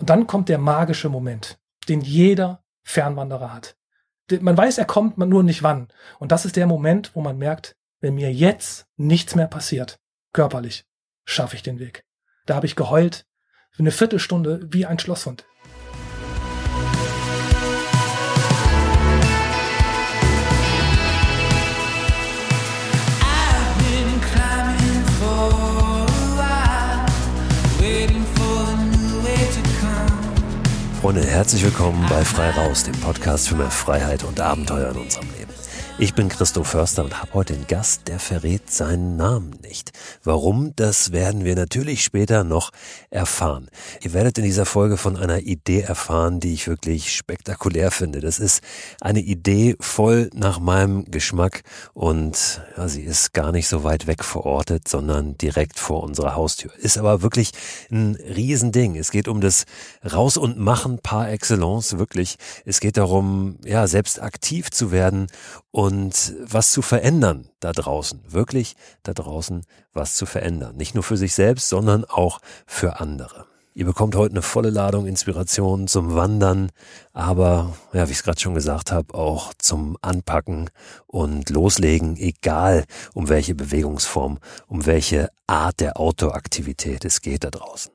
Und 0.00 0.08
dann 0.08 0.26
kommt 0.26 0.48
der 0.48 0.58
magische 0.58 1.10
Moment, 1.10 1.60
den 1.88 2.00
jeder 2.00 2.64
Fernwanderer 2.82 3.52
hat. 3.52 3.76
Man 4.40 4.56
weiß, 4.56 4.78
er 4.78 4.86
kommt, 4.86 5.18
man 5.18 5.28
nur 5.28 5.42
nicht 5.42 5.62
wann. 5.62 5.88
Und 6.18 6.32
das 6.32 6.46
ist 6.46 6.56
der 6.56 6.66
Moment, 6.66 7.14
wo 7.14 7.20
man 7.20 7.36
merkt, 7.36 7.76
wenn 8.00 8.14
mir 8.14 8.32
jetzt 8.32 8.86
nichts 8.96 9.34
mehr 9.34 9.46
passiert, 9.46 10.00
körperlich, 10.32 10.86
schaffe 11.24 11.56
ich 11.56 11.62
den 11.62 11.78
Weg. 11.78 12.04
Da 12.46 12.54
habe 12.54 12.64
ich 12.64 12.76
geheult, 12.76 13.26
eine 13.78 13.90
Viertelstunde 13.90 14.72
wie 14.72 14.86
ein 14.86 14.98
Schlosshund. 14.98 15.44
Freunde, 31.10 31.26
herzlich 31.26 31.64
willkommen 31.64 32.06
bei 32.08 32.24
Frei 32.24 32.50
Raus, 32.50 32.84
dem 32.84 32.94
Podcast 32.94 33.48
für 33.48 33.56
mehr 33.56 33.72
Freiheit 33.72 34.22
und 34.22 34.40
Abenteuer 34.40 34.92
in 34.92 34.98
unserem 34.98 35.26
Leben. 35.36 35.49
Ich 36.02 36.14
bin 36.14 36.30
Christoph 36.30 36.68
Förster 36.68 37.04
und 37.04 37.20
habe 37.20 37.34
heute 37.34 37.52
einen 37.52 37.66
Gast, 37.66 38.08
der 38.08 38.18
verrät 38.18 38.70
seinen 38.70 39.16
Namen 39.16 39.50
nicht. 39.62 39.90
Warum, 40.24 40.74
das 40.74 41.12
werden 41.12 41.44
wir 41.44 41.54
natürlich 41.54 42.02
später 42.02 42.42
noch 42.42 42.70
erfahren. 43.10 43.68
Ihr 44.00 44.14
werdet 44.14 44.38
in 44.38 44.44
dieser 44.44 44.64
Folge 44.64 44.96
von 44.96 45.18
einer 45.18 45.40
Idee 45.40 45.82
erfahren, 45.82 46.40
die 46.40 46.54
ich 46.54 46.68
wirklich 46.68 47.14
spektakulär 47.14 47.90
finde. 47.90 48.20
Das 48.20 48.38
ist 48.38 48.62
eine 49.02 49.20
Idee 49.20 49.76
voll 49.78 50.30
nach 50.32 50.58
meinem 50.58 51.04
Geschmack 51.04 51.64
und 51.92 52.62
ja, 52.78 52.88
sie 52.88 53.02
ist 53.02 53.34
gar 53.34 53.52
nicht 53.52 53.68
so 53.68 53.84
weit 53.84 54.06
weg 54.06 54.24
verortet, 54.24 54.88
sondern 54.88 55.36
direkt 55.36 55.78
vor 55.78 56.02
unserer 56.02 56.34
Haustür. 56.34 56.70
Ist 56.78 56.96
aber 56.96 57.20
wirklich 57.20 57.50
ein 57.90 58.16
Riesending. 58.16 58.96
Es 58.96 59.10
geht 59.10 59.28
um 59.28 59.42
das 59.42 59.64
Raus 60.10 60.38
und 60.38 60.58
Machen 60.58 60.98
par 61.02 61.30
excellence, 61.30 61.98
wirklich. 61.98 62.36
Es 62.64 62.80
geht 62.80 62.96
darum, 62.96 63.58
ja, 63.66 63.86
selbst 63.86 64.22
aktiv 64.22 64.70
zu 64.70 64.92
werden 64.92 65.26
und 65.72 65.89
und 65.90 66.34
was 66.40 66.70
zu 66.70 66.82
verändern 66.82 67.48
da 67.58 67.72
draußen, 67.72 68.20
wirklich 68.28 68.76
da 69.02 69.12
draußen 69.12 69.64
was 69.92 70.14
zu 70.14 70.24
verändern. 70.24 70.76
Nicht 70.76 70.94
nur 70.94 71.02
für 71.02 71.16
sich 71.16 71.34
selbst, 71.34 71.68
sondern 71.68 72.04
auch 72.04 72.38
für 72.64 73.00
andere. 73.00 73.46
Ihr 73.74 73.86
bekommt 73.86 74.14
heute 74.14 74.32
eine 74.32 74.42
volle 74.42 74.70
Ladung 74.70 75.06
Inspiration 75.06 75.88
zum 75.88 76.14
Wandern, 76.14 76.70
aber, 77.12 77.76
ja, 77.92 78.06
wie 78.06 78.12
ich 78.12 78.18
es 78.18 78.22
gerade 78.22 78.40
schon 78.40 78.54
gesagt 78.54 78.92
habe, 78.92 79.14
auch 79.14 79.52
zum 79.58 79.96
Anpacken 80.00 80.70
und 81.06 81.50
Loslegen, 81.50 82.16
egal 82.16 82.84
um 83.14 83.28
welche 83.28 83.54
Bewegungsform, 83.54 84.38
um 84.66 84.86
welche 84.86 85.28
Art 85.46 85.80
der 85.80 85.98
Outdoor-Aktivität 85.98 87.04
es 87.04 87.20
geht 87.20 87.44
da 87.44 87.50
draußen. 87.50 87.92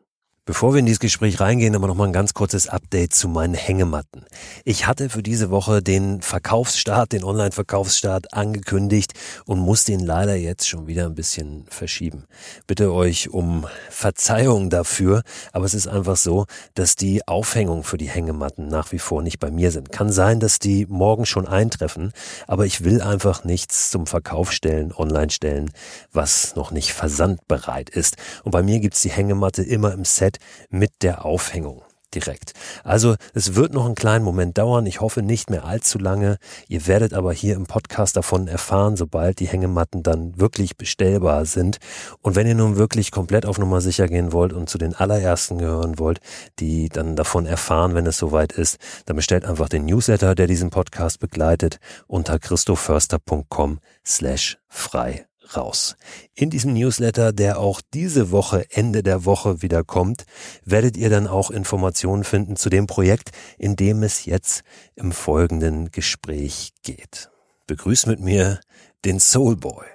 Bevor 0.47 0.75
wir 0.75 0.79
in 0.79 0.85
dieses 0.85 0.99
Gespräch 0.99 1.39
reingehen, 1.39 1.75
aber 1.75 1.87
noch 1.87 1.95
mal 1.95 2.05
ein 2.05 2.13
ganz 2.13 2.35
kurzes 2.35 2.67
Update 2.67 3.15
zu 3.15 3.27
meinen 3.27 3.55
Hängematten. 3.55 4.25
Ich 4.63 4.85
hatte 4.85 5.09
für 5.09 5.23
diese 5.23 5.49
Woche 5.49 5.81
den 5.81 6.21
Verkaufsstart, 6.21 7.13
den 7.13 7.23
Online-Verkaufsstart 7.23 8.31
angekündigt 8.31 9.13
und 9.45 9.57
muss 9.57 9.85
den 9.85 10.01
leider 10.01 10.35
jetzt 10.35 10.69
schon 10.69 10.85
wieder 10.85 11.07
ein 11.07 11.15
bisschen 11.15 11.65
verschieben. 11.67 12.25
Bitte 12.67 12.93
euch 12.93 13.31
um 13.31 13.65
Verzeihung 13.89 14.69
dafür, 14.69 15.23
aber 15.51 15.65
es 15.65 15.73
ist 15.73 15.87
einfach 15.87 16.15
so, 16.15 16.45
dass 16.75 16.95
die 16.95 17.27
Aufhängung 17.27 17.83
für 17.83 17.97
die 17.97 18.09
Hängematten 18.09 18.67
nach 18.67 18.91
wie 18.91 18.99
vor 18.99 19.23
nicht 19.23 19.39
bei 19.39 19.49
mir 19.49 19.71
sind. 19.71 19.91
Kann 19.91 20.11
sein, 20.11 20.39
dass 20.39 20.59
die 20.59 20.85
morgen 20.85 21.25
schon 21.25 21.47
eintreffen, 21.47 22.13
aber 22.45 22.67
ich 22.67 22.83
will 22.83 23.01
einfach 23.01 23.45
nichts 23.45 23.89
zum 23.89 24.05
Verkauf 24.05 24.51
stellen, 24.51 24.93
online 24.93 25.31
stellen, 25.31 25.71
was 26.11 26.55
noch 26.55 26.69
nicht 26.69 26.93
versandbereit 26.93 27.89
ist. 27.89 28.17
Und 28.43 28.51
bei 28.51 28.61
mir 28.61 28.79
gibt's 28.79 29.01
die 29.01 29.09
Hängematte 29.09 29.63
immer 29.63 29.91
im 29.91 30.05
Set 30.05 30.34
mit 30.69 30.91
der 31.01 31.25
Aufhängung 31.25 31.83
direkt. 32.15 32.53
Also 32.83 33.15
es 33.33 33.55
wird 33.55 33.73
noch 33.73 33.85
einen 33.85 33.95
kleinen 33.95 34.25
Moment 34.25 34.57
dauern. 34.57 34.85
Ich 34.85 35.01
hoffe 35.01 35.21
nicht 35.21 35.49
mehr 35.49 35.65
allzu 35.65 35.99
lange. 35.99 36.37
Ihr 36.67 36.87
werdet 36.87 37.13
aber 37.13 37.33
hier 37.33 37.55
im 37.55 37.65
Podcast 37.65 38.15
davon 38.15 38.47
erfahren, 38.47 38.95
sobald 38.95 39.39
die 39.39 39.47
Hängematten 39.47 40.01
dann 40.01 40.39
wirklich 40.39 40.77
bestellbar 40.77 41.45
sind. 41.45 41.77
Und 42.21 42.35
wenn 42.35 42.47
ihr 42.47 42.55
nun 42.55 42.77
wirklich 42.77 43.11
komplett 43.11 43.45
auf 43.45 43.59
Nummer 43.59 43.81
sicher 43.81 44.07
gehen 44.07 44.31
wollt 44.31 44.53
und 44.53 44.69
zu 44.69 44.77
den 44.77 44.95
allerersten 44.95 45.57
gehören 45.57 45.99
wollt, 45.99 46.19
die 46.59 46.89
dann 46.89 47.15
davon 47.15 47.45
erfahren, 47.45 47.93
wenn 47.93 48.07
es 48.07 48.17
soweit 48.17 48.53
ist, 48.53 48.77
dann 49.05 49.15
bestellt 49.15 49.45
einfach 49.45 49.69
den 49.69 49.85
Newsletter, 49.85 50.35
der 50.35 50.47
diesen 50.47 50.69
Podcast 50.69 51.19
begleitet, 51.19 51.79
unter 52.07 52.39
christoförster.com 52.39 53.79
slash 54.05 54.57
frei 54.67 55.25
raus. 55.55 55.95
In 56.33 56.49
diesem 56.49 56.73
Newsletter, 56.73 57.33
der 57.33 57.59
auch 57.59 57.81
diese 57.93 58.31
Woche, 58.31 58.65
Ende 58.69 59.03
der 59.03 59.25
Woche 59.25 59.61
wieder 59.61 59.83
kommt, 59.83 60.25
werdet 60.63 60.97
ihr 60.97 61.09
dann 61.09 61.27
auch 61.27 61.51
Informationen 61.51 62.23
finden 62.23 62.55
zu 62.55 62.69
dem 62.69 62.87
Projekt, 62.87 63.31
in 63.57 63.75
dem 63.75 64.03
es 64.03 64.25
jetzt 64.25 64.63
im 64.95 65.11
folgenden 65.11 65.91
Gespräch 65.91 66.73
geht. 66.83 67.29
Begrüßt 67.67 68.07
mit 68.07 68.19
mir 68.19 68.59
den 69.03 69.19
Soulboy. 69.19 69.85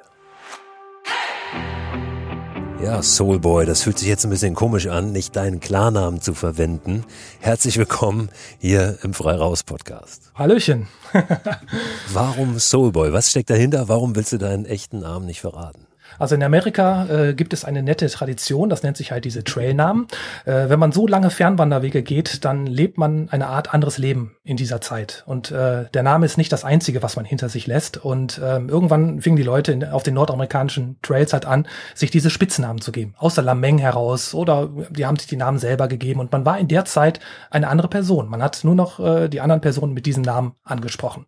Ja, 2.82 3.02
Soulboy, 3.02 3.66
das 3.66 3.82
fühlt 3.82 3.98
sich 3.98 4.08
jetzt 4.08 4.24
ein 4.24 4.30
bisschen 4.30 4.54
komisch 4.54 4.86
an, 4.86 5.12
nicht 5.12 5.36
deinen 5.36 5.60
Klarnamen 5.60 6.22
zu 6.22 6.32
verwenden. 6.32 7.04
Herzlich 7.38 7.76
willkommen 7.76 8.30
hier 8.58 8.98
im 9.02 9.12
Freiraus 9.12 9.64
Podcast. 9.64 10.32
Hallöchen. 10.34 10.88
Warum 12.12 12.58
Soulboy? 12.58 13.12
Was 13.12 13.28
steckt 13.30 13.50
dahinter? 13.50 13.88
Warum 13.88 14.16
willst 14.16 14.32
du 14.32 14.38
deinen 14.38 14.64
echten 14.64 15.00
Namen 15.00 15.26
nicht 15.26 15.42
verraten? 15.42 15.89
Also 16.18 16.34
in 16.34 16.42
Amerika 16.42 17.06
äh, 17.06 17.34
gibt 17.34 17.52
es 17.52 17.64
eine 17.64 17.82
nette 17.82 18.08
Tradition, 18.08 18.68
das 18.68 18.82
nennt 18.82 18.96
sich 18.96 19.12
halt 19.12 19.24
diese 19.24 19.44
Trailnamen. 19.44 20.06
Äh, 20.44 20.68
wenn 20.68 20.78
man 20.78 20.92
so 20.92 21.06
lange 21.06 21.30
Fernwanderwege 21.30 22.02
geht, 22.02 22.44
dann 22.44 22.66
lebt 22.66 22.98
man 22.98 23.28
eine 23.30 23.46
Art 23.46 23.72
anderes 23.72 23.98
Leben 23.98 24.36
in 24.44 24.56
dieser 24.56 24.80
Zeit. 24.80 25.22
Und 25.26 25.50
äh, 25.50 25.84
der 25.92 26.02
Name 26.02 26.26
ist 26.26 26.38
nicht 26.38 26.52
das 26.52 26.64
Einzige, 26.64 27.02
was 27.02 27.16
man 27.16 27.24
hinter 27.24 27.48
sich 27.48 27.66
lässt. 27.66 27.96
Und 27.96 28.40
ähm, 28.44 28.68
irgendwann 28.68 29.20
fingen 29.20 29.36
die 29.36 29.42
Leute 29.42 29.72
in, 29.72 29.84
auf 29.84 30.02
den 30.02 30.14
nordamerikanischen 30.14 30.98
Trails 31.02 31.32
halt 31.32 31.46
an, 31.46 31.66
sich 31.94 32.10
diese 32.10 32.30
Spitznamen 32.30 32.80
zu 32.80 32.92
geben. 32.92 33.14
Aus 33.18 33.34
der 33.34 33.44
Lameng 33.44 33.78
heraus 33.78 34.34
oder 34.34 34.70
die 34.90 35.06
haben 35.06 35.16
sich 35.16 35.28
die 35.28 35.36
Namen 35.36 35.58
selber 35.58 35.88
gegeben. 35.88 36.20
Und 36.20 36.32
man 36.32 36.44
war 36.44 36.58
in 36.58 36.68
der 36.68 36.84
Zeit 36.84 37.20
eine 37.50 37.68
andere 37.68 37.88
Person. 37.88 38.28
Man 38.28 38.42
hat 38.42 38.64
nur 38.64 38.74
noch 38.74 39.00
äh, 39.00 39.28
die 39.28 39.40
anderen 39.40 39.60
Personen 39.60 39.94
mit 39.94 40.06
diesem 40.06 40.22
Namen 40.22 40.54
angesprochen. 40.64 41.26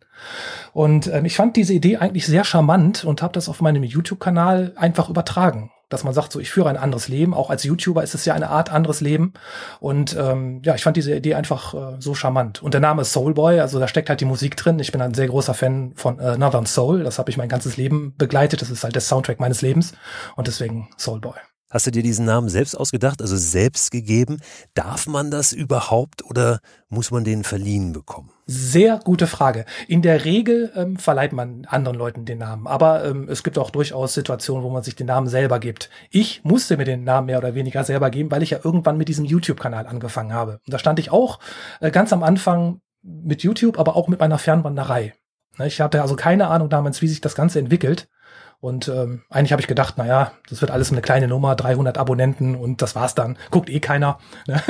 Und 0.72 1.06
ähm, 1.08 1.24
ich 1.24 1.36
fand 1.36 1.56
diese 1.56 1.74
Idee 1.74 1.98
eigentlich 1.98 2.26
sehr 2.26 2.44
charmant 2.44 3.04
und 3.04 3.22
habe 3.22 3.32
das 3.32 3.48
auf 3.48 3.60
meinem 3.60 3.82
YouTube-Kanal 3.82 4.71
einfach 4.76 5.08
übertragen. 5.08 5.70
Dass 5.88 6.04
man 6.04 6.14
sagt, 6.14 6.32
so 6.32 6.40
ich 6.40 6.50
führe 6.50 6.70
ein 6.70 6.78
anderes 6.78 7.08
Leben. 7.08 7.34
Auch 7.34 7.50
als 7.50 7.64
YouTuber 7.64 8.02
ist 8.02 8.14
es 8.14 8.24
ja 8.24 8.32
eine 8.32 8.48
Art 8.48 8.72
anderes 8.72 9.02
Leben. 9.02 9.34
Und 9.78 10.16
ähm, 10.18 10.62
ja, 10.64 10.74
ich 10.74 10.82
fand 10.82 10.96
diese 10.96 11.14
Idee 11.14 11.34
einfach 11.34 11.74
äh, 11.74 11.96
so 11.98 12.14
charmant. 12.14 12.62
Und 12.62 12.72
der 12.72 12.80
Name 12.80 13.02
ist 13.02 13.12
Soulboy, 13.12 13.60
also 13.60 13.78
da 13.78 13.86
steckt 13.86 14.08
halt 14.08 14.22
die 14.22 14.24
Musik 14.24 14.56
drin. 14.56 14.78
Ich 14.78 14.90
bin 14.90 15.02
ein 15.02 15.12
sehr 15.12 15.28
großer 15.28 15.52
Fan 15.52 15.92
von 15.94 16.18
äh, 16.18 16.38
Northern 16.38 16.64
Soul. 16.64 17.02
Das 17.02 17.18
habe 17.18 17.30
ich 17.30 17.36
mein 17.36 17.50
ganzes 17.50 17.76
Leben 17.76 18.14
begleitet. 18.16 18.62
Das 18.62 18.70
ist 18.70 18.84
halt 18.84 18.94
der 18.94 19.02
Soundtrack 19.02 19.38
meines 19.38 19.60
Lebens. 19.60 19.92
Und 20.34 20.46
deswegen 20.46 20.88
Soulboy. 20.96 21.34
Hast 21.72 21.86
du 21.86 21.90
dir 21.90 22.02
diesen 22.02 22.26
Namen 22.26 22.50
selbst 22.50 22.74
ausgedacht, 22.74 23.22
also 23.22 23.34
selbst 23.34 23.90
gegeben? 23.90 24.42
Darf 24.74 25.06
man 25.06 25.30
das 25.30 25.54
überhaupt 25.54 26.22
oder 26.22 26.60
muss 26.90 27.10
man 27.10 27.24
den 27.24 27.44
verliehen 27.44 27.94
bekommen? 27.94 28.28
Sehr 28.44 29.00
gute 29.02 29.26
Frage. 29.26 29.64
In 29.88 30.02
der 30.02 30.26
Regel 30.26 30.70
ähm, 30.76 30.98
verleiht 30.98 31.32
man 31.32 31.64
anderen 31.64 31.96
Leuten 31.96 32.26
den 32.26 32.38
Namen, 32.38 32.66
aber 32.66 33.06
ähm, 33.06 33.26
es 33.30 33.42
gibt 33.42 33.56
auch 33.56 33.70
durchaus 33.70 34.12
Situationen, 34.12 34.62
wo 34.62 34.68
man 34.68 34.82
sich 34.82 34.96
den 34.96 35.06
Namen 35.06 35.28
selber 35.28 35.60
gibt. 35.60 35.88
Ich 36.10 36.44
musste 36.44 36.76
mir 36.76 36.84
den 36.84 37.04
Namen 37.04 37.28
mehr 37.28 37.38
oder 37.38 37.54
weniger 37.54 37.84
selber 37.84 38.10
geben, 38.10 38.30
weil 38.30 38.42
ich 38.42 38.50
ja 38.50 38.58
irgendwann 38.62 38.98
mit 38.98 39.08
diesem 39.08 39.24
YouTube-Kanal 39.24 39.86
angefangen 39.86 40.34
habe. 40.34 40.60
Und 40.66 40.74
da 40.74 40.78
stand 40.78 40.98
ich 40.98 41.10
auch 41.10 41.38
äh, 41.80 41.90
ganz 41.90 42.12
am 42.12 42.22
Anfang 42.22 42.82
mit 43.00 43.42
YouTube, 43.42 43.78
aber 43.78 43.96
auch 43.96 44.08
mit 44.08 44.20
meiner 44.20 44.36
Fernwanderei. 44.36 45.14
Ne, 45.58 45.68
ich 45.68 45.80
hatte 45.80 46.02
also 46.02 46.16
keine 46.16 46.48
Ahnung 46.48 46.68
damals, 46.68 47.00
wie 47.00 47.08
sich 47.08 47.22
das 47.22 47.34
Ganze 47.34 47.58
entwickelt. 47.58 48.08
Und 48.62 48.86
ähm, 48.86 49.22
eigentlich 49.28 49.50
habe 49.50 49.60
ich 49.60 49.66
gedacht, 49.66 49.94
na 49.96 50.06
ja, 50.06 50.32
das 50.48 50.60
wird 50.60 50.70
alles 50.70 50.92
eine 50.92 51.02
kleine 51.02 51.26
Nummer, 51.26 51.56
300 51.56 51.98
Abonnenten 51.98 52.54
und 52.54 52.80
das 52.80 52.94
war's 52.94 53.16
dann. 53.16 53.36
Guckt 53.50 53.68
eh 53.68 53.80
keiner. 53.80 54.18
Ne? 54.46 54.60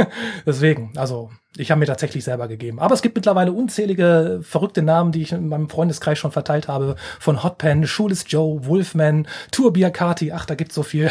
Deswegen, 0.46 0.92
also 0.96 1.30
ich 1.56 1.70
habe 1.70 1.78
mir 1.78 1.86
tatsächlich 1.86 2.24
selber 2.24 2.48
gegeben. 2.48 2.78
Aber 2.78 2.94
es 2.94 3.02
gibt 3.02 3.16
mittlerweile 3.16 3.52
unzählige 3.52 4.40
verrückte 4.42 4.82
Namen, 4.82 5.12
die 5.12 5.20
ich 5.20 5.32
in 5.32 5.48
meinem 5.48 5.68
Freundeskreis 5.68 6.18
schon 6.18 6.32
verteilt 6.32 6.68
habe. 6.68 6.96
Von 7.20 7.42
Hotpen, 7.42 7.86
Schulis 7.86 8.24
Joe, 8.28 8.64
Wolfman, 8.66 9.26
Tour 9.50 9.74
Biakati. 9.74 10.32
Ach, 10.32 10.46
da 10.46 10.54
gibt's 10.54 10.74
so 10.74 10.82
viel. 10.82 11.10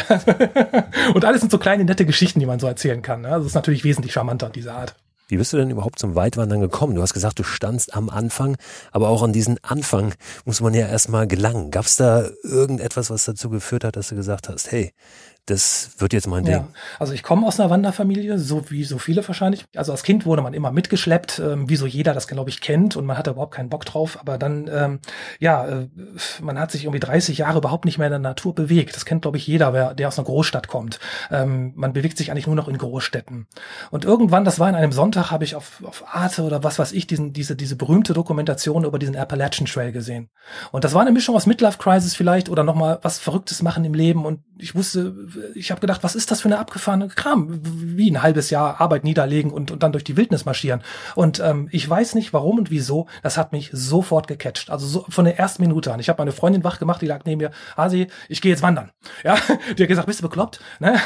und 1.14 1.24
alles 1.24 1.40
sind 1.40 1.52
so 1.52 1.58
kleine, 1.58 1.84
nette 1.84 2.04
Geschichten, 2.06 2.40
die 2.40 2.46
man 2.46 2.58
so 2.58 2.66
erzählen 2.66 3.02
kann. 3.02 3.20
Ne? 3.20 3.30
Das 3.30 3.46
ist 3.46 3.54
natürlich 3.54 3.84
wesentlich 3.84 4.12
charmanter, 4.12 4.50
diese 4.50 4.72
Art. 4.72 4.96
Wie 5.32 5.38
bist 5.38 5.50
du 5.54 5.56
denn 5.56 5.70
überhaupt 5.70 5.98
zum 5.98 6.14
Weitwandern 6.14 6.60
gekommen? 6.60 6.94
Du 6.94 7.00
hast 7.00 7.14
gesagt, 7.14 7.38
du 7.38 7.42
standst 7.42 7.94
am 7.94 8.10
Anfang, 8.10 8.58
aber 8.90 9.08
auch 9.08 9.22
an 9.22 9.32
diesen 9.32 9.56
Anfang 9.64 10.12
muss 10.44 10.60
man 10.60 10.74
ja 10.74 10.86
erstmal 10.86 11.26
gelangen. 11.26 11.70
Gab 11.70 11.86
es 11.86 11.96
da 11.96 12.28
irgendetwas, 12.42 13.08
was 13.08 13.24
dazu 13.24 13.48
geführt 13.48 13.84
hat, 13.84 13.96
dass 13.96 14.08
du 14.08 14.14
gesagt 14.14 14.50
hast, 14.50 14.70
hey, 14.70 14.92
das 15.46 15.96
wird 15.98 16.12
jetzt 16.12 16.28
mein 16.28 16.44
Ding. 16.44 16.54
Ja, 16.54 16.68
also 17.00 17.12
ich 17.12 17.24
komme 17.24 17.44
aus 17.48 17.58
einer 17.58 17.68
Wanderfamilie, 17.68 18.38
so 18.38 18.70
wie 18.70 18.84
so 18.84 18.98
viele 18.98 19.26
wahrscheinlich. 19.26 19.64
Also 19.74 19.90
als 19.90 20.04
Kind 20.04 20.24
wurde 20.24 20.40
man 20.40 20.54
immer 20.54 20.70
mitgeschleppt, 20.70 21.40
ähm, 21.40 21.68
wie 21.68 21.74
so 21.74 21.84
jeder 21.84 22.14
das, 22.14 22.28
glaube 22.28 22.48
ich, 22.48 22.60
kennt 22.60 22.94
und 22.94 23.06
man 23.06 23.18
hatte 23.18 23.30
überhaupt 23.30 23.54
keinen 23.54 23.68
Bock 23.68 23.84
drauf. 23.84 24.18
Aber 24.20 24.38
dann, 24.38 24.70
ähm, 24.72 25.00
ja, 25.40 25.66
äh, 25.66 25.88
man 26.40 26.60
hat 26.60 26.70
sich 26.70 26.84
irgendwie 26.84 27.00
30 27.00 27.38
Jahre 27.38 27.58
überhaupt 27.58 27.86
nicht 27.86 27.98
mehr 27.98 28.06
in 28.06 28.12
der 28.12 28.18
Natur 28.20 28.54
bewegt. 28.54 28.94
Das 28.94 29.04
kennt, 29.04 29.22
glaube 29.22 29.36
ich, 29.36 29.44
jeder, 29.44 29.72
wer, 29.72 29.94
der 29.94 30.06
aus 30.06 30.16
einer 30.16 30.26
Großstadt 30.26 30.68
kommt. 30.68 31.00
Ähm, 31.32 31.72
man 31.74 31.92
bewegt 31.92 32.18
sich 32.18 32.30
eigentlich 32.30 32.46
nur 32.46 32.54
noch 32.54 32.68
in 32.68 32.78
Großstädten. 32.78 33.48
Und 33.90 34.04
irgendwann, 34.04 34.44
das 34.44 34.60
war 34.60 34.68
in 34.68 34.76
einem 34.76 34.92
Sonntag, 34.92 35.32
habe 35.32 35.42
ich 35.42 35.56
auf, 35.56 35.82
auf 35.84 36.04
Arte 36.14 36.42
oder 36.42 36.62
was 36.62 36.78
weiß 36.78 36.92
ich, 36.92 37.08
diesen, 37.08 37.32
diese, 37.32 37.56
diese 37.56 37.74
berühmte 37.74 38.12
Dokumentation 38.12 38.84
über 38.84 39.00
diesen 39.00 39.16
Appalachian 39.16 39.66
Trail 39.66 39.90
gesehen. 39.90 40.30
Und 40.70 40.84
das 40.84 40.94
war 40.94 41.00
eine 41.00 41.10
Mischung 41.10 41.34
aus 41.34 41.46
Midlife 41.46 41.78
Crisis 41.78 42.14
vielleicht 42.14 42.48
oder 42.48 42.62
nochmal 42.62 43.00
was 43.02 43.18
Verrücktes 43.18 43.60
machen 43.60 43.84
im 43.84 43.94
Leben. 43.94 44.24
Und 44.24 44.44
ich 44.56 44.76
wusste, 44.76 45.16
ich 45.54 45.70
habe 45.70 45.80
gedacht, 45.80 46.02
was 46.02 46.14
ist 46.14 46.30
das 46.30 46.40
für 46.40 46.48
eine 46.48 46.58
abgefahrene 46.58 47.08
Kram? 47.08 47.60
Wie 47.62 48.10
ein 48.10 48.22
halbes 48.22 48.50
Jahr 48.50 48.80
Arbeit 48.80 49.04
niederlegen 49.04 49.50
und, 49.50 49.70
und 49.70 49.82
dann 49.82 49.92
durch 49.92 50.04
die 50.04 50.16
Wildnis 50.16 50.44
marschieren. 50.44 50.82
Und 51.14 51.40
ähm, 51.40 51.68
ich 51.70 51.88
weiß 51.88 52.14
nicht, 52.14 52.32
warum 52.32 52.58
und 52.58 52.70
wieso, 52.70 53.06
das 53.22 53.36
hat 53.36 53.52
mich 53.52 53.70
sofort 53.72 54.28
gecatcht. 54.28 54.70
Also 54.70 54.86
so 54.86 55.04
von 55.08 55.24
der 55.24 55.38
ersten 55.38 55.62
Minute 55.62 55.92
an. 55.92 56.00
Ich 56.00 56.08
habe 56.08 56.20
meine 56.20 56.32
Freundin 56.32 56.64
wach 56.64 56.78
gemacht, 56.78 57.02
die 57.02 57.06
lag 57.06 57.24
neben 57.24 57.40
mir, 57.40 57.50
Asi, 57.76 58.08
ich 58.28 58.40
gehe 58.40 58.50
jetzt 58.50 58.62
wandern. 58.62 58.90
Ja, 59.24 59.36
die 59.78 59.82
hat 59.82 59.88
gesagt, 59.88 60.06
bist 60.06 60.20
du 60.20 60.28
bekloppt? 60.28 60.60
Ne? 60.80 60.98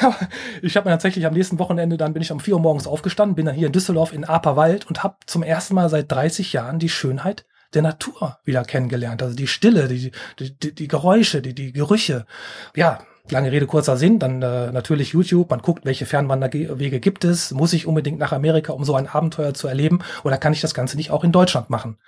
Ich 0.63 0.77
habe 0.77 0.89
mir 0.89 0.95
tatsächlich 0.95 1.27
am 1.27 1.35
nächsten 1.35 1.59
Wochenende, 1.59 1.97
dann 1.97 2.15
bin 2.15 2.23
ich 2.23 2.33
um 2.33 2.41
vier 2.41 2.55
Uhr 2.55 2.61
morgens 2.61 2.87
aufgestanden, 2.87 3.35
bin 3.35 3.45
dann 3.45 3.55
hier 3.55 3.67
in 3.67 3.73
Düsseldorf 3.73 4.13
in 4.13 4.25
Aperwald 4.25 4.87
und 4.87 5.03
habe 5.03 5.17
zum 5.27 5.43
ersten 5.43 5.75
Mal 5.75 5.91
seit 5.91 6.11
30 6.11 6.53
Jahren 6.53 6.79
die 6.79 6.89
Schönheit 6.89 7.45
der 7.75 7.83
Natur 7.83 8.39
wieder 8.45 8.65
kennengelernt. 8.65 9.23
Also 9.23 9.37
die 9.37 9.47
Stille, 9.47 9.89
die, 9.89 10.11
die, 10.39 10.59
die, 10.59 10.75
die 10.75 10.89
Geräusche, 10.89 11.43
die, 11.43 11.55
die 11.55 11.73
Gerüche. 11.73 12.27
Ja, 12.75 13.01
lange 13.31 13.53
Rede, 13.53 13.67
kurzer 13.67 13.97
Sinn, 13.97 14.19
dann 14.19 14.43
äh, 14.43 14.73
natürlich 14.73 15.13
YouTube, 15.13 15.51
man 15.51 15.61
guckt, 15.61 15.85
welche 15.85 16.07
Fernwanderwege 16.07 17.01
gibt 17.01 17.25
es, 17.25 17.51
muss 17.51 17.73
ich 17.73 17.87
unbedingt 17.87 18.19
nach 18.19 18.33
Amerika, 18.33 18.73
um 18.73 18.85
so 18.85 18.95
ein 18.95 19.09
Abenteuer 19.09 19.55
zu 19.55 19.69
erleben, 19.69 20.01
oder 20.25 20.39
kann 20.39 20.53
ich 20.53 20.61
das 20.61 20.75
Ganze 20.75 20.97
nicht 20.97 21.11
auch 21.11 21.25
in 21.25 21.33
Deutschland 21.33 21.71
machen? 21.71 21.99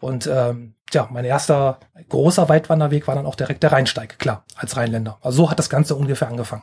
Und 0.00 0.28
ähm, 0.32 0.74
ja, 0.92 1.08
mein 1.10 1.24
erster 1.24 1.80
großer 2.08 2.48
Weitwanderweg 2.48 3.08
war 3.08 3.14
dann 3.14 3.26
auch 3.26 3.34
direkt 3.34 3.62
der 3.62 3.72
Rheinsteig, 3.72 4.18
klar, 4.18 4.44
als 4.56 4.76
Rheinländer. 4.76 5.18
Also 5.20 5.44
so 5.44 5.50
hat 5.50 5.58
das 5.58 5.70
Ganze 5.70 5.96
ungefähr 5.96 6.28
angefangen. 6.28 6.62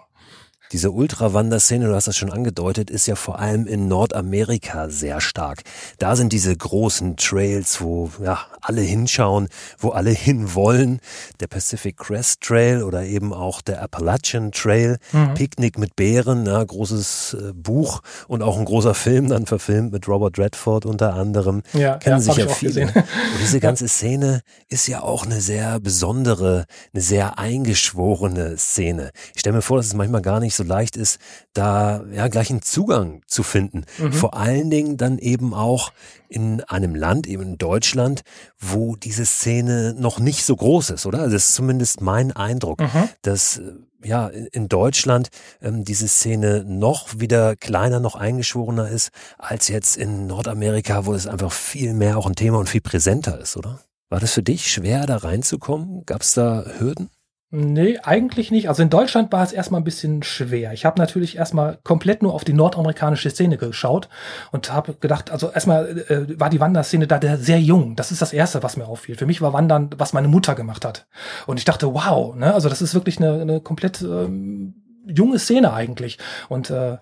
Diese 0.73 0.89
Ultrawanderszene, 0.89 1.85
du 1.85 1.93
hast 1.93 2.07
das 2.07 2.17
schon 2.17 2.31
angedeutet, 2.31 2.89
ist 2.89 3.05
ja 3.05 3.15
vor 3.15 3.37
allem 3.37 3.67
in 3.67 3.87
Nordamerika 3.87 4.89
sehr 4.89 5.21
stark. 5.21 5.61
Da 5.99 6.15
sind 6.15 6.33
diese 6.33 6.55
großen 6.55 7.15
Trails, 7.15 7.79
wo 7.79 8.09
ja, 8.23 8.39
alle 8.59 8.81
hinschauen, 8.81 9.49
wo 9.77 9.89
alle 9.89 10.09
hinwollen. 10.09 10.99
Der 11.39 11.45
Pacific 11.45 11.97
Crest 11.97 12.41
Trail 12.41 12.81
oder 12.81 13.03
eben 13.03 13.33
auch 13.33 13.61
der 13.61 13.83
Appalachian 13.83 14.51
Trail. 14.51 14.97
Mhm. 15.11 15.35
Picknick 15.35 15.77
mit 15.77 15.95
Bären, 15.95 16.47
ja, 16.47 16.63
großes 16.63 17.37
äh, 17.39 17.53
Buch 17.53 18.01
und 18.27 18.41
auch 18.41 18.57
ein 18.57 18.65
großer 18.65 18.95
Film 18.95 19.29
dann 19.29 19.45
verfilmt 19.45 19.91
mit 19.91 20.07
Robert 20.07 20.39
Redford 20.39 20.87
unter 20.87 21.13
anderem. 21.13 21.61
Ja, 21.73 21.97
Kennen 21.97 22.15
ja, 22.15 22.19
sich 22.19 22.37
ja 22.37 22.47
viele. 22.47 22.85
Und 22.85 23.39
diese 23.39 23.59
ganze 23.61 23.87
Szene 23.87 24.41
ist 24.69 24.87
ja 24.87 25.03
auch 25.03 25.23
eine 25.23 25.39
sehr 25.39 25.79
besondere, 25.79 26.65
eine 26.93 27.03
sehr 27.03 27.37
eingeschworene 27.37 28.57
Szene. 28.57 29.11
Ich 29.35 29.41
stelle 29.41 29.57
mir 29.57 29.61
vor, 29.61 29.77
dass 29.77 29.85
es 29.85 29.93
manchmal 29.93 30.23
gar 30.23 30.39
nicht 30.39 30.55
so 30.55 30.62
leicht 30.63 30.95
ist, 30.97 31.19
da 31.53 32.03
ja 32.11 32.27
gleich 32.27 32.49
einen 32.49 32.61
Zugang 32.61 33.21
zu 33.27 33.43
finden. 33.43 33.85
Mhm. 33.97 34.13
Vor 34.13 34.35
allen 34.35 34.69
Dingen 34.69 34.97
dann 34.97 35.17
eben 35.17 35.53
auch 35.53 35.91
in 36.29 36.61
einem 36.61 36.95
Land, 36.95 37.27
eben 37.27 37.43
in 37.43 37.57
Deutschland, 37.57 38.21
wo 38.59 38.95
diese 38.95 39.25
Szene 39.25 39.93
noch 39.97 40.19
nicht 40.19 40.45
so 40.45 40.55
groß 40.55 40.91
ist, 40.91 41.05
oder? 41.05 41.19
Also 41.19 41.33
das 41.33 41.49
ist 41.49 41.55
zumindest 41.55 42.01
mein 42.01 42.31
Eindruck, 42.31 42.79
mhm. 42.79 43.09
dass 43.21 43.61
ja 44.03 44.27
in 44.27 44.67
Deutschland 44.67 45.29
ähm, 45.61 45.83
diese 45.83 46.07
Szene 46.07 46.63
noch 46.67 47.19
wieder 47.19 47.55
kleiner, 47.55 47.99
noch 47.99 48.15
eingeschworener 48.15 48.89
ist, 48.89 49.11
als 49.37 49.67
jetzt 49.67 49.97
in 49.97 50.27
Nordamerika, 50.27 51.05
wo 51.05 51.13
es 51.13 51.27
einfach 51.27 51.51
viel 51.51 51.93
mehr 51.93 52.17
auch 52.17 52.25
ein 52.25 52.35
Thema 52.35 52.57
und 52.57 52.69
viel 52.69 52.81
präsenter 52.81 53.39
ist, 53.39 53.57
oder? 53.57 53.79
War 54.09 54.19
das 54.19 54.33
für 54.33 54.43
dich 54.43 54.71
schwer, 54.71 55.05
da 55.05 55.17
reinzukommen? 55.17 56.05
Gab 56.05 56.21
es 56.21 56.33
da 56.33 56.65
Hürden? 56.77 57.09
Nee, 57.55 57.99
eigentlich 58.01 58.49
nicht. 58.49 58.67
Also 58.67 58.81
in 58.81 58.89
Deutschland 58.89 59.31
war 59.31 59.43
es 59.43 59.51
erstmal 59.51 59.79
ein 59.79 59.83
bisschen 59.83 60.23
schwer. 60.23 60.73
Ich 60.73 60.85
habe 60.85 60.99
natürlich 60.99 61.37
erstmal 61.37 61.77
komplett 61.83 62.23
nur 62.23 62.33
auf 62.33 62.43
die 62.43 62.51
nordamerikanische 62.51 63.29
Szene 63.29 63.57
geschaut 63.57 64.09
und 64.51 64.73
habe 64.73 64.95
gedacht, 64.95 65.29
also 65.29 65.51
erstmal 65.51 65.99
äh, 66.09 66.39
war 66.39 66.49
die 66.49 66.59
Wanderszene 66.59 67.05
da 67.05 67.19
sehr 67.37 67.61
jung. 67.61 67.95
Das 67.95 68.11
ist 68.11 68.23
das 68.23 68.33
Erste, 68.33 68.63
was 68.63 68.75
mir 68.75 68.87
auffiel. 68.87 69.15
Für 69.15 69.27
mich 69.27 69.39
war 69.39 69.53
Wandern, 69.53 69.91
was 69.97 70.13
meine 70.13 70.29
Mutter 70.29 70.55
gemacht 70.55 70.83
hat. 70.83 71.05
Und 71.45 71.59
ich 71.59 71.63
dachte, 71.63 71.93
wow, 71.93 72.35
ne? 72.35 72.55
also 72.55 72.69
das 72.69 72.81
ist 72.81 72.95
wirklich 72.95 73.19
eine, 73.19 73.41
eine 73.41 73.61
komplett 73.61 74.01
ähm, 74.01 74.73
junge 75.05 75.37
Szene 75.37 75.73
eigentlich. 75.73 76.17
Und 76.49 76.71
äh, 76.71 76.97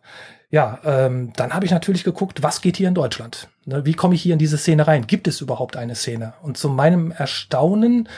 ja, 0.49 0.79
ähm, 0.83 1.31
dann 1.37 1.53
habe 1.53 1.63
ich 1.63 1.71
natürlich 1.71 2.03
geguckt, 2.03 2.43
was 2.43 2.59
geht 2.59 2.75
hier 2.75 2.89
in 2.89 2.93
Deutschland? 2.93 3.47
Ne? 3.63 3.85
Wie 3.85 3.93
komme 3.93 4.15
ich 4.15 4.21
hier 4.21 4.33
in 4.33 4.39
diese 4.39 4.57
Szene 4.57 4.85
rein? 4.85 5.07
Gibt 5.07 5.29
es 5.29 5.39
überhaupt 5.39 5.77
eine 5.77 5.95
Szene? 5.95 6.33
Und 6.41 6.57
zu 6.57 6.67
meinem 6.67 7.11
Erstaunen 7.11 8.09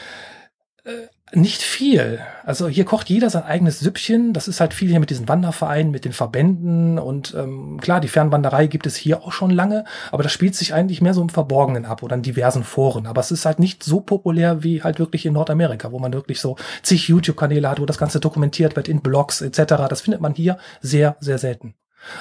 äh, 0.83 1.12
nicht 1.35 1.61
viel. 1.61 2.19
Also 2.45 2.67
hier 2.67 2.85
kocht 2.85 3.09
jeder 3.09 3.29
sein 3.29 3.43
eigenes 3.43 3.79
Süppchen. 3.79 4.33
Das 4.33 4.47
ist 4.47 4.59
halt 4.59 4.73
viel 4.73 4.89
hier 4.89 4.99
mit 4.99 5.09
diesen 5.09 5.27
Wandervereinen, 5.27 5.91
mit 5.91 6.05
den 6.05 6.13
Verbänden 6.13 6.99
und 6.99 7.33
ähm, 7.37 7.79
klar, 7.81 8.01
die 8.01 8.07
Fernwanderei 8.07 8.67
gibt 8.67 8.85
es 8.85 8.95
hier 8.95 9.23
auch 9.23 9.31
schon 9.31 9.49
lange, 9.49 9.85
aber 10.11 10.23
das 10.23 10.31
spielt 10.31 10.55
sich 10.55 10.73
eigentlich 10.73 11.01
mehr 11.01 11.13
so 11.13 11.21
im 11.21 11.29
Verborgenen 11.29 11.85
ab 11.85 12.03
oder 12.03 12.15
in 12.15 12.21
diversen 12.21 12.63
Foren. 12.63 13.07
Aber 13.07 13.21
es 13.21 13.31
ist 13.31 13.45
halt 13.45 13.59
nicht 13.59 13.83
so 13.83 13.99
populär 13.99 14.63
wie 14.63 14.83
halt 14.83 14.99
wirklich 14.99 15.25
in 15.25 15.33
Nordamerika, 15.33 15.91
wo 15.91 15.99
man 15.99 16.13
wirklich 16.13 16.39
so 16.39 16.55
zig 16.83 17.07
YouTube-Kanäle 17.07 17.69
hat, 17.69 17.79
wo 17.79 17.85
das 17.85 17.97
Ganze 17.97 18.19
dokumentiert 18.19 18.75
wird 18.75 18.87
in 18.87 19.01
Blogs 19.01 19.41
etc. 19.41 19.87
Das 19.89 20.01
findet 20.01 20.21
man 20.21 20.33
hier 20.33 20.57
sehr, 20.81 21.15
sehr 21.19 21.37
selten. 21.37 21.75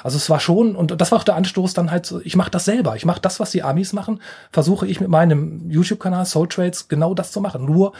Also 0.04 0.16
es 0.16 0.30
war 0.30 0.40
schon, 0.40 0.76
und 0.76 1.00
das 1.00 1.10
war 1.10 1.18
auch 1.18 1.24
der 1.24 1.36
Anstoß 1.36 1.74
dann 1.74 1.90
halt 1.90 2.06
so, 2.06 2.20
ich 2.20 2.36
mache 2.36 2.50
das 2.50 2.64
selber. 2.64 2.96
Ich 2.96 3.04
mache 3.04 3.20
das, 3.20 3.40
was 3.40 3.50
die 3.50 3.62
Amis 3.62 3.92
machen, 3.92 4.20
versuche 4.52 4.86
ich 4.86 5.00
mit 5.00 5.10
meinem 5.10 5.68
YouTube-Kanal 5.68 6.24
Soul 6.24 6.48
Trades 6.48 6.88
genau 6.88 7.14
das 7.14 7.32
zu 7.32 7.40
machen. 7.40 7.64
Nur 7.64 7.92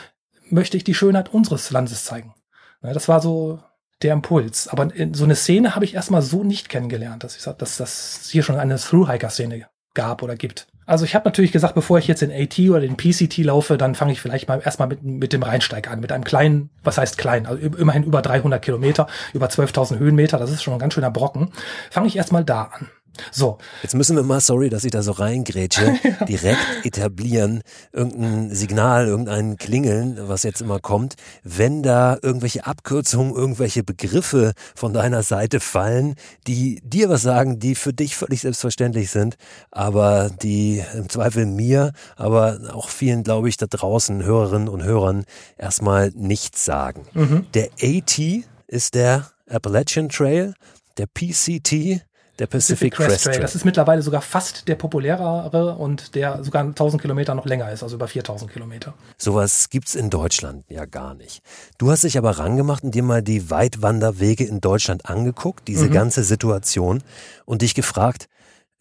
möchte 0.53 0.77
ich 0.77 0.85
die 0.85 0.95
Schönheit 0.95 1.33
unseres 1.33 1.71
Landes 1.71 2.05
zeigen. 2.05 2.35
das 2.83 3.09
war 3.09 3.21
so 3.21 3.61
der 4.03 4.13
Impuls. 4.13 4.69
Aber 4.69 4.89
so 5.13 5.25
eine 5.25 5.37
Szene 5.37 5.75
habe 5.75 5.85
ich 5.85 5.95
erstmal 5.95 6.23
so 6.23 6.45
nicht 6.45 6.69
kennengelernt, 6.69 7.25
dass 7.25 7.37
ich 7.37 7.43
sage, 7.43 7.59
dass 7.59 7.77
das 7.77 8.29
hier 8.31 8.43
schon 8.43 8.57
eine 8.57 8.77
Thru-Hiker-Szene 8.77 9.67
gab 9.95 10.23
oder 10.23 10.37
gibt. 10.37 10.67
Also 10.85 11.05
ich 11.05 11.15
habe 11.15 11.25
natürlich 11.27 11.53
gesagt, 11.53 11.75
bevor 11.75 11.99
ich 11.99 12.09
jetzt 12.09 12.23
in 12.23 12.33
AT 12.33 12.59
oder 12.59 12.81
den 12.81 12.97
PCT 12.97 13.39
laufe, 13.39 13.79
dann 13.79 13.95
fange 13.95 14.13
ich 14.13 14.21
vielleicht 14.21 14.49
mal 14.49 14.61
erstmal 14.63 14.89
mit, 14.89 15.03
mit 15.03 15.33
dem 15.33 15.43
Rheinsteig 15.43 15.89
an, 15.89 16.01
mit 16.01 16.11
einem 16.11 16.25
kleinen, 16.25 16.71
was 16.83 16.99
heißt 16.99 17.19
klein, 17.19 17.47
also 17.47 17.63
immerhin 17.63 18.03
über 18.03 18.21
300 18.21 18.61
Kilometer, 18.61 19.07
über 19.33 19.47
12.000 19.47 19.99
Höhenmeter, 19.99 20.39
das 20.39 20.51
ist 20.51 20.63
schon 20.63 20.75
ein 20.75 20.81
ganz 20.81 20.95
schöner 20.95 21.11
Brocken. 21.11 21.53
Fange 21.91 22.09
ich 22.09 22.17
erstmal 22.17 22.45
da 22.45 22.65
an. 22.65 22.91
So. 23.31 23.59
Jetzt 23.83 23.95
müssen 23.95 24.17
wir 24.17 24.23
mal, 24.23 24.41
sorry, 24.41 24.69
dass 24.69 24.85
ich 24.85 24.91
da 24.91 25.03
so 25.03 25.13
reingrätsche, 25.13 25.99
ja. 26.03 26.25
direkt 26.25 26.85
etablieren, 26.85 27.63
irgendein 27.93 28.55
Signal, 28.55 29.07
irgendein 29.07 29.57
Klingeln, 29.57 30.19
was 30.29 30.43
jetzt 30.43 30.61
immer 30.61 30.81
kommt. 30.81 31.15
Wenn 31.43 31.83
da 31.83 32.19
irgendwelche 32.21 32.67
Abkürzungen, 32.67 33.35
irgendwelche 33.35 33.83
Begriffe 33.85 34.53
von 34.75 34.93
deiner 34.93 35.23
Seite 35.23 35.61
fallen, 35.61 36.15
die 36.47 36.81
dir 36.85 37.09
was 37.09 37.23
sagen, 37.23 37.59
die 37.59 37.75
für 37.75 37.93
dich 37.93 38.17
völlig 38.17 38.41
selbstverständlich 38.41 39.11
sind, 39.11 39.37
aber 39.71 40.31
die 40.43 40.83
im 40.95 41.09
Zweifel 41.09 41.47
mir, 41.47 41.93
aber 42.17 42.59
auch 42.73 42.89
vielen, 42.89 43.23
glaube 43.23 43.49
ich, 43.49 43.57
da 43.57 43.67
draußen 43.67 44.23
Hörerinnen 44.23 44.69
und 44.69 44.83
Hörern 44.83 45.25
erstmal 45.59 46.11
nichts 46.15 46.65
sagen. 46.65 47.07
Mhm. 47.13 47.47
Der 47.55 47.69
AT 47.83 48.19
ist 48.67 48.95
der 48.95 49.31
Appalachian 49.49 50.09
Trail, 50.09 50.55
der 50.97 51.07
PCT 51.07 52.03
der 52.39 52.47
Pacific, 52.47 52.93
Pacific 52.93 52.95
Crest, 52.95 53.09
Crest 53.11 53.25
Trail. 53.25 53.41
Das 53.41 53.55
ist 53.55 53.65
mittlerweile 53.65 54.03
sogar 54.03 54.23
fast 54.23 54.67
der 54.69 54.75
populärere 54.75 55.77
und 55.77 56.15
der 56.15 56.43
sogar 56.43 56.63
1000 56.63 57.03
Kilometer 57.03 57.35
noch 57.35 57.47
länger 57.47 57.71
ist, 57.71 57.83
also 57.83 57.97
über 57.97 58.09
4000 58.09 58.51
Kilometer. 58.51 58.95
Sowas 59.19 59.69
gibt's 59.71 59.95
in 59.95 60.11
Deutschland 60.11 60.65
ja 60.69 60.87
gar 60.87 61.15
nicht. 61.15 61.43
Du 61.79 61.91
hast 61.91 62.05
dich 62.05 62.17
aber 62.17 62.39
rangemacht 62.39 62.85
und 62.85 62.95
dir 62.95 63.03
mal 63.03 63.23
die 63.23 63.51
Weitwanderwege 63.51 64.45
in 64.45 64.61
Deutschland 64.61 65.07
angeguckt, 65.07 65.69
diese 65.69 65.87
mhm. 65.87 65.93
ganze 65.93 66.25
Situation 66.25 67.03
und 67.45 67.63
dich 67.63 67.75
gefragt, 67.75 68.29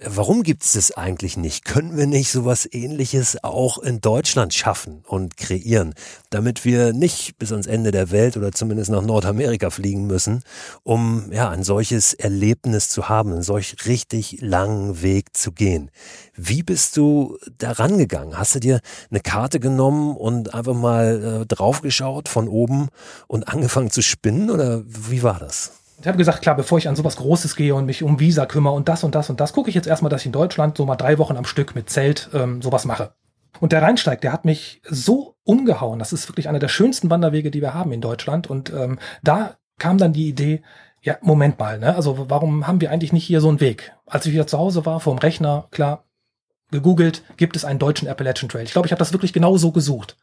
Warum 0.03 0.41
gibt 0.41 0.63
es 0.63 0.74
das 0.74 0.91
eigentlich 0.93 1.38
nicht? 1.38 1.63
Können 1.63 1.96
wir 1.96 2.08
nicht 2.08 2.31
sowas 2.31 2.67
ähnliches 2.72 3.43
auch 3.43 3.77
in 3.77 4.01
Deutschland 4.01 4.51
schaffen 4.51 5.03
und 5.05 5.38
kreieren, 5.38 5.93
damit 6.31 6.65
wir 6.65 6.91
nicht 6.91 7.38
bis 7.38 7.51
ans 7.51 7.67
Ende 7.67 7.91
der 7.91 8.10
Welt 8.10 8.36
oder 8.36 8.51
zumindest 8.51 8.89
nach 8.89 9.03
Nordamerika 9.03 9.70
fliegen 9.70 10.08
müssen, 10.08 10.41
um 10.81 11.31
ja 11.31 11.51
ein 11.51 11.63
solches 11.63 12.15
Erlebnis 12.15 12.89
zu 12.89 13.10
haben, 13.10 13.31
einen 13.31 13.43
solch 13.43 13.75
richtig 13.86 14.41
langen 14.41 15.03
Weg 15.03 15.38
zu 15.38 15.51
gehen. 15.51 15.91
Wie 16.36 16.63
bist 16.63 16.98
du 16.98 17.38
da 17.60 17.74
rangegangen? 17.74 18.39
Hast 18.39 18.55
du 18.55 18.60
dir 18.60 18.81
eine 19.12 19.20
Karte 19.20 19.60
genommen 19.60 20.17
und 20.17 20.55
einfach 20.55 20.74
mal 20.74 21.41
äh, 21.41 21.46
draufgeschaut 21.46 22.27
von 22.27 22.48
oben 22.48 22.89
und 23.27 23.48
angefangen 23.48 23.91
zu 23.91 24.01
spinnen 24.01 24.50
oder 24.50 24.81
wie 24.88 25.22
war 25.22 25.38
das? 25.38 25.80
Ich 26.01 26.08
habe 26.08 26.17
gesagt, 26.17 26.41
klar, 26.41 26.55
bevor 26.55 26.79
ich 26.79 26.88
an 26.88 26.96
sowas 26.96 27.17
Großes 27.17 27.55
gehe 27.55 27.75
und 27.75 27.86
mich 27.86 28.01
um 28.01 28.20
Visa 28.20 28.48
kümmere 28.48 28.74
und 28.74 28.89
das 28.89 29.03
und 29.03 29.13
das 29.13 29.29
und 29.29 29.39
das, 29.39 29.53
gucke 29.53 29.70
ich 29.70 29.75
jetzt 29.75 29.88
erstmal, 29.88 30.10
dass 30.10 30.22
ich 30.22 30.25
in 30.25 30.31
Deutschland 30.31 30.75
so 30.75 30.86
mal 30.86 30.96
drei 30.96 31.20
Wochen 31.20 31.38
am 31.38 31.46
Stück 31.46 31.75
mit 31.75 31.89
Zelt 31.89 32.29
ähm, 32.34 32.62
sowas 32.62 32.86
mache. 32.86 33.13
Und 33.60 33.72
der 33.72 33.84
Rheinsteig, 33.84 34.22
der 34.22 34.34
hat 34.34 34.43
mich 34.43 34.81
so 34.89 35.36
umgehauen. 35.43 36.00
Das 36.00 36.13
ist 36.13 36.27
wirklich 36.27 36.50
einer 36.50 36.58
der 36.58 36.70
schönsten 36.70 37.12
Wanderwege, 37.12 37.51
die 37.51 37.62
wir 37.62 37.75
haben 37.75 37.91
in 37.91 38.01
Deutschland. 38.01 38.50
Und 38.50 38.72
ähm, 38.72 38.98
da 39.22 39.58
kam 39.77 40.00
dann 40.00 40.13
die 40.13 40.27
Idee, 40.27 40.63
ja, 41.03 41.17
Moment 41.22 41.60
mal, 41.60 41.77
ne? 41.77 41.96
Also 41.96 42.29
warum 42.29 42.65
haben 42.65 42.81
wir 42.81 42.91
eigentlich 42.91 43.13
nicht 43.13 43.25
hier 43.25 43.41
so 43.41 43.50
einen 43.50 43.60
Weg? 43.60 43.93
Als 44.08 44.25
ich 44.25 44.34
wieder 44.34 44.48
zu 44.48 44.58
Hause 44.58 44.86
war, 44.86 45.00
vorm 45.00 45.20
Rechner, 45.20 45.67
klar, 45.72 46.05
gegoogelt, 46.72 47.24
gibt 47.38 47.55
es 47.55 47.65
einen 47.65 47.79
deutschen 47.79 48.08
Appalachian 48.08 48.50
Trail. 48.50 48.63
Ich 48.63 48.72
glaube, 48.72 48.88
ich 48.88 48.91
habe 48.91 49.00
das 49.00 49.13
wirklich 49.13 49.34
genau 49.34 49.58
so 49.58 49.72
gesucht. 49.72 50.17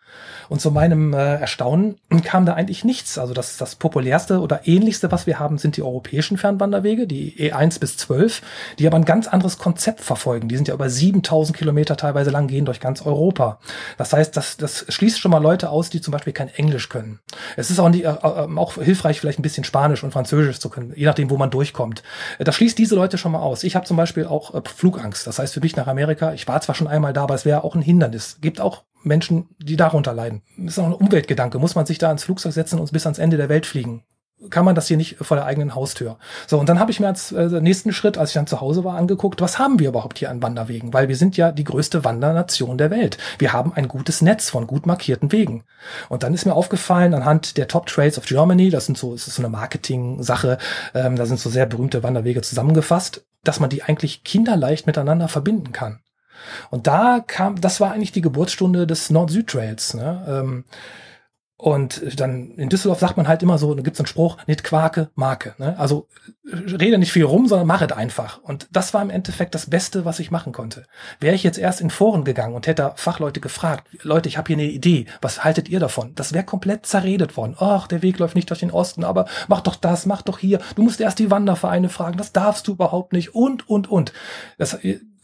Und 0.49 0.61
zu 0.61 0.71
meinem 0.71 1.13
äh, 1.13 1.37
Erstaunen 1.37 1.97
kam 2.25 2.47
da 2.47 2.55
eigentlich 2.55 2.85
nichts. 2.85 3.19
Also 3.19 3.35
das, 3.35 3.57
das 3.57 3.77
populärste 3.77 4.41
oder 4.41 4.67
ähnlichste, 4.67 5.13
was 5.13 5.27
wir 5.27 5.39
haben, 5.39 5.59
sind 5.59 5.77
die 5.77 5.83
europäischen 5.83 6.39
Fernwanderwege, 6.39 7.07
die 7.07 7.35
E1 7.39 7.81
bis 7.81 7.97
12, 7.99 8.43
die 8.79 8.87
aber 8.87 8.97
ein 8.97 9.05
ganz 9.05 9.29
anderes 9.29 9.59
Konzept 9.59 10.01
verfolgen. 10.01 10.49
Die 10.49 10.57
sind 10.57 10.69
ja 10.69 10.75
über 10.75 10.89
7000 10.89 11.57
Kilometer 11.57 11.97
teilweise 11.97 12.31
lang, 12.31 12.47
gehen 12.47 12.65
durch 12.65 12.81
ganz 12.81 13.03
Europa. 13.03 13.59
Das 13.97 14.13
heißt, 14.13 14.37
das, 14.37 14.57
das 14.57 14.87
schließt 14.89 15.19
schon 15.19 15.31
mal 15.31 15.43
Leute 15.43 15.71
aus, 15.71 15.91
die 15.91 16.01
zum 16.01 16.13
Beispiel 16.13 16.33
kein 16.33 16.49
Englisch 16.49 16.89
können. 16.89 17.19
Es 17.57 17.71
ist 17.71 17.79
auch, 17.79 17.91
nicht, 17.91 18.05
äh, 18.05 18.09
äh 18.09 18.57
auch 18.57 18.75
hilfreich, 18.75 19.21
vielleicht 19.21 19.39
ein 19.39 19.43
bisschen 19.43 19.65
Spanisch 19.65 20.03
und 20.03 20.13
Französisch 20.13 20.59
zu 20.61 20.71
können, 20.71 20.93
je 20.97 21.07
nachdem, 21.07 21.31
wo 21.31 21.37
man 21.37 21.51
durchkommt. 21.51 22.03
Das 22.39 22.57
schließt 22.57 22.79
diese 22.79 22.95
Leute 22.95 23.19
schon 23.19 23.33
mal 23.33 23.41
aus. 23.41 23.65
Ich 23.65 23.77
habe 23.77 23.87
zum 23.87 23.97
Beispiel 23.97 24.27
auch 24.27 24.55
äh, 24.55 24.63
Flugangst. 24.65 25.27
Das 25.27 25.39
heißt, 25.39 25.55
für 25.55 25.61
mich 25.61 25.77
nach 25.77 25.87
Amerika, 25.87 26.33
ich 26.33 26.49
war 26.49 26.61
zwar 26.61 26.75
schon 26.75 26.89
einmal 26.89 27.13
da, 27.13 27.25
aber 27.25 27.35
es 27.35 27.45
wäre 27.45 27.65
auch 27.65 27.75
ein 27.75 27.83
Hindernis. 27.83 28.39
Gibt 28.41 28.61
auch 28.61 28.85
Menschen, 29.03 29.49
die 29.59 29.77
darunter 29.77 30.13
leiden. 30.13 30.43
Das 30.57 30.75
ist 30.75 30.79
auch 30.79 30.87
ein 30.87 30.93
Umweltgedanke. 30.93 31.59
Muss 31.59 31.75
man 31.75 31.87
sich 31.87 31.99
da 31.99 32.11
ins 32.11 32.25
Flugzeug 32.25 32.53
setzen 32.53 32.79
und 32.79 32.93
bis 32.93 33.07
ans 33.07 33.19
Ende 33.19 33.37
der 33.37 33.49
Welt 33.49 33.67
fliegen? 33.67 34.03
Kann 34.51 34.65
man 34.65 34.77
das 34.77 34.87
hier 34.87 34.97
nicht 34.97 35.17
vor 35.17 35.37
der 35.37 35.47
eigenen 35.47 35.75
Haustür? 35.75 36.17
So, 36.47 36.61
und 36.61 36.69
dann 36.69 36.79
habe 36.79 36.93
ich 36.93 37.01
mir 37.01 37.09
als 37.09 37.33
äh, 37.33 37.61
nächsten 37.61 37.93
Schritt, 37.93 38.17
als 38.17 38.31
ich 38.31 38.35
dann 38.35 38.47
zu 38.47 38.61
Hause 38.61 38.85
war, 38.85 38.97
angeguckt, 38.97 39.41
was 39.41 39.59
haben 39.59 39.81
wir 39.81 39.89
überhaupt 39.89 40.19
hier 40.19 40.31
an 40.31 40.43
Wanderwegen? 40.43 40.95
Weil 40.95 41.09
wir 41.09 41.17
sind 41.17 41.37
ja 41.37 41.51
die 41.51 41.65
größte 41.65 42.05
Wandernation 42.05 42.79
der 42.79 42.91
Welt. 42.91 43.19
Wir 43.41 43.53
haben 43.53 43.73
ein 43.73 43.89
gutes 43.89 44.23
Netz 44.23 44.49
von 44.49 44.69
gut 44.69 44.87
markierten 44.87 45.33
Wegen. 45.33 45.65
Und 46.09 46.23
dann 46.23 46.35
ist 46.35 46.47
mir 46.47 46.55
aufgefallen, 46.55 47.15
anhand 47.15 47.57
der 47.57 47.67
Top 47.67 47.87
Trails 47.87 48.17
of 48.17 48.27
Germany, 48.27 48.71
das 48.71 48.87
sind 48.87 48.97
so, 48.97 49.13
ist 49.13 49.27
so 49.27 49.43
eine 49.43 49.49
Marketing-Sache, 49.49 50.59
ähm, 50.95 51.17
da 51.17 51.27
sind 51.27 51.41
so 51.41 51.51
sehr 51.51 51.67
berühmte 51.67 52.05
Wanderwege 52.05 52.41
zusammengefasst, 52.41 53.27
dass 53.43 53.59
man 53.59 53.71
die 53.71 53.83
eigentlich 53.83 54.23
kinderleicht 54.23 54.87
miteinander 54.87 55.27
verbinden 55.27 55.73
kann. 55.73 55.99
Und 56.71 56.87
da 56.87 57.21
kam, 57.27 57.61
das 57.61 57.81
war 57.81 57.93
eigentlich 57.93 58.13
die 58.13 58.21
Geburtsstunde 58.21 58.87
des 58.87 59.11
Nord-Süd-Trails. 59.11 59.95
Ne? 59.95 60.25
Ähm, 60.29 60.65
und 61.61 62.21
dann 62.21 62.53
in 62.53 62.69
Düsseldorf 62.69 63.01
sagt 63.01 63.17
man 63.17 63.27
halt 63.27 63.43
immer 63.43 63.59
so, 63.59 63.75
da 63.75 63.83
gibt's 63.83 63.99
einen 63.99 64.07
Spruch, 64.07 64.37
nicht 64.47 64.63
Quake, 64.63 65.11
Marke. 65.17 65.57
Ne? 65.59 65.77
Also 65.77 66.07
rede 66.47 66.99
nicht 66.99 67.11
viel 67.11 67.25
rum, 67.25 67.49
sondern 67.49 67.67
mach 67.67 67.83
es 67.83 67.91
einfach. 67.91 68.41
Und 68.45 68.69
das 68.71 68.95
war 68.95 69.03
im 69.03 69.11
Endeffekt 69.11 69.57
das 69.57 69.69
Beste, 69.69 70.05
was 70.05 70.21
ich 70.21 70.31
machen 70.31 70.53
konnte. 70.53 70.85
Wäre 71.19 71.35
ich 71.35 71.43
jetzt 71.43 71.59
erst 71.59 71.81
in 71.81 71.91
Foren 71.91 72.23
gegangen 72.23 72.55
und 72.55 72.69
hätte 72.69 72.93
Fachleute 72.95 73.41
gefragt, 73.41 73.89
Leute, 74.05 74.29
ich 74.29 74.39
habe 74.39 74.47
hier 74.47 74.57
eine 74.57 74.71
Idee, 74.71 75.07
was 75.21 75.43
haltet 75.43 75.69
ihr 75.69 75.81
davon? 75.81 76.15
Das 76.15 76.33
wäre 76.33 76.45
komplett 76.45 76.87
zerredet 76.87 77.37
worden. 77.37 77.57
Ach, 77.59 77.89
der 77.89 78.03
Weg 78.03 78.21
läuft 78.21 78.37
nicht 78.37 78.51
durch 78.51 78.61
den 78.61 78.71
Osten, 78.71 79.03
aber 79.03 79.27
mach 79.49 79.61
doch 79.61 79.75
das, 79.75 80.07
mach 80.07 80.23
doch 80.23 80.39
hier. 80.39 80.61
Du 80.77 80.85
musst 80.85 81.01
erst 81.01 81.19
die 81.19 81.33
Wandervereine 81.33 81.89
fragen, 81.89 82.19
das 82.19 82.33
darfst 82.33 82.69
du 82.69 82.73
überhaupt 82.73 83.13
nicht 83.13 83.35
und, 83.35 83.69
und, 83.69 83.91
und. 83.91 84.13
Das, 84.59 84.79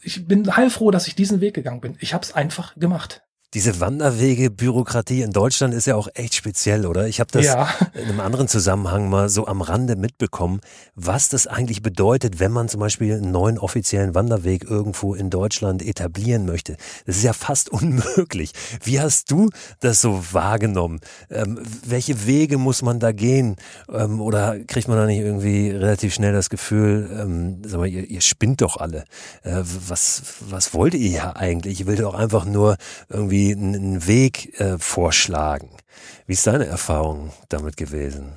ich 0.05 0.27
bin 0.27 0.55
heilfroh, 0.55 0.91
dass 0.91 1.07
ich 1.07 1.15
diesen 1.15 1.41
Weg 1.41 1.55
gegangen 1.55 1.81
bin. 1.81 1.97
Ich 1.99 2.13
habe 2.13 2.23
es 2.23 2.31
einfach 2.31 2.75
gemacht. 2.75 3.24
Diese 3.55 3.79
Wanderwege-Bürokratie 3.79 5.21
in 5.21 5.31
Deutschland 5.31 5.73
ist 5.73 5.87
ja 5.87 5.95
auch 5.95 6.09
echt 6.13 6.35
speziell, 6.35 6.85
oder? 6.85 7.07
Ich 7.07 7.21
habe 7.21 7.31
das 7.31 7.45
ja. 7.45 7.69
in 7.93 8.03
einem 8.09 8.19
anderen 8.19 8.49
Zusammenhang 8.49 9.09
mal 9.09 9.29
so 9.29 9.47
am 9.47 9.61
Rande 9.61 9.95
mitbekommen, 9.95 10.59
was 10.93 11.29
das 11.29 11.47
eigentlich 11.47 11.81
bedeutet, 11.81 12.41
wenn 12.41 12.51
man 12.51 12.67
zum 12.67 12.81
Beispiel 12.81 13.13
einen 13.13 13.31
neuen 13.31 13.57
offiziellen 13.57 14.13
Wanderweg 14.13 14.69
irgendwo 14.69 15.15
in 15.15 15.29
Deutschland 15.29 15.81
etablieren 15.81 16.45
möchte. 16.45 16.75
Das 17.05 17.15
ist 17.15 17.23
ja 17.23 17.31
fast 17.31 17.69
unmöglich. 17.71 18.51
Wie 18.83 18.99
hast 18.99 19.31
du 19.31 19.49
das 19.79 20.01
so 20.01 20.21
wahrgenommen? 20.33 20.99
Ähm, 21.29 21.57
welche 21.85 22.27
Wege 22.27 22.57
muss 22.57 22.81
man 22.81 22.99
da 22.99 23.13
gehen? 23.13 23.55
Ähm, 23.89 24.19
oder 24.19 24.59
kriegt 24.67 24.89
man 24.89 24.97
da 24.97 25.05
nicht 25.05 25.19
irgendwie 25.19 25.69
relativ 25.69 26.13
schnell 26.13 26.33
das 26.33 26.49
Gefühl, 26.49 27.09
ähm, 27.21 27.61
sag 27.65 27.79
mal, 27.79 27.87
ihr, 27.87 28.03
ihr 28.03 28.19
spinnt 28.19 28.59
doch 28.59 28.75
alle? 28.75 29.05
Äh, 29.43 29.61
was, 29.63 30.23
was 30.41 30.73
wollt 30.73 30.93
ihr 30.93 31.09
ja 31.09 31.35
eigentlich? 31.37 31.79
Ich 31.79 31.87
will 31.87 31.95
doch 31.95 32.15
einfach 32.15 32.43
nur 32.43 32.75
irgendwie 33.07 33.44
einen 33.53 34.07
Weg 34.07 34.59
äh, 34.59 34.77
vorschlagen. 34.77 35.69
Wie 36.25 36.33
ist 36.33 36.47
deine 36.47 36.65
Erfahrung 36.65 37.31
damit 37.49 37.77
gewesen? 37.77 38.33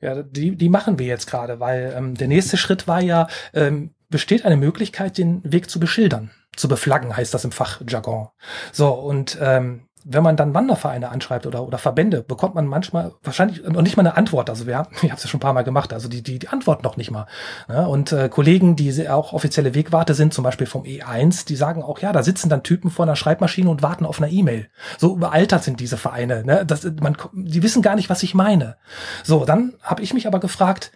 Ja, 0.00 0.22
die, 0.22 0.56
die 0.56 0.68
machen 0.68 0.98
wir 0.98 1.06
jetzt 1.06 1.26
gerade, 1.26 1.58
weil 1.60 1.94
ähm, 1.96 2.14
der 2.14 2.28
nächste 2.28 2.56
Schritt 2.56 2.86
war 2.86 3.00
ja, 3.00 3.28
ähm, 3.54 3.94
besteht 4.08 4.44
eine 4.44 4.56
Möglichkeit, 4.56 5.18
den 5.18 5.40
Weg 5.44 5.70
zu 5.70 5.80
beschildern. 5.80 6.30
Zu 6.54 6.68
beflaggen 6.68 7.16
heißt 7.16 7.34
das 7.34 7.44
im 7.44 7.52
Fachjargon. 7.52 8.28
So, 8.72 8.90
und 8.92 9.38
ähm, 9.40 9.88
wenn 10.08 10.22
man 10.22 10.36
dann 10.36 10.54
Wandervereine 10.54 11.10
anschreibt 11.10 11.46
oder, 11.46 11.66
oder 11.66 11.78
Verbände, 11.78 12.22
bekommt 12.22 12.54
man 12.54 12.66
manchmal 12.66 13.12
wahrscheinlich 13.24 13.62
noch 13.64 13.82
nicht 13.82 13.96
mal 13.96 14.06
eine 14.06 14.16
Antwort. 14.16 14.48
Also 14.48 14.66
wir, 14.66 14.86
ich 15.02 15.10
habe 15.10 15.16
es 15.16 15.24
ja 15.24 15.28
schon 15.28 15.38
ein 15.38 15.40
paar 15.40 15.52
Mal 15.52 15.64
gemacht, 15.64 15.92
also 15.92 16.08
die, 16.08 16.22
die, 16.22 16.38
die 16.38 16.48
Antwort 16.48 16.84
noch 16.84 16.96
nicht 16.96 17.10
mal. 17.10 17.26
Ne? 17.68 17.88
Und 17.88 18.12
äh, 18.12 18.28
Kollegen, 18.28 18.76
die 18.76 19.08
auch 19.08 19.32
offizielle 19.32 19.74
Wegwarte 19.74 20.14
sind, 20.14 20.32
zum 20.32 20.44
Beispiel 20.44 20.68
vom 20.68 20.84
E1, 20.84 21.46
die 21.46 21.56
sagen 21.56 21.82
auch, 21.82 21.98
ja, 21.98 22.12
da 22.12 22.22
sitzen 22.22 22.48
dann 22.48 22.62
Typen 22.62 22.90
vor 22.90 23.04
einer 23.04 23.16
Schreibmaschine 23.16 23.68
und 23.68 23.82
warten 23.82 24.06
auf 24.06 24.22
eine 24.22 24.30
E-Mail. 24.30 24.68
So 24.96 25.14
überaltert 25.14 25.64
sind 25.64 25.80
diese 25.80 25.96
Vereine. 25.96 26.44
Ne? 26.44 26.64
Das, 26.64 26.84
man, 27.00 27.16
die 27.32 27.64
wissen 27.64 27.82
gar 27.82 27.96
nicht, 27.96 28.08
was 28.08 28.22
ich 28.22 28.34
meine. 28.34 28.76
So, 29.24 29.44
dann 29.44 29.74
habe 29.82 30.02
ich 30.02 30.14
mich 30.14 30.28
aber 30.28 30.38
gefragt, 30.38 30.92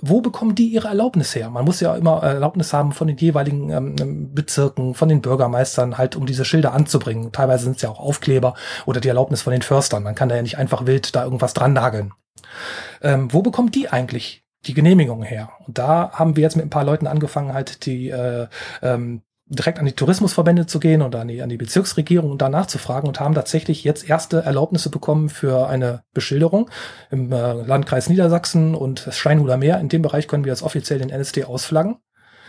wo 0.00 0.20
bekommen 0.20 0.56
die 0.56 0.68
ihre 0.68 0.88
Erlaubnis 0.88 1.34
her? 1.34 1.50
Man 1.50 1.64
muss 1.64 1.80
ja 1.80 1.94
immer 1.94 2.22
Erlaubnis 2.22 2.72
haben 2.72 2.92
von 2.92 3.06
den 3.06 3.16
jeweiligen 3.16 3.70
ähm, 3.70 4.34
Bezirken, 4.34 4.94
von 4.94 5.08
den 5.08 5.20
Bürgermeistern, 5.20 5.96
halt 5.98 6.16
um 6.16 6.26
diese 6.26 6.44
Schilder 6.44 6.72
anzubringen. 6.72 7.30
Teilweise 7.32 7.64
sind 7.64 7.76
es 7.76 7.82
ja 7.82 7.90
auch 7.90 8.00
Aufkleber 8.00 8.47
oder 8.86 9.00
die 9.00 9.08
Erlaubnis 9.08 9.42
von 9.42 9.52
den 9.52 9.62
Förstern. 9.62 10.02
Man 10.02 10.14
kann 10.14 10.28
da 10.28 10.36
ja 10.36 10.42
nicht 10.42 10.58
einfach 10.58 10.86
wild 10.86 11.14
da 11.14 11.24
irgendwas 11.24 11.54
dran 11.54 11.72
nageln. 11.72 12.12
Ähm, 13.02 13.32
wo 13.32 13.42
bekommt 13.42 13.74
die 13.74 13.88
eigentlich 13.88 14.44
die 14.66 14.74
Genehmigung 14.74 15.22
her? 15.22 15.50
Und 15.66 15.78
da 15.78 16.10
haben 16.12 16.36
wir 16.36 16.42
jetzt 16.42 16.56
mit 16.56 16.66
ein 16.66 16.70
paar 16.70 16.84
Leuten 16.84 17.06
angefangen, 17.06 17.54
halt 17.54 17.86
die 17.86 18.10
äh, 18.10 18.48
ähm, 18.82 19.22
direkt 19.50 19.78
an 19.78 19.86
die 19.86 19.92
Tourismusverbände 19.92 20.66
zu 20.66 20.78
gehen 20.78 21.00
und 21.00 21.14
an 21.14 21.28
die, 21.28 21.42
an 21.42 21.48
die 21.48 21.56
Bezirksregierung 21.56 22.30
und 22.30 22.42
danach 22.42 22.66
zu 22.66 22.78
fragen 22.78 23.08
und 23.08 23.18
haben 23.18 23.34
tatsächlich 23.34 23.82
jetzt 23.82 24.08
erste 24.08 24.42
Erlaubnisse 24.42 24.90
bekommen 24.90 25.30
für 25.30 25.68
eine 25.68 26.02
Beschilderung 26.12 26.70
im 27.10 27.32
äh, 27.32 27.52
Landkreis 27.52 28.08
Niedersachsen 28.08 28.74
und 28.74 29.06
das 29.06 29.16
Steinhuder 29.16 29.56
Meer. 29.56 29.80
In 29.80 29.88
dem 29.88 30.02
Bereich 30.02 30.28
können 30.28 30.44
wir 30.44 30.52
jetzt 30.52 30.62
offiziell 30.62 30.98
den 30.98 31.10
NSD 31.10 31.44
ausflaggen. 31.44 31.96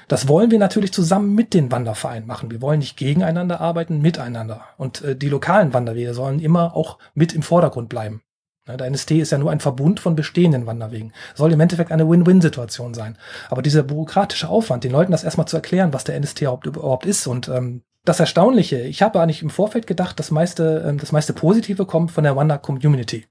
Das 0.10 0.28
wollen 0.28 0.50
wir 0.50 0.60
natürlich 0.60 0.92
zusammen 0.92 1.36
mit 1.36 1.54
den 1.54 1.72
Wandervereinen 1.72 2.28
machen. 2.28 2.52
Wir 2.52 2.62
wollen 2.62 2.80
nicht 2.80 2.98
gegeneinander 2.98 3.62
arbeiten, 3.62 4.02
miteinander. 4.02 4.64
Und 4.76 5.04
äh, 5.04 5.16
die 5.16 5.30
lokalen 5.30 5.74
Wanderwege 5.74 6.14
sollen 6.14 6.40
immer 6.40 6.76
auch 6.76 6.98
mit 7.14 7.34
im 7.34 7.44
Vordergrund 7.44 7.90
bleiben. 7.90 8.22
Der 8.68 8.88
NST 8.88 9.12
ist 9.12 9.32
ja 9.32 9.38
nur 9.38 9.52
ein 9.52 9.60
Verbund 9.60 10.00
von 10.00 10.16
bestehenden 10.16 10.66
Wanderwegen. 10.66 11.14
Soll 11.34 11.52
im 11.52 11.60
Endeffekt 11.60 11.92
eine 11.92 12.08
Win-Win-Situation 12.08 12.94
sein. 12.94 13.18
Aber 13.50 13.62
dieser 13.62 13.84
bürokratische 13.84 14.50
Aufwand, 14.50 14.84
den 14.84 14.92
Leuten 14.92 15.12
das 15.12 15.24
erstmal 15.24 15.48
zu 15.48 15.56
erklären, 15.56 15.94
was 15.94 16.04
der 16.04 16.16
NST 16.16 16.42
überhaupt 16.42 17.06
ist 17.06 17.26
und 17.26 17.48
ähm, 17.48 17.84
das 18.06 18.20
Erstaunliche, 18.20 18.80
ich 18.82 19.02
habe 19.02 19.20
eigentlich 19.22 19.42
im 19.42 19.50
Vorfeld 19.50 19.88
gedacht, 19.88 20.20
das 20.20 20.32
meiste, 20.32 20.86
ähm, 20.88 20.98
das 20.98 21.12
meiste 21.12 21.34
Positive 21.34 21.86
kommt 21.86 22.12
von 22.12 22.24
der 22.24 22.36
Wander-Community. 22.36 23.26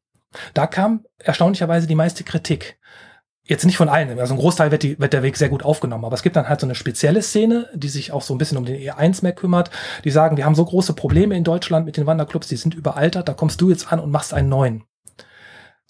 Da 0.54 0.66
kam 0.66 1.04
erstaunlicherweise 1.18 1.86
die 1.86 1.94
meiste 1.94 2.24
Kritik. 2.24 2.77
Jetzt 3.48 3.64
nicht 3.64 3.78
von 3.78 3.88
allen, 3.88 4.18
also 4.20 4.34
ein 4.34 4.38
Großteil 4.38 4.70
wird, 4.70 4.82
die, 4.82 4.98
wird 4.98 5.14
der 5.14 5.22
Weg 5.22 5.38
sehr 5.38 5.48
gut 5.48 5.64
aufgenommen, 5.64 6.04
aber 6.04 6.14
es 6.14 6.22
gibt 6.22 6.36
dann 6.36 6.50
halt 6.50 6.60
so 6.60 6.66
eine 6.66 6.74
spezielle 6.74 7.22
Szene, 7.22 7.66
die 7.72 7.88
sich 7.88 8.12
auch 8.12 8.20
so 8.20 8.34
ein 8.34 8.38
bisschen 8.38 8.58
um 8.58 8.66
den 8.66 8.78
E1 8.78 9.22
mehr 9.22 9.32
kümmert, 9.32 9.70
die 10.04 10.10
sagen, 10.10 10.36
wir 10.36 10.44
haben 10.44 10.54
so 10.54 10.66
große 10.66 10.92
Probleme 10.92 11.34
in 11.34 11.44
Deutschland 11.44 11.86
mit 11.86 11.96
den 11.96 12.04
Wanderclubs, 12.06 12.48
die 12.48 12.56
sind 12.56 12.74
überaltert, 12.74 13.26
da 13.26 13.32
kommst 13.32 13.62
du 13.62 13.70
jetzt 13.70 13.90
an 13.90 14.00
und 14.00 14.10
machst 14.10 14.34
einen 14.34 14.50
neuen. 14.50 14.84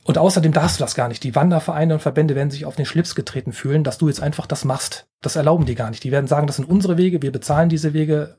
Und 0.05 0.19
außerdem 0.19 0.53
darfst 0.53 0.79
du 0.79 0.85
das 0.85 0.95
gar 0.95 1.09
nicht. 1.09 1.23
Die 1.25 1.35
Wandervereine 1.35 1.95
und 1.95 2.01
Verbände 2.01 2.37
werden 2.37 2.51
sich 2.51 2.65
auf 2.65 2.77
den 2.77 2.87
Schlips 2.87 3.17
getreten 3.17 3.53
fühlen, 3.53 3.85
dass 3.85 3.99
du 3.99 4.07
jetzt 4.07 4.23
einfach 4.23 4.47
das 4.47 4.65
machst. 4.65 5.09
Das 5.21 5.37
erlauben 5.37 5.67
die 5.67 5.75
gar 5.75 5.91
nicht. 5.91 6.03
Die 6.05 6.13
werden 6.13 6.29
sagen, 6.29 6.47
das 6.47 6.57
sind 6.57 6.71
unsere 6.71 6.97
Wege, 6.97 7.21
wir 7.21 7.33
bezahlen 7.33 7.69
diese 7.69 7.93
Wege. 7.93 8.39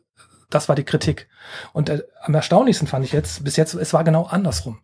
Das 0.50 0.68
war 0.68 0.76
die 0.76 0.84
Kritik. 0.84 1.28
Und 1.74 1.90
äh, 1.90 2.02
am 2.22 2.34
erstaunlichsten 2.34 2.88
fand 2.88 3.06
ich 3.06 3.12
jetzt, 3.12 3.44
bis 3.44 3.56
jetzt, 3.56 3.74
es 3.76 3.94
war 3.94 4.04
genau 4.04 4.24
andersrum. 4.24 4.80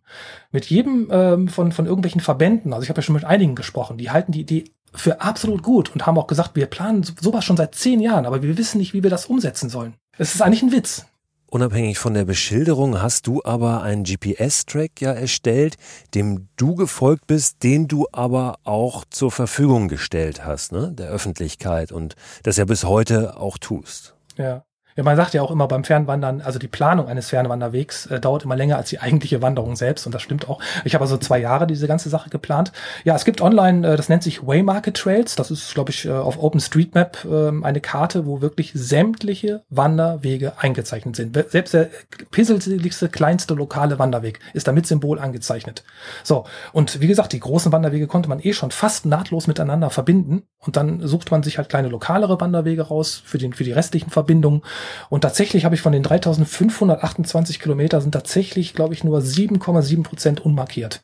Mit 0.52 0.66
jedem 0.66 1.08
ähm, 1.10 1.48
von, 1.48 1.72
von 1.72 1.86
irgendwelchen 1.86 2.20
Verbänden, 2.20 2.72
also 2.72 2.84
ich 2.84 2.88
habe 2.88 2.98
ja 2.98 3.02
schon 3.02 3.14
mit 3.14 3.24
einigen 3.24 3.54
gesprochen, 3.54 3.98
die 3.98 4.10
halten 4.10 4.32
die 4.32 4.42
Idee 4.42 4.64
für 4.94 5.20
absolut 5.20 5.62
gut 5.62 5.92
und 5.92 6.06
haben 6.06 6.18
auch 6.18 6.26
gesagt, 6.28 6.52
wir 6.54 6.66
planen 6.66 7.02
sowas 7.20 7.44
schon 7.44 7.56
seit 7.56 7.74
zehn 7.74 8.00
Jahren, 8.00 8.26
aber 8.26 8.42
wir 8.42 8.56
wissen 8.56 8.78
nicht, 8.78 8.94
wie 8.94 9.02
wir 9.02 9.10
das 9.10 9.26
umsetzen 9.26 9.68
sollen. 9.68 9.94
Es 10.18 10.34
ist 10.34 10.40
eigentlich 10.40 10.62
ein 10.62 10.72
Witz. 10.72 11.04
Unabhängig 11.48 11.98
von 11.98 12.14
der 12.14 12.24
Beschilderung 12.24 13.00
hast 13.00 13.26
du 13.28 13.40
aber 13.44 13.82
einen 13.82 14.02
GPS-Track 14.02 15.00
ja 15.00 15.12
erstellt, 15.12 15.76
dem 16.14 16.48
du 16.56 16.74
gefolgt 16.74 17.28
bist, 17.28 17.62
den 17.62 17.86
du 17.86 18.06
aber 18.12 18.58
auch 18.64 19.04
zur 19.10 19.30
Verfügung 19.30 19.88
gestellt 19.88 20.44
hast, 20.44 20.72
ne, 20.72 20.92
der 20.92 21.08
Öffentlichkeit 21.08 21.92
und 21.92 22.16
das 22.42 22.56
ja 22.56 22.64
bis 22.64 22.84
heute 22.84 23.36
auch 23.36 23.58
tust. 23.58 24.16
Ja. 24.36 24.64
Ja, 24.96 25.02
man 25.02 25.16
sagt 25.16 25.34
ja 25.34 25.42
auch 25.42 25.50
immer 25.50 25.68
beim 25.68 25.84
Fernwandern, 25.84 26.40
also 26.40 26.58
die 26.58 26.68
Planung 26.68 27.06
eines 27.06 27.28
Fernwanderwegs 27.28 28.06
äh, 28.06 28.18
dauert 28.18 28.44
immer 28.44 28.56
länger 28.56 28.78
als 28.78 28.88
die 28.88 28.98
eigentliche 28.98 29.42
Wanderung 29.42 29.76
selbst 29.76 30.06
und 30.06 30.14
das 30.14 30.22
stimmt 30.22 30.48
auch. 30.48 30.58
Ich 30.84 30.94
habe 30.94 31.04
also 31.04 31.18
zwei 31.18 31.38
Jahre 31.38 31.66
diese 31.66 31.86
ganze 31.86 32.08
Sache 32.08 32.30
geplant. 32.30 32.72
Ja, 33.04 33.14
es 33.14 33.26
gibt 33.26 33.42
online, 33.42 33.86
äh, 33.86 33.96
das 33.96 34.08
nennt 34.08 34.22
sich 34.22 34.46
Waymarket 34.46 34.96
Trails, 34.96 35.34
das 35.36 35.50
ist, 35.50 35.74
glaube 35.74 35.90
ich, 35.90 36.06
äh, 36.06 36.10
auf 36.10 36.42
OpenStreetMap 36.42 37.26
äh, 37.26 37.64
eine 37.64 37.82
Karte, 37.82 38.24
wo 38.24 38.40
wirklich 38.40 38.72
sämtliche 38.74 39.62
Wanderwege 39.68 40.54
eingezeichnet 40.58 41.14
sind. 41.14 41.36
Selbst 41.50 41.74
der 41.74 41.90
pisseligste, 42.30 43.10
kleinste 43.10 43.52
lokale 43.52 43.98
Wanderweg 43.98 44.40
ist 44.54 44.66
da 44.66 44.72
mit 44.72 44.86
Symbol 44.86 45.18
angezeichnet. 45.18 45.84
So, 46.24 46.44
und 46.72 47.00
wie 47.02 47.06
gesagt, 47.06 47.34
die 47.34 47.40
großen 47.40 47.70
Wanderwege 47.70 48.06
konnte 48.06 48.30
man 48.30 48.40
eh 48.40 48.54
schon 48.54 48.70
fast 48.70 49.04
nahtlos 49.04 49.46
miteinander 49.46 49.90
verbinden 49.90 50.44
und 50.58 50.76
dann 50.76 51.06
sucht 51.06 51.30
man 51.30 51.42
sich 51.42 51.58
halt 51.58 51.68
kleine 51.68 51.88
lokalere 51.88 52.40
Wanderwege 52.40 52.82
raus 52.82 53.22
für, 53.22 53.36
den, 53.36 53.52
für 53.52 53.64
die 53.64 53.72
restlichen 53.72 54.10
Verbindungen 54.10 54.62
und 55.08 55.20
tatsächlich 55.20 55.64
habe 55.64 55.74
ich 55.74 55.80
von 55.80 55.92
den 55.92 56.02
3528 56.02 57.60
Kilometer 57.60 58.00
sind 58.00 58.12
tatsächlich, 58.12 58.74
glaube 58.74 58.94
ich, 58.94 59.04
nur 59.04 59.18
7,7 59.20 60.02
Prozent 60.02 60.40
unmarkiert. 60.40 61.02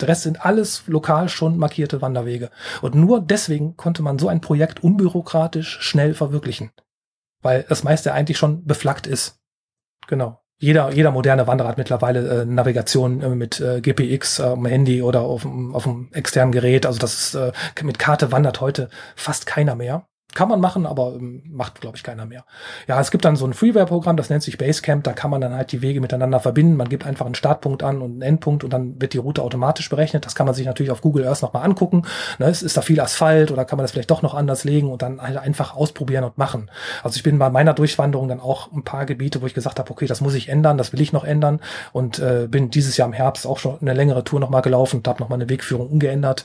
Der 0.00 0.08
Rest 0.08 0.22
sind 0.22 0.44
alles 0.44 0.82
lokal 0.86 1.28
schon 1.28 1.56
markierte 1.56 2.02
Wanderwege. 2.02 2.50
Und 2.82 2.94
nur 2.96 3.20
deswegen 3.20 3.76
konnte 3.76 4.02
man 4.02 4.18
so 4.18 4.28
ein 4.28 4.40
Projekt 4.40 4.82
unbürokratisch 4.82 5.78
schnell 5.80 6.14
verwirklichen. 6.14 6.72
Weil 7.42 7.64
das 7.68 7.84
meiste 7.84 8.12
eigentlich 8.12 8.38
schon 8.38 8.64
beflaggt 8.64 9.06
ist. 9.06 9.38
Genau. 10.08 10.40
Jeder, 10.58 10.92
jeder 10.92 11.10
moderne 11.10 11.46
Wanderer 11.46 11.68
hat 11.68 11.78
mittlerweile 11.78 12.42
äh, 12.42 12.44
Navigation 12.44 13.20
äh, 13.20 13.28
mit 13.30 13.60
äh, 13.60 13.80
GPX 13.80 14.38
äh, 14.38 14.44
am 14.44 14.66
Handy 14.66 15.02
oder 15.02 15.22
auf, 15.22 15.44
auf 15.44 15.82
dem 15.82 16.08
externen 16.12 16.52
Gerät. 16.52 16.86
Also 16.86 16.98
das 16.98 17.14
ist, 17.14 17.34
äh, 17.34 17.52
mit 17.82 17.98
Karte 17.98 18.32
wandert 18.32 18.60
heute 18.60 18.88
fast 19.14 19.46
keiner 19.46 19.74
mehr. 19.74 20.06
Kann 20.34 20.48
man 20.48 20.60
machen, 20.60 20.84
aber 20.86 21.14
ähm, 21.14 21.42
macht, 21.48 21.80
glaube 21.80 21.96
ich, 21.96 22.02
keiner 22.02 22.26
mehr. 22.26 22.44
Ja, 22.88 23.00
es 23.00 23.10
gibt 23.10 23.24
dann 23.24 23.36
so 23.36 23.46
ein 23.46 23.54
Freeware-Programm, 23.54 24.16
das 24.16 24.30
nennt 24.30 24.42
sich 24.42 24.58
Basecamp, 24.58 25.04
da 25.04 25.12
kann 25.12 25.30
man 25.30 25.40
dann 25.40 25.54
halt 25.54 25.70
die 25.72 25.80
Wege 25.80 26.00
miteinander 26.00 26.40
verbinden. 26.40 26.76
Man 26.76 26.88
gibt 26.88 27.06
einfach 27.06 27.26
einen 27.26 27.36
Startpunkt 27.36 27.82
an 27.82 28.02
und 28.02 28.12
einen 28.12 28.22
Endpunkt 28.22 28.64
und 28.64 28.72
dann 28.72 29.00
wird 29.00 29.12
die 29.12 29.18
Route 29.18 29.42
automatisch 29.42 29.88
berechnet. 29.88 30.26
Das 30.26 30.34
kann 30.34 30.46
man 30.46 30.54
sich 30.54 30.66
natürlich 30.66 30.90
auf 30.90 31.00
Google 31.00 31.26
Earth 31.26 31.42
nochmal 31.42 31.64
angucken. 31.64 32.02
Ne, 32.38 32.50
ist, 32.50 32.62
ist 32.62 32.76
da 32.76 32.82
viel 32.82 33.00
Asphalt 33.00 33.50
oder 33.52 33.64
kann 33.64 33.76
man 33.76 33.84
das 33.84 33.92
vielleicht 33.92 34.10
doch 34.10 34.22
noch 34.22 34.34
anders 34.34 34.64
legen 34.64 34.90
und 34.90 35.02
dann 35.02 35.22
halt 35.22 35.36
einfach 35.36 35.76
ausprobieren 35.76 36.24
und 36.24 36.36
machen. 36.36 36.70
Also 37.02 37.16
ich 37.16 37.22
bin 37.22 37.38
bei 37.38 37.50
meiner 37.50 37.74
Durchwanderung 37.74 38.28
dann 38.28 38.40
auch 38.40 38.72
ein 38.72 38.82
paar 38.82 39.06
Gebiete, 39.06 39.40
wo 39.40 39.46
ich 39.46 39.54
gesagt 39.54 39.78
habe, 39.78 39.90
okay, 39.90 40.06
das 40.06 40.20
muss 40.20 40.34
ich 40.34 40.48
ändern, 40.48 40.78
das 40.78 40.92
will 40.92 41.00
ich 41.00 41.12
noch 41.12 41.24
ändern 41.24 41.60
und 41.92 42.18
äh, 42.18 42.48
bin 42.50 42.70
dieses 42.70 42.96
Jahr 42.96 43.06
im 43.06 43.14
Herbst 43.14 43.46
auch 43.46 43.58
schon 43.58 43.78
eine 43.80 43.94
längere 43.94 44.24
Tour 44.24 44.40
nochmal 44.40 44.62
gelaufen 44.62 44.96
und 44.96 45.08
habe 45.08 45.20
nochmal 45.20 45.38
eine 45.38 45.48
Wegführung 45.48 45.88
umgeändert. 45.88 46.44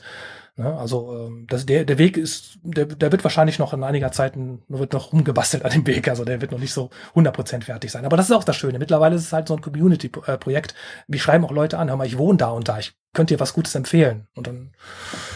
Ne? 0.60 0.76
Also 0.76 1.26
ähm, 1.26 1.46
das, 1.48 1.64
der, 1.64 1.86
der 1.86 1.96
Weg 1.96 2.18
ist, 2.18 2.58
der, 2.62 2.84
der 2.84 3.10
wird 3.10 3.24
wahrscheinlich 3.24 3.58
noch 3.58 3.72
in 3.72 3.82
einiger 3.82 4.12
Zeit 4.12 4.34
wird 4.68 4.92
noch 4.92 5.12
rumgebastelt 5.12 5.64
an 5.64 5.72
dem 5.72 5.86
Weg. 5.86 6.06
Also 6.06 6.26
der 6.26 6.42
wird 6.42 6.52
noch 6.52 6.58
nicht 6.58 6.74
so 6.74 6.90
100% 7.14 7.64
fertig 7.64 7.90
sein. 7.90 8.04
Aber 8.04 8.18
das 8.18 8.26
ist 8.26 8.36
auch 8.36 8.44
das 8.44 8.56
Schöne. 8.56 8.78
Mittlerweile 8.78 9.16
ist 9.16 9.22
es 9.22 9.32
halt 9.32 9.48
so 9.48 9.56
ein 9.56 9.62
Community-Projekt. 9.62 10.74
Wir 11.08 11.18
schreiben 11.18 11.46
auch 11.46 11.50
Leute 11.50 11.78
an, 11.78 11.88
hör 11.88 11.96
mal, 11.96 12.06
ich 12.06 12.18
wohne 12.18 12.36
da 12.36 12.50
und 12.50 12.68
da. 12.68 12.78
Ich 12.78 12.92
könnte 13.14 13.34
dir 13.34 13.40
was 13.40 13.54
Gutes 13.54 13.74
empfehlen. 13.74 14.26
Und 14.34 14.46
dann 14.46 14.72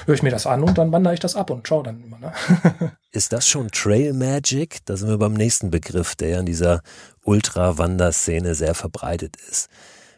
höre 0.05 0.15
ich 0.15 0.23
mir 0.23 0.31
das 0.31 0.47
an 0.47 0.63
und 0.63 0.77
dann 0.77 0.93
wandere 0.93 1.15
ich 1.15 1.21
das 1.21 1.37
ab 1.37 1.49
und 1.49 1.67
schau 1.67 1.83
dann 1.83 2.03
immer. 2.03 2.19
Ne? 2.19 2.33
ist 3.11 3.33
das 3.33 3.49
schon 3.49 3.71
Trail 3.71 4.13
Magic? 4.13 4.85
Da 4.85 4.99
sind 4.99 5.09
wir 5.09 5.19
beim 5.19 5.33
nächsten 5.33 5.71
Begriff, 5.71 6.15
der 6.17 6.29
ja 6.29 6.41
in 6.41 6.47
dieser 6.47 6.83
Ultra-Wanderszene 7.23 8.55
sehr 8.55 8.75
verbreitet 8.75 9.37
ist. 9.49 9.71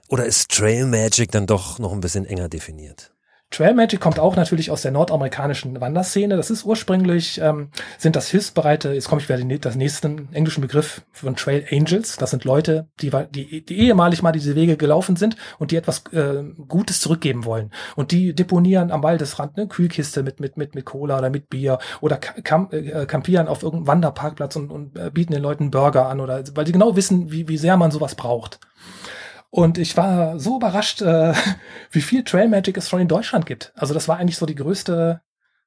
Oder 0.09 0.27
ist 0.27 0.51
Trail 0.51 0.87
Magic 0.87 1.31
dann 1.31 1.47
doch 1.47 1.79
noch 1.79 1.93
ein 1.93 2.01
bisschen 2.01 2.27
enger 2.27 2.49
definiert? 2.49 3.13
Trail 3.51 3.75
Magic 3.75 4.01
kommt 4.01 4.19
auch 4.19 4.35
natürlich 4.35 4.73
aus 4.73 4.83
der 4.83 4.91
nordamerikanischen 4.91 5.81
Wanderszene. 5.81 6.37
Das 6.37 6.51
ist 6.51 6.65
ursprünglich, 6.65 7.41
ähm, 7.41 7.71
sind 7.97 8.17
das 8.17 8.29
hilfsbereite, 8.29 8.93
jetzt 8.93 9.09
komme 9.09 9.23
ich 9.23 9.29
wieder 9.29 9.39
den 9.39 9.61
das 9.61 9.77
nächsten 9.77 10.33
englischen 10.35 10.63
Begriff 10.63 11.03
von 11.13 11.37
Trail 11.37 11.65
Angels. 11.71 12.17
Das 12.17 12.33
sind 12.33 12.45
Leute, 12.45 12.89
die, 13.01 13.11
die, 13.31 13.65
die 13.65 13.79
ehemalig 13.79 14.21
mal 14.23 14.33
diese 14.33 14.57
Wege 14.57 14.77
gelaufen 14.77 15.15
sind 15.15 15.37
und 15.59 15.71
die 15.71 15.77
etwas 15.77 16.05
äh, 16.13 16.43
Gutes 16.67 17.01
zurückgeben 17.01 17.45
wollen. 17.45 17.71
Und 17.95 18.11
die 18.11 18.35
deponieren 18.35 18.91
am 18.91 19.05
Waldesrand 19.05 19.57
eine 19.57 19.69
Kühlkiste 19.69 20.25
mit, 20.25 20.41
mit, 20.41 20.57
mit, 20.57 20.75
mit 20.75 20.85
Cola 20.85 21.19
oder 21.19 21.31
mit 21.31 21.49
Bier 21.49 21.79
oder 22.01 22.17
camp, 22.17 22.73
äh, 22.73 23.07
campieren 23.07 23.47
auf 23.47 23.63
irgendeinem 23.63 23.87
Wanderparkplatz 23.87 24.57
und, 24.57 24.73
und 24.73 24.99
äh, 24.99 25.11
bieten 25.11 25.33
den 25.33 25.43
Leuten 25.43 25.71
Burger 25.71 26.09
an 26.09 26.21
oder 26.21 26.43
weil 26.55 26.65
die 26.65 26.73
genau 26.73 26.97
wissen, 26.97 27.31
wie, 27.31 27.49
wie 27.49 27.59
sehr 27.59 27.77
man 27.77 27.93
sowas 27.93 28.17
braucht. 28.17 28.59
Und 29.51 29.79
ich 29.79 29.97
war 29.97 30.39
so 30.39 30.57
überrascht, 30.57 31.03
äh, 31.03 31.33
wie 31.91 32.01
viel 32.01 32.25
Trail 32.25 32.49
Magic 32.49 32.77
es 32.77 32.89
schon 32.89 33.01
in 33.01 33.09
Deutschland 33.09 33.47
gibt. 33.47 33.73
Also 33.77 33.95
das 33.95 34.09
war 34.09 34.19
eigentlich 34.19 34.37
so 34.37 34.47
die 34.47 34.55
größte 34.55 35.21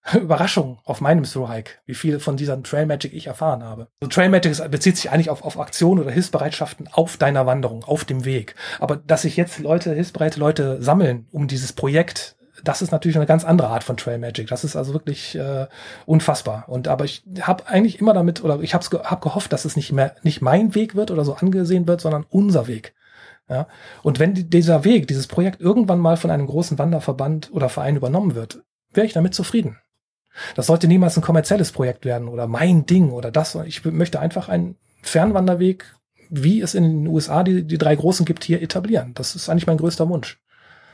Überraschung 0.13 0.79
auf 0.86 1.01
meinem 1.01 1.24
Thru-Hike, 1.24 1.71
wie 1.86 1.93
viel 1.93 2.19
von 2.19 2.38
dieser 2.38 2.62
Trail 2.63 2.86
Magic 2.86 3.13
ich 3.13 3.27
erfahren 3.27 3.63
habe. 3.63 3.88
Also 4.01 4.09
Trail 4.09 4.29
Magic 4.29 4.71
bezieht 4.71 4.98
sich 4.98 5.12
eigentlich 5.12 5.29
auf, 5.29 5.43
auf 5.43 5.59
Aktionen 5.59 6.01
oder 6.01 6.12
Hilfsbereitschaften 6.12 6.88
auf 6.91 7.17
deiner 7.17 7.45
Wanderung, 7.45 7.83
auf 7.83 8.05
dem 8.05 8.25
Weg. 8.25 8.55
Aber 8.79 8.95
dass 8.95 9.24
sich 9.24 9.38
jetzt 9.38 9.59
Leute, 9.59 9.93
hilfsbereite 9.93 10.39
Leute 10.39 10.81
sammeln, 10.81 11.27
um 11.31 11.48
dieses 11.48 11.74
Projekt 11.74 12.36
das 12.63 12.81
ist 12.81 12.91
natürlich 12.91 13.17
eine 13.17 13.25
ganz 13.25 13.45
andere 13.45 13.69
Art 13.69 13.83
von 13.83 13.98
Trail 13.98 14.17
Magic. 14.17 14.48
Das 14.48 14.63
ist 14.63 14.75
also 14.75 14.93
wirklich 14.93 15.36
äh, 15.36 15.67
unfassbar. 16.05 16.65
Und 16.67 16.88
aber 16.88 17.05
ich 17.05 17.24
habe 17.41 17.67
eigentlich 17.67 18.00
immer 18.00 18.13
damit 18.13 18.43
oder 18.43 18.59
ich 18.62 18.74
habe 18.74 18.86
ge 18.89 19.00
hab 19.03 19.21
gehofft, 19.21 19.53
dass 19.53 19.65
es 19.65 19.75
nicht 19.75 19.91
mehr 19.91 20.15
nicht 20.24 20.41
mein 20.41 20.75
Weg 20.75 20.95
wird 20.95 21.12
oder 21.12 21.25
so 21.25 21.36
angesehen 21.36 21.88
wird, 21.88 22.01
sondern 22.01 22.25
unser 22.29 22.67
Weg. 22.67 22.93
Ja? 23.50 23.68
Und 24.03 24.20
wenn 24.20 24.50
dieser 24.50 24.83
Weg, 24.83 25.07
dieses 25.07 25.27
Projekt 25.27 25.59
irgendwann 25.59 26.00
mal 26.00 26.18
von 26.18 26.31
einem 26.31 26.48
großen 26.48 26.77
Wanderverband 26.77 27.51
oder 27.51 27.70
Verein 27.70 27.96
übernommen 27.96 28.35
wird, 28.35 28.64
wäre 28.94 29.07
ich 29.07 29.14
damit 29.14 29.33
zufrieden. 29.33 29.77
Das 30.55 30.68
sollte 30.68 30.88
niemals 30.88 31.18
ein 31.18 31.24
kommerzielles 31.24 31.72
Projekt 31.72 32.05
werden 32.05 32.27
oder 32.27 32.48
mein 32.48 32.85
Ding 32.85 33.12
oder 33.12 33.31
das. 33.31 33.55
Ich 33.66 33.83
möchte 33.83 34.20
einfach 34.20 34.48
einen 34.48 34.75
Fernwanderweg, 35.01 35.96
wie 36.29 36.62
es 36.62 36.75
in 36.75 36.83
den 36.83 37.07
USA 37.07 37.44
die, 37.44 37.64
die 37.64 37.77
drei 37.77 37.96
großen 37.96 38.25
gibt, 38.25 38.44
hier 38.44 38.62
etablieren. 38.62 39.14
Das 39.16 39.35
ist 39.35 39.50
eigentlich 39.50 39.68
mein 39.68 39.77
größter 39.77 40.07
Wunsch. 40.07 40.40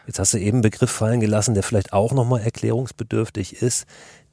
Jetzt 0.07 0.19
hast 0.19 0.33
du 0.33 0.37
eben 0.37 0.57
einen 0.57 0.61
Begriff 0.61 0.91
fallen 0.91 1.19
gelassen, 1.19 1.55
der 1.55 1.63
vielleicht 1.63 1.91
auch 1.91 2.13
nochmal 2.13 2.41
erklärungsbedürftig 2.41 3.61
ist. 3.61 3.85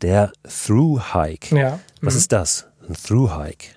Der 0.03 0.33
Through-Hike. 0.45 1.57
Ja. 1.57 1.81
Was 2.01 2.15
mhm. 2.15 2.19
ist 2.19 2.33
das? 2.33 2.67
Ein 2.87 2.95
Through-Hike? 2.95 3.69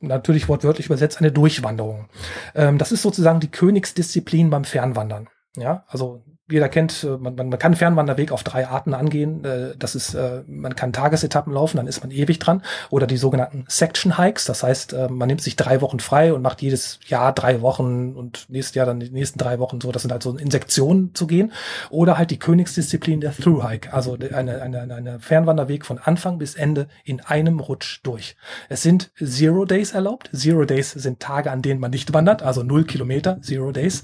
Natürlich 0.00 0.48
wortwörtlich 0.48 0.86
übersetzt 0.86 1.18
eine 1.18 1.32
Durchwanderung. 1.32 2.08
Ähm, 2.54 2.78
das 2.78 2.92
ist 2.92 3.02
sozusagen 3.02 3.40
die 3.40 3.50
Königsdisziplin 3.50 4.50
beim 4.50 4.64
Fernwandern. 4.64 5.28
Ja, 5.56 5.84
also 5.88 6.24
jeder 6.50 6.68
kennt, 6.68 7.04
äh, 7.04 7.16
man, 7.16 7.34
man, 7.34 7.48
man 7.48 7.58
kann 7.58 7.74
Fernwanderweg 7.74 8.30
auf 8.30 8.44
drei 8.44 8.66
Arten 8.68 8.92
angehen. 8.92 9.44
Äh, 9.44 9.74
das 9.78 9.94
ist, 9.94 10.14
äh, 10.14 10.42
man 10.46 10.76
kann 10.76 10.92
Tagesetappen 10.92 11.52
laufen, 11.52 11.78
dann 11.78 11.86
ist 11.86 12.02
man 12.02 12.10
ewig 12.10 12.38
dran. 12.38 12.62
Oder 12.90 13.06
die 13.06 13.16
sogenannten 13.16 13.64
Section 13.68 14.18
Hikes. 14.18 14.44
Das 14.44 14.62
heißt, 14.62 14.94
man 15.08 15.26
nimmt 15.28 15.40
sich 15.40 15.56
drei 15.56 15.80
Wochen 15.80 16.00
frei 16.00 16.32
und 16.32 16.42
macht 16.42 16.62
jedes 16.62 17.00
Jahr 17.06 17.32
drei 17.32 17.62
Wochen 17.62 18.14
und 18.14 18.46
nächstes 18.48 18.74
Jahr 18.74 18.86
dann 18.86 19.00
die 19.00 19.10
nächsten 19.10 19.38
drei 19.38 19.58
Wochen 19.58 19.80
so. 19.80 19.90
Das 19.90 20.02
sind 20.02 20.10
halt 20.10 20.22
so 20.22 20.36
in 20.36 20.50
Sektionen 20.50 21.14
zu 21.14 21.26
gehen. 21.26 21.52
Oder 21.90 22.18
halt 22.18 22.30
die 22.30 22.38
Königsdisziplin 22.38 23.20
der 23.20 23.34
Through 23.34 23.64
Hike. 23.66 23.92
Also 23.92 24.16
eine, 24.34 24.62
eine, 24.62 24.82
eine 24.94 25.20
Fernwanderweg 25.20 25.86
von 25.86 25.98
Anfang 25.98 26.38
bis 26.38 26.54
Ende 26.54 26.88
in 27.04 27.20
einem 27.20 27.60
Rutsch 27.60 28.00
durch. 28.02 28.36
Es 28.68 28.82
sind 28.82 29.10
Zero 29.16 29.64
Days 29.64 29.92
erlaubt. 29.92 30.30
Zero 30.34 30.64
Days 30.64 30.92
sind 30.92 31.20
Tage, 31.20 31.50
an 31.50 31.62
denen 31.62 31.80
man 31.80 31.90
nicht 31.90 32.12
wandert, 32.12 32.42
also 32.42 32.62
null 32.62 32.84
Kilometer, 32.84 33.40
Zero 33.40 33.72
Days. 33.72 34.02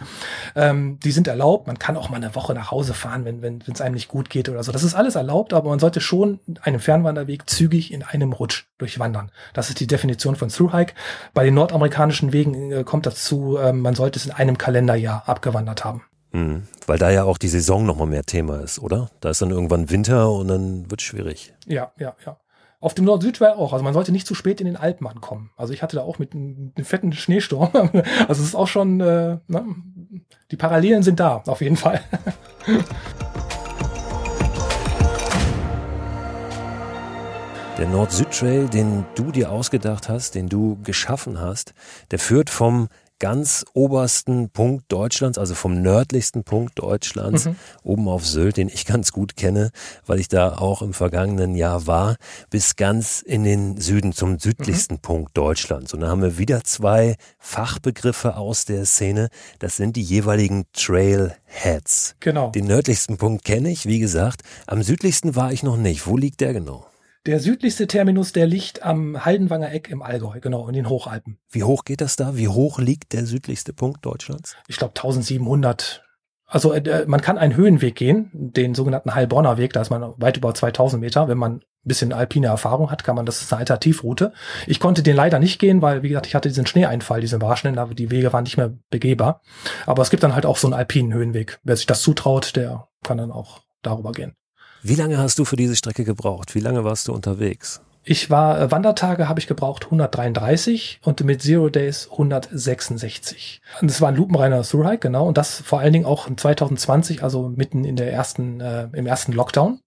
Ähm, 0.57 0.98
die 1.05 1.12
sind 1.12 1.29
erlaubt. 1.29 1.66
Man 1.66 1.79
kann 1.79 1.96
auch 1.96 2.09
mal 2.09 2.16
eine 2.16 2.30
Woche 2.35 2.55
nach 2.55 2.71
Hause 2.71 2.95
fahren, 2.95 3.25
wenn 3.25 3.43
wenn 3.43 3.62
es 3.73 3.81
einem 3.81 3.95
nicht 3.95 4.09
gut 4.09 4.31
geht 4.31 4.49
oder 4.49 4.62
so. 4.62 4.73
Das 4.73 4.83
ist 4.83 4.95
alles 4.95 5.14
erlaubt, 5.14 5.53
aber 5.53 5.71
man 5.71 5.79
sollte 5.79 6.01
schon 6.01 6.40
einen 6.62 6.81
Fernwanderweg 6.81 7.49
zügig 7.49 7.93
in 7.93 8.03
einem 8.03 8.33
Rutsch 8.33 8.64
durchwandern. 8.79 9.31
Das 9.53 9.69
ist 9.69 9.81
die 9.81 9.87
Definition 9.87 10.37
von 10.37 10.49
Through-Hike. 10.49 10.95
Bei 11.35 11.45
den 11.45 11.55
nordamerikanischen 11.55 12.33
Wegen 12.33 12.73
äh, 12.73 12.85
kommt 12.85 13.07
dazu, 13.07 13.57
äh, 13.57 13.73
man 13.73 13.95
sollte 13.95 14.19
es 14.19 14.27
in 14.27 14.33
einem 14.33 14.59
Kalenderjahr 14.59 15.25
abgewandert 15.27 15.85
haben. 15.85 16.03
Mhm, 16.33 16.69
weil 16.87 16.99
da 16.99 17.11
ja 17.11 17.25
auch 17.25 17.38
die 17.38 17.49
Saison 17.49 17.85
nochmal 17.85 18.07
mehr 18.07 18.25
Thema 18.25 18.61
ist, 18.61 18.79
oder? 18.79 19.11
Da 19.21 19.31
ist 19.31 19.43
dann 19.43 19.51
irgendwann 19.51 19.90
Winter 19.90 20.31
und 20.31 20.49
dann 20.49 20.90
wird 20.90 21.03
schwierig. 21.03 21.55
Ja, 21.66 21.93
ja, 21.99 22.14
ja. 22.25 22.37
Auf 22.83 22.95
dem 22.95 23.05
Nord-Süd-Trail 23.05 23.53
auch. 23.53 23.75
Also 23.75 23.85
man 23.85 23.93
sollte 23.93 24.11
nicht 24.11 24.27
zu 24.27 24.35
spät 24.35 24.59
in 24.62 24.66
den 24.66 24.77
Alpen 24.77 25.07
ankommen. 25.07 25.51
Also 25.55 25.75
ich 25.75 25.83
hatte 25.83 25.97
da 25.97 26.03
auch 26.03 26.19
mit 26.19 26.33
einem, 26.33 26.73
fetten 26.83 27.12
Schneesturm. 27.12 27.71
Also 28.27 28.43
es 28.43 28.49
ist 28.49 28.55
auch 28.55 28.69
schon, 28.69 29.01
äh, 29.01 29.37
ne, 29.49 29.64
die 30.51 30.57
Parallelen 30.57 31.03
sind 31.03 31.21
da, 31.21 31.43
auf 31.47 31.61
jeden 31.61 31.77
Fall. 31.77 32.01
Der 37.77 37.88
Nord-Süd-Trail, 37.88 38.69
den 38.69 39.05
du 39.14 39.31
dir 39.31 39.51
ausgedacht 39.51 40.09
hast, 40.09 40.35
den 40.35 40.49
du 40.49 40.79
geschaffen 40.83 41.38
hast, 41.38 41.75
der 42.11 42.19
führt 42.19 42.49
vom 42.49 42.88
ganz 43.20 43.64
obersten 43.74 44.50
Punkt 44.50 44.90
Deutschlands, 44.90 45.38
also 45.38 45.54
vom 45.54 45.80
nördlichsten 45.80 46.42
Punkt 46.42 46.78
Deutschlands, 46.78 47.44
mhm. 47.44 47.56
oben 47.85 48.09
auf 48.09 48.26
Sylt, 48.26 48.56
den 48.56 48.68
ich 48.68 48.87
ganz 48.87 49.12
gut 49.12 49.37
kenne, 49.37 49.70
weil 50.06 50.18
ich 50.18 50.26
da 50.26 50.59
auch 50.59 50.83
im 50.83 50.92
vergangenen 50.92 51.54
Jahr 51.54 51.87
war, 51.87 52.16
bis 52.50 52.74
ganz 52.74 53.22
in 53.22 53.44
den 53.44 53.76
Süden, 53.76 54.12
zum 54.12 54.38
südlichsten 54.40 54.94
mhm. 54.94 55.00
Punkt 55.00 55.37
Deutschlands. 55.37 55.94
Und 55.94 56.00
da 56.00 56.09
haben 56.09 56.22
wir 56.22 56.38
wieder 56.38 56.64
zwei 56.64 57.16
Fachbegriffe 57.38 58.37
aus 58.37 58.64
der 58.64 58.85
Szene. 58.87 59.28
Das 59.61 59.76
sind 59.76 59.94
die 59.96 60.02
jeweiligen 60.02 60.64
Trailheads. 60.72 62.16
Genau. 62.20 62.50
Den 62.50 62.66
nördlichsten 62.66 63.18
Punkt 63.18 63.44
kenne 63.44 63.70
ich, 63.70 63.87
wie 63.87 64.00
gesagt. 64.00 64.42
Am 64.66 64.83
südlichsten 64.83 65.37
war 65.37 65.52
ich 65.52 65.62
noch 65.62 65.76
nicht. 65.76 66.06
Wo 66.06 66.16
liegt 66.16 66.40
der 66.40 66.54
genau? 66.54 66.89
Der 67.26 67.38
südlichste 67.38 67.87
Terminus, 67.87 68.33
der 68.33 68.46
liegt 68.46 68.83
am 68.83 69.26
Haldenwanger 69.26 69.70
Eck 69.72 69.90
im 69.90 70.00
Allgäu, 70.00 70.40
genau, 70.40 70.66
in 70.68 70.72
den 70.72 70.88
Hochalpen. 70.88 71.38
Wie 71.50 71.64
hoch 71.64 71.85
geht 71.85 72.00
das 72.00 72.16
da? 72.16 72.35
Wie 72.37 72.48
hoch 72.48 72.78
liegt 72.78 73.12
der 73.12 73.26
südlichste 73.26 73.74
Punkt 73.74 74.06
Deutschlands? 74.06 74.56
Ich 74.68 74.78
glaube 74.78 74.92
1700. 74.96 76.02
Also 76.46 76.72
äh, 76.72 77.04
man 77.06 77.20
kann 77.20 77.37
einen 77.37 77.54
Höhenweg 77.54 77.94
gehen, 77.94 78.30
den 78.33 78.74
sogenannten 78.74 79.14
Heilbronner 79.14 79.59
Weg, 79.59 79.74
da 79.74 79.83
ist 79.83 79.90
man 79.90 80.14
weit 80.16 80.38
über 80.38 80.54
2000 80.54 80.98
Meter. 80.98 81.28
Wenn 81.28 81.37
man 81.37 81.56
ein 81.56 81.62
bisschen 81.85 82.14
alpine 82.14 82.46
Erfahrung 82.46 82.90
hat, 82.90 83.04
kann 83.04 83.16
man, 83.16 83.26
das 83.26 83.42
ist 83.42 83.52
eine 83.52 83.61
Alternativroute. 83.61 84.33
Ich 84.66 84.80
konnte 84.80 85.02
den 85.02 85.14
leider 85.14 85.38
nicht 85.38 85.59
gehen, 85.59 85.83
weil, 85.83 86.02
wie 86.02 86.09
gesagt, 86.09 86.26
ich 86.26 86.35
hatte 86.35 86.48
diesen 86.48 86.66
Schneeeinfall, 86.66 87.20
diesen 87.20 87.42
Warschnen, 87.42 87.78
aber 87.78 87.94
die 87.94 88.11
Wege 88.11 88.33
waren 88.33 88.44
nicht 88.44 88.56
mehr 88.56 88.72
begehbar. 88.88 89.42
Aber 89.85 90.02
es 90.02 90.11
gibt 90.11 90.22
dann 90.22 90.35
halt 90.35 90.46
auch 90.46 90.56
so 90.56 90.66
einen 90.66 90.74
alpinen 90.74 91.12
Höhenweg. 91.12 91.61
Wer 91.64 91.76
sich 91.76 91.87
das 91.87 92.00
zutraut, 92.02 92.56
der 92.56 92.88
kann 93.04 93.18
dann 93.18 93.30
auch 93.30 93.61
darüber 93.83 94.12
gehen. 94.12 94.35
Wie 94.83 94.95
lange 94.95 95.19
hast 95.19 95.38
du 95.38 95.45
für 95.45 95.57
diese 95.57 95.77
Strecke 95.77 96.05
gebraucht? 96.05 96.55
Wie 96.55 96.61
lange 96.61 96.85
warst 96.85 97.09
du 97.09 97.12
unterwegs? 97.12 97.81
Ich 98.03 98.31
war, 98.31 98.61
äh, 98.61 98.71
Wandertage 98.71 99.29
habe 99.29 99.40
ich 99.40 99.47
gebraucht 99.47 99.85
133 99.85 101.01
und 101.03 101.23
mit 101.23 101.43
Zero 101.43 101.69
Days 101.69 102.09
166. 102.11 103.61
Und 103.83 103.90
das 103.90 104.01
war 104.01 104.09
ein 104.09 104.16
lupenreiner 104.16 104.62
Thru-Hike, 104.62 105.01
genau. 105.01 105.27
Und 105.27 105.37
das 105.37 105.61
vor 105.61 105.81
allen 105.81 105.93
Dingen 105.93 106.07
auch 106.07 106.29
2020, 106.35 107.23
also 107.23 107.51
mitten 107.51 107.85
in 107.85 107.97
der 107.97 108.11
ersten, 108.11 108.61
äh, 108.61 108.88
im 108.93 109.07
ersten 109.07 109.33
Lockdown. 109.33 109.81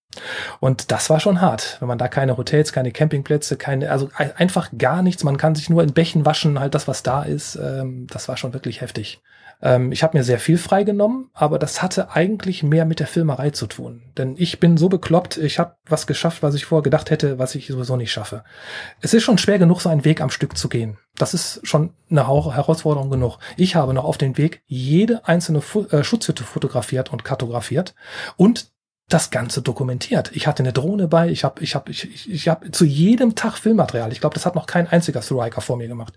Und 0.59 0.91
das 0.91 1.09
war 1.09 1.19
schon 1.19 1.41
hart, 1.41 1.77
wenn 1.79 1.87
man 1.87 1.97
da 1.97 2.07
keine 2.07 2.37
Hotels, 2.37 2.71
keine 2.71 2.91
Campingplätze, 2.91 3.57
keine, 3.57 3.89
also 3.89 4.09
einfach 4.15 4.69
gar 4.77 5.01
nichts. 5.01 5.23
Man 5.23 5.37
kann 5.37 5.55
sich 5.55 5.71
nur 5.71 5.81
in 5.81 5.93
Bächen 5.93 6.23
waschen, 6.23 6.59
halt 6.59 6.75
das, 6.75 6.87
was 6.87 7.01
da 7.01 7.23
ist. 7.23 7.55
Ähm, 7.55 8.05
das 8.11 8.27
war 8.27 8.37
schon 8.37 8.53
wirklich 8.53 8.81
heftig. 8.81 9.21
Ähm, 9.63 9.93
ich 9.93 10.03
habe 10.03 10.17
mir 10.17 10.23
sehr 10.23 10.39
viel 10.39 10.57
freigenommen, 10.57 11.29
aber 11.33 11.57
das 11.57 11.81
hatte 11.81 12.11
eigentlich 12.11 12.61
mehr 12.61 12.85
mit 12.85 12.99
der 12.99 13.07
Filmerei 13.07 13.51
zu 13.51 13.65
tun. 13.65 14.03
Denn 14.17 14.35
ich 14.37 14.59
bin 14.59 14.77
so 14.77 14.89
bekloppt, 14.89 15.37
ich 15.37 15.57
habe 15.57 15.75
was 15.87 16.05
geschafft, 16.05 16.43
was 16.43 16.53
ich 16.53 16.65
vorher 16.65 16.83
gedacht 16.83 17.09
hätte, 17.09 17.39
was 17.39 17.55
ich 17.55 17.67
sowieso 17.67 17.95
nicht 17.95 18.11
schaffe. 18.11 18.43
Es 18.99 19.13
ist 19.13 19.23
schon 19.23 19.37
schwer 19.37 19.57
genug, 19.57 19.81
so 19.81 19.89
einen 19.89 20.05
Weg 20.05 20.21
am 20.21 20.29
Stück 20.29 20.57
zu 20.57 20.67
gehen. 20.67 20.97
Das 21.15 21.33
ist 21.33 21.61
schon 21.63 21.93
eine 22.11 22.27
Herausforderung 22.27 23.09
genug. 23.09 23.39
Ich 23.55 23.75
habe 23.75 23.93
noch 23.93 24.03
auf 24.03 24.17
dem 24.17 24.37
Weg 24.37 24.61
jede 24.65 25.25
einzelne 25.27 25.61
Fu 25.61 25.85
äh, 25.85 26.03
Schutzhütte 26.03 26.43
fotografiert 26.43 27.13
und 27.13 27.23
kartografiert 27.23 27.95
und 28.35 28.73
das 29.09 29.31
Ganze 29.31 29.61
dokumentiert. 29.61 30.31
Ich 30.33 30.47
hatte 30.47 30.63
eine 30.63 30.73
Drohne 30.73 31.07
bei, 31.07 31.29
ich 31.29 31.43
habe 31.43 31.61
ich 31.61 31.75
hab, 31.75 31.89
ich, 31.89 32.11
ich, 32.11 32.31
ich 32.31 32.47
hab 32.47 32.73
zu 32.73 32.85
jedem 32.85 33.35
Tag 33.35 33.57
Filmmaterial. 33.57 34.11
Ich 34.11 34.21
glaube, 34.21 34.33
das 34.33 34.45
hat 34.45 34.55
noch 34.55 34.65
kein 34.65 34.87
einziger 34.87 35.21
Striker 35.21 35.61
vor 35.61 35.77
mir 35.77 35.87
gemacht. 35.87 36.13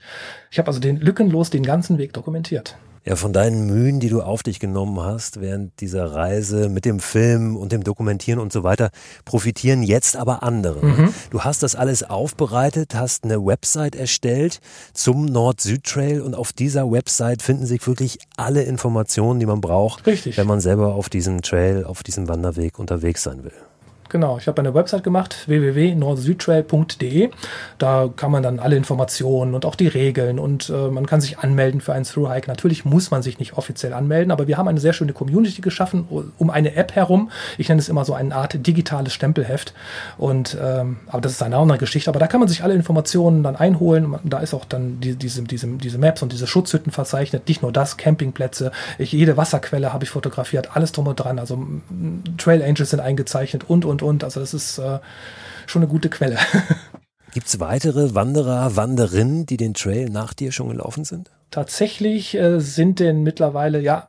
Ich 0.51 0.59
habe 0.59 0.69
also 0.69 0.81
den 0.81 0.99
lückenlos 0.99 1.51
den 1.51 1.65
ganzen 1.65 1.99
Weg 1.99 2.13
dokumentiert. 2.13 2.77
Ja, 3.09 3.15
von 3.15 3.33
deinen 3.33 3.67
Mühen, 3.67 4.01
die 4.01 4.09
du 4.09 4.21
auf 4.21 4.43
dich 4.43 4.59
genommen 4.59 5.01
hast 5.01 5.41
während 5.41 5.81
dieser 5.81 6.13
Reise 6.13 6.69
mit 6.69 6.85
dem 6.85 6.99
Film 6.99 7.57
und 7.57 7.71
dem 7.71 7.85
Dokumentieren 7.85 8.41
und 8.41 8.53
so 8.53 8.65
weiter, 8.65 8.91
profitieren 9.25 9.85
jetzt 9.85 10.17
aber 10.17 10.43
andere. 10.43 10.85
Mhm. 10.85 11.15
Du 11.31 11.43
hast 11.43 11.63
das 11.63 11.77
alles 11.77 12.03
aufbereitet, 12.03 12.97
hast 12.97 13.23
eine 13.23 13.47
Website 13.47 13.95
erstellt 13.95 14.59
zum 14.93 15.25
Nord-Süd-Trail 15.25 16.21
und 16.21 16.35
auf 16.35 16.53
dieser 16.53 16.91
Website 16.91 17.43
finden 17.43 17.65
sich 17.65 17.87
wirklich 17.87 18.19
alle 18.37 18.65
Informationen, 18.65 19.39
die 19.39 19.47
man 19.47 19.61
braucht, 19.61 20.05
Richtig. 20.05 20.37
wenn 20.37 20.49
man 20.49 20.61
selber 20.61 20.97
auf 20.97 21.09
diesem 21.09 21.43
Trail, 21.43 21.85
auf 21.85 22.03
diesem 22.03 22.29
Wanderweg 22.29 22.77
unterwegs 22.81 23.23
sein 23.23 23.45
will. 23.45 23.53
Genau, 24.09 24.39
ich 24.39 24.47
habe 24.47 24.61
eine 24.61 24.75
Website 24.75 25.05
gemacht, 25.05 25.45
www.nordsüdtrail.de. 25.47 27.31
Da 27.79 28.09
kann 28.15 28.31
man 28.31 28.43
dann 28.43 28.59
alle 28.59 28.77
Informationen 28.77 29.55
und 29.55 29.65
auch 29.65 29.75
die 29.75 29.89
Regeln 29.89 30.39
und 30.39 30.71
äh, 30.71 30.89
man 30.89 31.07
kann 31.07 31.21
sich 31.21 31.39
anmelden 31.39 31.81
für 31.81 31.93
einen 31.93 32.05
Thru-Hike. 32.05 32.49
Natürlich 32.49 32.85
muss 32.85 33.11
man 33.11 33.23
sich 33.23 33.39
nicht 33.39 33.55
offiziell 33.55 33.93
anmelden, 33.93 34.31
aber 34.31 34.47
wir 34.47 34.59
haben 34.59 34.69
eine 34.69 34.81
sehr 34.81 34.93
schöne 34.93 35.13
Community 35.13 35.61
geschaffen 35.61 36.07
um 36.39 36.51
eine 36.51 36.75
App 36.75 36.95
herum. 36.95 37.31
Ich 37.59 37.69
nenne 37.69 37.81
es 37.81 37.89
immer 37.89 38.05
so 38.05 38.15
eine 38.15 38.35
Art 38.35 38.67
digitales 38.67 39.13
Stempelheft. 39.13 39.75
Und 40.19 40.57
ähm, 40.61 40.99
aber 41.07 41.21
das 41.21 41.33
ist 41.33 41.43
eine 41.43 41.57
andere 41.57 41.79
Geschichte. 41.79 42.11
Aber 42.11 42.19
da 42.19 42.27
kann 42.27 42.41
man 42.41 42.49
sich 42.49 42.63
alle 42.63 42.75
Informationen 42.75 43.43
dann 43.43 43.57
einholen. 43.57 44.15
Da 44.25 44.39
ist 44.39 44.55
auch 44.55 44.65
dann 44.65 45.01
die, 45.01 45.17
diese, 45.17 45.43
diese, 45.43 45.67
diese 45.67 45.99
Maps 45.99 46.23
und 46.23 46.33
diese 46.33 46.47
Schutzhütten 46.47 46.93
verzeichnet. 46.93 47.49
Nicht 47.49 47.63
nur 47.63 47.73
das, 47.73 47.97
Campingplätze, 47.97 48.73
ich, 48.99 49.13
jede 49.13 49.37
Wasserquelle 49.37 49.93
habe 49.93 50.05
ich 50.05 50.11
fotografiert, 50.11 50.77
alles 50.77 50.93
drum 50.93 51.07
und 51.07 51.17
dran. 51.17 51.39
Also 51.39 51.67
Trail 52.39 52.63
Angels 52.63 52.91
sind 52.91 53.01
eingezeichnet 53.01 53.65
und 53.69 53.85
und 53.85 53.96
und 54.03 54.03
und. 54.03 54.25
Also 54.25 54.41
das 54.41 54.55
ist 54.55 54.79
äh, 54.79 55.01
schon 55.67 55.83
eine 55.83 55.91
gute 55.91 56.09
Quelle. 56.09 56.39
Gibt 57.33 57.49
es 57.49 57.61
weitere 57.61 58.15
Wanderer, 58.15 58.77
Wanderinnen, 58.77 59.45
die 59.45 59.59
den 59.59 59.75
Trail 59.75 60.09
nach 60.09 60.33
dir 60.33 60.53
schon 60.53 60.71
gelaufen 60.71 61.05
sind? 61.05 61.31
Tatsächlich 61.51 62.35
äh, 62.35 62.61
sind 62.61 62.99
denn 62.99 63.23
mittlerweile, 63.23 63.81
ja, 63.81 64.09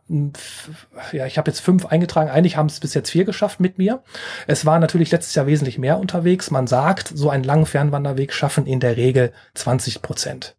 ja, 1.11 1.25
ich 1.25 1.37
habe 1.37 1.51
jetzt 1.51 1.59
fünf 1.59 1.85
eingetragen. 1.85 2.29
Eigentlich 2.29 2.57
haben 2.57 2.67
es 2.67 2.79
bis 2.79 2.93
jetzt 2.93 3.11
vier 3.11 3.25
geschafft 3.25 3.59
mit 3.59 3.77
mir. 3.77 4.01
Es 4.47 4.65
war 4.65 4.79
natürlich 4.79 5.11
letztes 5.11 5.35
Jahr 5.35 5.45
wesentlich 5.45 5.77
mehr 5.77 5.99
unterwegs. 5.99 6.51
Man 6.51 6.67
sagt, 6.67 7.11
so 7.13 7.29
einen 7.29 7.43
langen 7.43 7.65
Fernwanderweg 7.65 8.33
schaffen 8.33 8.65
in 8.65 8.79
der 8.79 8.97
Regel 8.97 9.33
20 9.55 10.01
Prozent. 10.01 10.55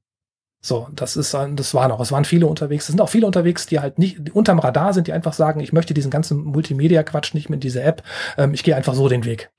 So, 0.61 0.89
das 0.93 1.17
ist, 1.17 1.35
das 1.35 1.75
waren 1.75 1.93
auch, 1.93 2.01
es 2.01 2.11
waren 2.11 2.25
viele 2.25 2.47
unterwegs. 2.47 2.85
Es 2.85 2.89
sind 2.89 3.01
auch 3.01 3.09
viele 3.09 3.27
unterwegs, 3.27 3.67
die 3.67 3.79
halt 3.79 3.99
nicht 3.99 4.35
unterm 4.35 4.59
Radar 4.59 4.93
sind, 4.93 5.07
die 5.07 5.13
einfach 5.13 5.33
sagen, 5.33 5.61
ich 5.61 5.73
möchte 5.73 5.95
diesen 5.95 6.11
ganzen 6.11 6.43
Multimedia-Quatsch 6.43 7.35
nicht 7.35 7.49
mit 7.49 7.63
dieser 7.63 7.85
App. 7.85 8.03
Ähm, 8.37 8.55
ich 8.55 8.65
gehe 8.65 8.75
einfach 8.75 8.95
so 8.95 9.09
den 9.09 9.25
Weg. 9.25 9.51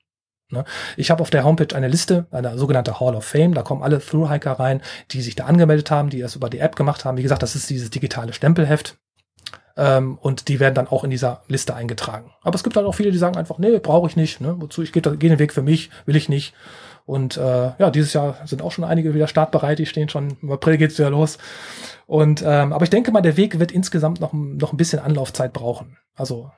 Ne? 0.50 0.64
Ich 0.96 1.10
habe 1.10 1.22
auf 1.22 1.30
der 1.30 1.44
Homepage 1.44 1.74
eine 1.74 1.88
Liste, 1.88 2.26
eine 2.30 2.58
sogenannte 2.58 3.00
Hall 3.00 3.14
of 3.14 3.24
Fame. 3.24 3.54
Da 3.54 3.62
kommen 3.62 3.82
alle 3.82 4.00
Thru-Hiker 4.00 4.52
rein, 4.52 4.82
die 5.10 5.22
sich 5.22 5.36
da 5.36 5.46
angemeldet 5.46 5.90
haben, 5.90 6.10
die 6.10 6.20
das 6.20 6.36
über 6.36 6.50
die 6.50 6.58
App 6.58 6.76
gemacht 6.76 7.04
haben. 7.04 7.16
Wie 7.16 7.22
gesagt, 7.22 7.42
das 7.42 7.56
ist 7.56 7.70
dieses 7.70 7.90
digitale 7.90 8.32
Stempelheft. 8.32 8.98
Ähm, 9.76 10.18
und 10.18 10.48
die 10.48 10.60
werden 10.60 10.74
dann 10.74 10.88
auch 10.88 11.04
in 11.04 11.10
dieser 11.10 11.42
Liste 11.48 11.74
eingetragen. 11.74 12.32
Aber 12.42 12.56
es 12.56 12.64
gibt 12.64 12.76
halt 12.76 12.86
auch 12.86 12.94
viele, 12.94 13.12
die 13.12 13.18
sagen 13.18 13.36
einfach, 13.36 13.58
nee, 13.58 13.78
brauche 13.78 14.08
ich 14.08 14.16
nicht. 14.16 14.40
Ne? 14.40 14.56
Wozu? 14.58 14.82
Ich 14.82 14.92
gehe 14.92 15.00
geh 15.02 15.28
den 15.28 15.38
Weg 15.38 15.54
für 15.54 15.62
mich, 15.62 15.90
will 16.04 16.16
ich 16.16 16.28
nicht. 16.28 16.52
Und 17.10 17.36
äh, 17.36 17.72
ja, 17.76 17.90
dieses 17.90 18.12
Jahr 18.12 18.36
sind 18.44 18.62
auch 18.62 18.70
schon 18.70 18.84
einige 18.84 19.14
wieder 19.14 19.26
startbereit, 19.26 19.80
die 19.80 19.86
stehen 19.86 20.08
schon, 20.08 20.36
im 20.40 20.52
April 20.52 20.78
geht's 20.78 20.96
wieder 20.96 21.10
los. 21.10 21.38
Und 22.06 22.42
ähm, 22.46 22.72
aber 22.72 22.84
ich 22.84 22.90
denke 22.90 23.10
mal, 23.10 23.20
der 23.20 23.36
Weg 23.36 23.58
wird 23.58 23.72
insgesamt 23.72 24.20
noch, 24.20 24.32
noch 24.32 24.72
ein 24.72 24.76
bisschen 24.76 25.00
Anlaufzeit 25.00 25.52
brauchen. 25.52 25.96
Also 26.14 26.50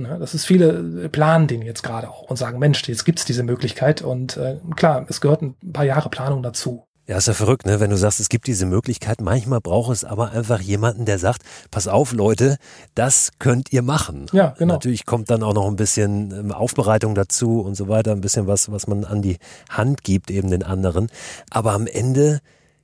Ne, 0.00 0.16
das 0.20 0.32
ist 0.32 0.44
viele 0.44 1.08
planen 1.08 1.48
den 1.48 1.62
jetzt 1.62 1.82
gerade 1.82 2.08
auch 2.08 2.22
und 2.22 2.36
sagen, 2.36 2.60
Mensch, 2.60 2.88
jetzt 2.88 3.04
gibt's 3.04 3.24
diese 3.24 3.42
Möglichkeit 3.42 4.00
und 4.00 4.36
äh, 4.36 4.58
klar, 4.76 5.04
es 5.08 5.20
gehört 5.20 5.42
ein 5.42 5.56
paar 5.72 5.84
Jahre 5.84 6.08
Planung 6.08 6.40
dazu. 6.40 6.84
Ja, 7.08 7.16
ist 7.16 7.26
ja 7.26 7.32
verrückt, 7.32 7.64
ne? 7.64 7.80
Wenn 7.80 7.88
du 7.88 7.96
sagst, 7.96 8.20
es 8.20 8.28
gibt 8.28 8.46
diese 8.46 8.66
Möglichkeit, 8.66 9.22
manchmal 9.22 9.62
braucht 9.62 9.90
es 9.90 10.04
aber 10.04 10.30
einfach 10.32 10.60
jemanden, 10.60 11.06
der 11.06 11.18
sagt, 11.18 11.40
pass 11.70 11.88
auf, 11.88 12.12
Leute, 12.12 12.58
das 12.94 13.30
könnt 13.38 13.72
ihr 13.72 13.80
machen. 13.80 14.26
Ja, 14.32 14.54
genau. 14.58 14.74
Natürlich 14.74 15.06
kommt 15.06 15.30
dann 15.30 15.42
auch 15.42 15.54
noch 15.54 15.66
ein 15.68 15.76
bisschen 15.76 16.32
ähm, 16.32 16.52
Aufbereitung 16.52 17.14
dazu 17.14 17.62
und 17.62 17.76
so 17.76 17.88
weiter, 17.88 18.12
ein 18.12 18.20
bisschen 18.20 18.46
was, 18.46 18.70
was 18.70 18.86
man 18.86 19.06
an 19.06 19.22
die 19.22 19.38
Hand 19.70 20.04
gibt, 20.04 20.30
eben 20.30 20.50
den 20.50 20.62
anderen. 20.62 21.08
Aber 21.48 21.72
am 21.72 21.86
Ende 21.86 22.40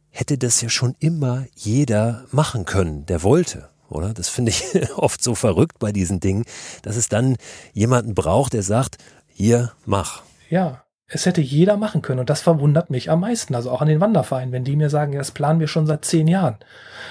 hätte 0.09 0.39
das 0.39 0.63
ja 0.63 0.71
schon 0.71 0.95
immer 1.01 1.45
jeder 1.55 2.25
machen 2.31 2.65
können, 2.65 3.05
der 3.05 3.23
wollte 3.23 3.69
oder? 3.91 4.15
Das 4.15 4.31
finde 4.31 4.51
ich 4.53 4.65
oft 4.97 5.23
so 5.23 5.35
verrückt 5.35 5.79
bei 5.79 5.93
diesen 5.93 6.19
Dingen, 6.19 6.45
dass 6.81 6.97
es 6.97 7.11
dann 7.11 7.37
jemanden 7.75 8.15
braucht, 8.15 8.55
der 8.55 8.63
sagt, 8.63 8.97
hier, 9.29 9.73
mach. 9.85 10.23
Ja, 10.49 10.84
es 11.07 11.27
hätte 11.27 11.43
jeder 11.43 11.77
machen 11.77 12.01
können 12.01 12.21
und 12.21 12.31
das 12.31 12.41
verwundert 12.41 12.89
mich 12.89 13.11
am 13.11 13.21
meisten. 13.21 13.55
Also 13.55 13.71
auch 13.71 13.83
an 13.83 13.89
den 13.89 14.01
Wandervereinen, 14.01 14.53
wenn 14.53 14.65
die 14.65 14.75
mir 14.75 14.89
sagen, 14.89 15.13
ja, 15.13 15.19
das 15.19 15.33
planen 15.33 15.61
wir 15.61 15.69
schon 15.69 15.87
seit 15.87 16.05
zehn 16.05 16.27
Jahren. 16.27 16.57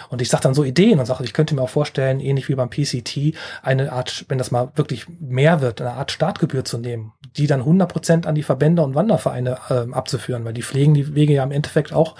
Und 0.09 0.21
ich 0.21 0.29
sage 0.29 0.43
dann 0.43 0.55
so 0.55 0.63
Ideen 0.63 0.99
und 0.99 1.05
sage, 1.05 1.23
ich 1.23 1.33
könnte 1.33 1.53
mir 1.53 1.61
auch 1.61 1.69
vorstellen, 1.69 2.19
ähnlich 2.19 2.49
wie 2.49 2.55
beim 2.55 2.71
PCT, 2.71 3.35
eine 3.61 3.91
Art, 3.91 4.25
wenn 4.29 4.39
das 4.39 4.49
mal 4.49 4.71
wirklich 4.75 5.05
mehr 5.19 5.61
wird, 5.61 5.79
eine 5.79 5.91
Art 5.91 6.11
Startgebühr 6.11 6.65
zu 6.65 6.79
nehmen, 6.79 7.13
die 7.37 7.45
dann 7.45 7.59
100 7.59 7.91
Prozent 7.91 8.25
an 8.25 8.35
die 8.35 8.43
Verbände 8.43 8.81
und 8.81 8.95
Wandervereine 8.95 9.57
äh, 9.69 9.93
abzuführen, 9.93 10.43
weil 10.43 10.53
die 10.53 10.63
pflegen 10.63 10.95
die 10.95 11.13
Wege 11.13 11.33
ja 11.33 11.43
im 11.43 11.51
Endeffekt 11.51 11.93
auch 11.93 12.15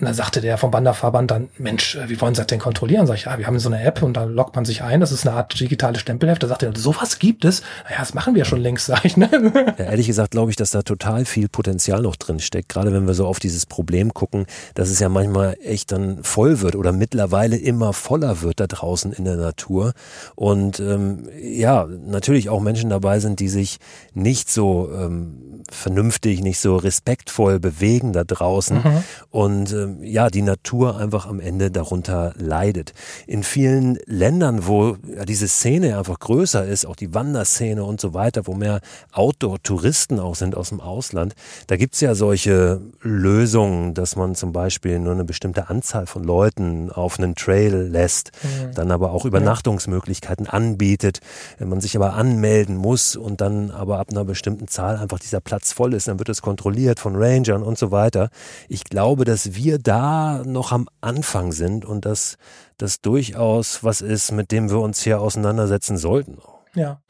und 0.00 0.06
dann 0.06 0.14
sagte 0.14 0.40
der 0.40 0.58
vom 0.58 0.72
Wanderverband 0.72 1.30
dann, 1.30 1.48
Mensch, 1.58 1.96
äh, 1.96 2.08
wie 2.08 2.20
wollen 2.20 2.34
Sie 2.34 2.40
das 2.40 2.46
denn 2.46 2.60
kontrollieren? 2.60 3.06
Sag 3.06 3.16
ich, 3.16 3.24
ja, 3.24 3.36
wir 3.36 3.46
haben 3.46 3.58
so 3.58 3.68
eine 3.68 3.82
App 3.82 4.02
und 4.02 4.16
da 4.16 4.24
loggt 4.24 4.54
man 4.54 4.64
sich 4.64 4.82
ein. 4.82 5.00
Das 5.00 5.10
ist 5.10 5.26
eine 5.26 5.36
Art 5.36 5.58
digitale 5.58 5.98
Stempelheft. 5.98 6.42
Da 6.42 6.46
sagt 6.46 6.62
er, 6.62 6.76
sowas 6.76 7.18
gibt 7.18 7.44
es. 7.44 7.62
Naja, 7.84 7.96
das 7.98 8.14
machen 8.14 8.36
wir 8.36 8.44
schon 8.44 8.60
längst, 8.60 8.86
sag 8.86 9.04
ich. 9.04 9.16
Ne? 9.16 9.28
Ja, 9.76 9.84
ehrlich 9.86 10.06
gesagt 10.06 10.30
glaube 10.30 10.50
ich, 10.50 10.56
dass 10.56 10.70
da 10.70 10.82
total 10.82 11.24
viel 11.24 11.48
Potenzial 11.48 12.02
noch 12.02 12.14
drin 12.14 12.38
steckt. 12.38 12.68
Gerade 12.68 12.92
wenn 12.92 13.08
wir 13.08 13.14
so 13.14 13.26
auf 13.26 13.40
dieses 13.40 13.66
Problem 13.66 14.14
gucken, 14.14 14.46
dass 14.74 14.88
es 14.88 15.00
ja 15.00 15.08
manchmal 15.08 15.56
echt 15.64 15.90
dann 15.90 16.22
voll 16.22 16.60
wird 16.60 16.76
oder 16.76 16.92
mittlerweile 16.92 17.56
immer 17.56 17.92
voller 17.92 18.42
wird 18.42 18.60
da 18.60 18.68
draußen 18.68 19.12
in 19.12 19.24
der 19.24 19.36
Natur. 19.36 19.94
Und 20.36 20.78
ähm, 20.78 21.28
ja, 21.40 21.86
natürlich 21.86 22.50
auch 22.50 22.60
Menschen 22.60 22.90
dabei 22.90 23.18
sind, 23.18 23.40
die 23.40 23.48
sich 23.48 23.78
nicht 24.14 24.48
so 24.48 24.90
ähm, 24.92 25.62
vernünftig, 25.70 26.40
nicht 26.40 26.60
so 26.60 26.76
respektvoll 26.76 27.58
bewegen 27.58 28.12
da 28.12 28.24
draußen. 28.24 28.76
Mhm. 28.76 29.04
Und 29.30 29.72
ähm, 29.72 29.87
ja 30.02 30.30
die 30.30 30.42
Natur 30.42 30.96
einfach 30.96 31.26
am 31.26 31.40
Ende 31.40 31.70
darunter 31.70 32.34
leidet. 32.36 32.92
In 33.26 33.42
vielen 33.42 33.98
Ländern, 34.06 34.66
wo 34.66 34.96
ja, 35.14 35.24
diese 35.24 35.48
Szene 35.48 35.98
einfach 35.98 36.18
größer 36.18 36.66
ist, 36.66 36.86
auch 36.86 36.96
die 36.96 37.14
Wanderszene 37.14 37.84
und 37.84 38.00
so 38.00 38.14
weiter, 38.14 38.46
wo 38.46 38.54
mehr 38.54 38.80
Outdoor-Touristen 39.12 40.20
auch 40.20 40.34
sind 40.34 40.56
aus 40.56 40.70
dem 40.70 40.80
Ausland, 40.80 41.34
da 41.66 41.76
gibt's 41.76 42.00
ja 42.00 42.14
solche 42.14 42.80
Lösungen, 43.02 43.94
dass 43.94 44.16
man 44.16 44.34
zum 44.34 44.52
Beispiel 44.52 44.98
nur 44.98 45.12
eine 45.12 45.24
bestimmte 45.24 45.68
Anzahl 45.68 46.06
von 46.06 46.24
Leuten 46.24 46.90
auf 46.90 47.18
einen 47.18 47.34
Trail 47.34 47.74
lässt, 47.74 48.32
mhm. 48.42 48.74
dann 48.74 48.90
aber 48.90 49.12
auch 49.12 49.24
Übernachtungsmöglichkeiten 49.24 50.46
anbietet, 50.46 51.20
wenn 51.58 51.68
man 51.68 51.80
sich 51.80 51.96
aber 51.96 52.14
anmelden 52.14 52.76
muss 52.76 53.16
und 53.16 53.40
dann 53.40 53.70
aber 53.70 53.98
ab 53.98 54.08
einer 54.10 54.24
bestimmten 54.24 54.68
Zahl 54.68 54.96
einfach 54.96 55.18
dieser 55.18 55.40
Platz 55.40 55.72
voll 55.72 55.94
ist, 55.94 56.08
dann 56.08 56.18
wird 56.18 56.28
es 56.28 56.42
kontrolliert 56.42 57.00
von 57.00 57.16
Rangern 57.16 57.62
und 57.62 57.78
so 57.78 57.90
weiter. 57.90 58.30
Ich 58.68 58.84
glaube, 58.84 59.24
dass 59.24 59.54
wir 59.54 59.77
da 59.82 60.42
noch 60.44 60.72
am 60.72 60.88
Anfang 61.00 61.52
sind 61.52 61.84
und 61.84 62.04
dass 62.04 62.36
das 62.76 63.00
durchaus 63.00 63.82
was 63.84 64.00
ist, 64.00 64.32
mit 64.32 64.52
dem 64.52 64.70
wir 64.70 64.78
uns 64.78 65.02
hier 65.02 65.20
auseinandersetzen 65.20 65.96
sollten. 65.96 66.38
Ja, 66.74 67.00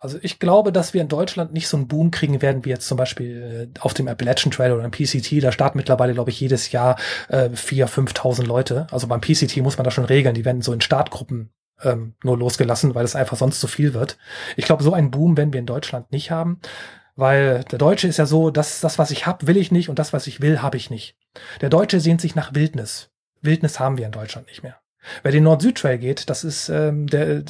also 0.00 0.18
ich 0.22 0.38
glaube, 0.38 0.72
dass 0.72 0.92
wir 0.92 1.00
in 1.00 1.08
Deutschland 1.08 1.52
nicht 1.52 1.68
so 1.68 1.76
einen 1.76 1.88
Boom 1.88 2.10
kriegen 2.10 2.42
werden 2.42 2.64
wie 2.64 2.70
jetzt 2.70 2.86
zum 2.86 2.98
Beispiel 2.98 3.70
äh, 3.74 3.80
auf 3.80 3.94
dem 3.94 4.08
Appalachian 4.08 4.50
Trail 4.50 4.72
oder 4.72 4.84
im 4.84 4.90
PCT. 4.90 5.42
Da 5.42 5.52
starten 5.52 5.78
mittlerweile, 5.78 6.14
glaube 6.14 6.30
ich, 6.30 6.40
jedes 6.40 6.72
Jahr 6.72 6.96
äh, 7.28 7.48
4.000, 7.48 8.12
5.000 8.12 8.44
Leute. 8.44 8.86
Also 8.90 9.06
beim 9.06 9.20
PCT 9.20 9.58
muss 9.58 9.78
man 9.78 9.84
das 9.84 9.94
schon 9.94 10.04
regeln. 10.04 10.34
Die 10.34 10.44
werden 10.44 10.62
so 10.62 10.72
in 10.72 10.80
Startgruppen 10.80 11.50
ähm, 11.82 12.14
nur 12.22 12.36
losgelassen, 12.38 12.94
weil 12.94 13.04
es 13.04 13.16
einfach 13.16 13.36
sonst 13.36 13.60
zu 13.60 13.66
viel 13.66 13.94
wird. 13.94 14.18
Ich 14.56 14.64
glaube, 14.64 14.82
so 14.82 14.92
einen 14.92 15.10
Boom 15.10 15.36
werden 15.36 15.52
wir 15.52 15.60
in 15.60 15.66
Deutschland 15.66 16.10
nicht 16.12 16.30
haben. 16.30 16.60
Weil 17.16 17.64
der 17.64 17.78
Deutsche 17.78 18.08
ist 18.08 18.16
ja 18.16 18.26
so, 18.26 18.50
das, 18.50 18.80
das 18.80 18.98
was 18.98 19.10
ich 19.10 19.26
hab, 19.26 19.46
will 19.46 19.56
ich 19.56 19.70
nicht 19.70 19.88
und 19.88 19.98
das, 19.98 20.12
was 20.12 20.26
ich 20.26 20.40
will, 20.40 20.62
habe 20.62 20.76
ich 20.76 20.90
nicht. 20.90 21.16
Der 21.60 21.70
Deutsche 21.70 22.00
sehnt 22.00 22.20
sich 22.20 22.34
nach 22.34 22.54
Wildnis. 22.54 23.10
Wildnis 23.40 23.78
haben 23.78 23.98
wir 23.98 24.06
in 24.06 24.12
Deutschland 24.12 24.48
nicht 24.48 24.62
mehr. 24.62 24.76
Wer 25.22 25.32
den 25.32 25.44
Nord-Süd-Trail 25.44 25.98
geht, 25.98 26.30
das 26.30 26.44
ist, 26.44 26.70
ähm, 26.70 27.06
der, 27.06 27.42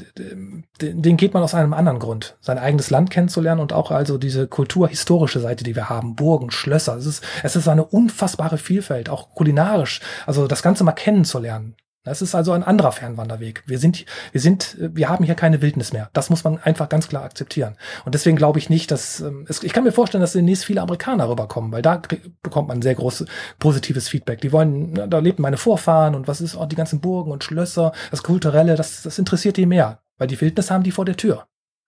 den 0.81 1.17
geht 1.17 1.35
man 1.35 1.43
aus 1.43 1.55
einem 1.55 1.73
anderen 1.73 2.01
Grund. 2.01 2.37
Sein 2.41 2.59
eigenes 2.59 2.91
Land 2.91 3.11
kennenzulernen 3.11 3.61
und 3.61 3.73
auch 3.73 3.91
also 3.91 4.19
diese 4.19 4.49
kulturhistorische 4.49 5.41
Seite, 5.41 5.63
die 5.65 5.77
wir 5.77 5.89
haben. 5.89 6.17
Burgen, 6.17 6.51
Schlösser. 6.51 6.97
Es 6.97 7.07
ist, 7.07 7.25
es 7.43 7.57
ist 7.57 7.69
eine 7.69 7.85
unfassbare 7.85 8.59
Vielfalt, 8.59 9.09
auch 9.09 9.35
kulinarisch. 9.35 10.01
Also 10.27 10.49
das 10.49 10.63
Ganze 10.63 10.85
mal 10.85 10.93
kennenzulernen. 10.93 11.77
Das 12.05 12.21
ist 12.21 12.35
also 12.35 12.53
ein 12.53 12.63
anderer 12.63 12.93
Fernwanderweg. 12.93 13.63
Wir 13.67 13.79
sind, 13.79 14.05
wir 14.33 14.41
sind, 14.41 14.77
wir 14.79 15.09
haben 15.09 15.25
hier 15.25 15.35
keine 15.35 15.63
Wildnis 15.63 15.95
mehr. 15.95 16.11
Das 16.13 16.29
muss 16.29 16.45
man 16.45 16.59
einfach 16.59 16.91
ganz 16.91 17.09
klar 17.09 17.25
akzeptieren. 17.25 17.77
Und 18.05 18.15
deswegen 18.15 18.37
glaube 18.37 18.59
ich 18.59 18.69
nicht, 18.69 18.91
dass 18.91 19.21
ähm, 19.21 19.47
es, 19.49 19.63
ich 19.63 19.73
kann 19.73 19.85
mir 19.85 19.93
vorstellen, 19.93 20.21
dass 20.21 20.35
demnächst 20.35 20.67
viele 20.67 20.83
Amerikaner 20.83 21.31
rüberkommen, 21.31 21.73
weil 21.73 21.81
da 21.81 22.03
bekommt 22.43 22.69
man 22.69 22.83
sehr 22.83 22.95
großes 22.95 23.27
positives 23.59 24.09
Feedback. 24.09 24.43
Die 24.43 24.53
wollen, 24.53 25.09
da 25.09 25.19
lebten 25.19 25.41
meine 25.41 25.57
Vorfahren 25.57 26.15
und 26.15 26.29
was 26.29 26.43
ist 26.43 26.57
auch 26.57 26.67
die 26.67 26.77
ganzen 26.77 27.01
Burgen 27.01 27.33
und 27.33 27.43
Schlösser, 27.43 27.93
das 28.11 28.23
Kulturelle, 28.23 28.77
das, 28.77 29.03
das 29.03 29.19
interessiert 29.19 29.57
die 29.57 29.65
mehr, 29.65 30.01
weil 30.19 30.29
die 30.29 30.39
Wildnis 30.39 30.71
haben 30.71 30.85
die 30.85 30.91
vor 30.91 31.07
der 31.07 31.17
Tür. 31.17 31.47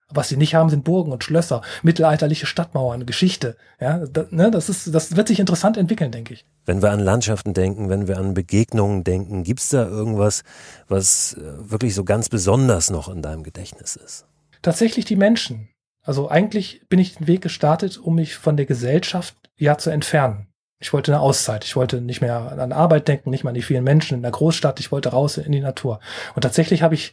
Was 0.09 0.29
sie 0.29 0.37
nicht 0.37 0.55
haben, 0.55 0.71
sind 0.71 0.85
Burgen 0.85 1.11
und 1.11 1.25
Schlösser, 1.25 1.63
mittelalterliche 1.83 2.47
Stadtmauern, 2.47 3.07
Geschichte. 3.07 3.57
Ja, 3.81 4.07
da, 4.07 4.27
ne, 4.31 4.53
das 4.53 4.69
ist, 4.69 4.95
das 4.95 5.17
wird 5.17 5.27
sich 5.27 5.41
interessant 5.41 5.77
entwickeln, 5.77 6.13
denke 6.13 6.35
ich. 6.35 6.47
Wenn 6.65 6.81
wir 6.81 6.93
an 6.93 7.01
Landschaften 7.01 7.55
denken, 7.55 7.89
wenn 7.89 8.07
wir 8.07 8.19
an 8.19 8.33
Begegnungen 8.33 9.03
denken, 9.03 9.43
gibt's 9.43 9.71
da 9.71 9.87
irgendwas, 9.87 10.45
was 10.87 11.35
äh, 11.35 11.71
wirklich 11.71 11.95
so 11.95 12.05
ganz 12.05 12.29
besonders 12.29 12.91
noch 12.91 13.09
in 13.09 13.21
deinem 13.21 13.43
Gedächtnis 13.43 13.97
ist? 13.97 14.27
Tatsächlich 14.63 15.05
die 15.05 15.17
Menschen. 15.17 15.69
Also 16.03 16.31
eigentlich 16.31 16.83
bin 16.89 17.01
ich 17.01 17.17
den 17.17 17.27
Weg 17.27 17.43
gestartet, 17.43 17.99
um 17.99 18.15
mich 18.15 18.37
von 18.37 18.57
der 18.57 18.67
Gesellschaft 18.67 19.37
ja 19.57 19.77
zu 19.77 19.91
entfernen. 19.91 20.47
Ich 20.79 20.93
wollte 20.93 21.13
eine 21.13 21.21
Auszeit. 21.21 21.65
Ich 21.65 21.75
wollte 21.75 22.01
nicht 22.01 22.21
mehr 22.21 22.53
an 22.59 22.73
Arbeit 22.73 23.09
denken, 23.09 23.31
nicht 23.31 23.45
mehr 23.45 23.51
an 23.51 23.55
die 23.55 23.63
vielen 23.63 23.83
Menschen 23.83 24.15
in 24.15 24.23
der 24.23 24.31
Großstadt. 24.31 24.79
Ich 24.79 24.93
wollte 24.93 25.09
raus 25.09 25.37
in 25.39 25.51
die 25.51 25.61
Natur. 25.61 26.01
Und 26.35 26.43
tatsächlich 26.43 26.83
habe 26.83 26.95
ich 26.95 27.13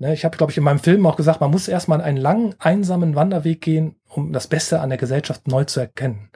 ich 0.00 0.24
habe, 0.24 0.36
glaube 0.36 0.50
ich, 0.50 0.58
in 0.58 0.64
meinem 0.64 0.80
Film 0.80 1.06
auch 1.06 1.16
gesagt, 1.16 1.40
man 1.40 1.50
muss 1.50 1.68
erstmal 1.68 2.00
einen 2.00 2.16
langen, 2.16 2.54
einsamen 2.58 3.14
Wanderweg 3.14 3.60
gehen, 3.60 3.96
um 4.08 4.32
das 4.32 4.48
Beste 4.48 4.80
an 4.80 4.90
der 4.90 4.98
Gesellschaft 4.98 5.48
neu 5.48 5.64
zu 5.64 5.80
erkennen. 5.80 6.30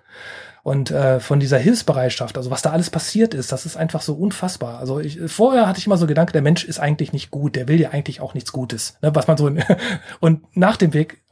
Und 0.63 0.91
äh, 0.91 1.19
von 1.21 1.41
dieser 1.41 1.59
Hilfsbereitschaft, 1.59 2.37
also 2.37 2.51
was 2.51 2.63
da 2.63 2.71
alles 2.71 2.91
passiert 2.91 3.33
ist, 3.33 3.53
das 3.53 3.65
ist 3.65 3.77
einfach 3.77 4.03
so 4.03 4.15
unfassbar. 4.15 4.79
Also 4.79 5.01
ich, 5.01 5.19
vorher 5.27 5.67
hatte 5.67 5.79
ich 5.79 5.87
immer 5.87 5.97
so 5.97 6.07
Gedanke, 6.07 6.33
der 6.33 6.43
Mensch 6.43 6.65
ist 6.65 6.79
eigentlich 6.79 7.13
nicht 7.13 7.31
gut, 7.31 7.57
der 7.57 7.69
will 7.69 7.81
ja 7.81 7.91
eigentlich 7.91 8.21
auch 8.21 8.35
nichts 8.35 8.53
Gutes. 8.53 8.99
Ne, 9.01 9.15
was 9.15 9.27
man 9.27 9.37
so 9.37 9.51
und 10.21 10.57
nach 10.57 10.77
dem 10.77 10.93
Weg, 10.93 11.23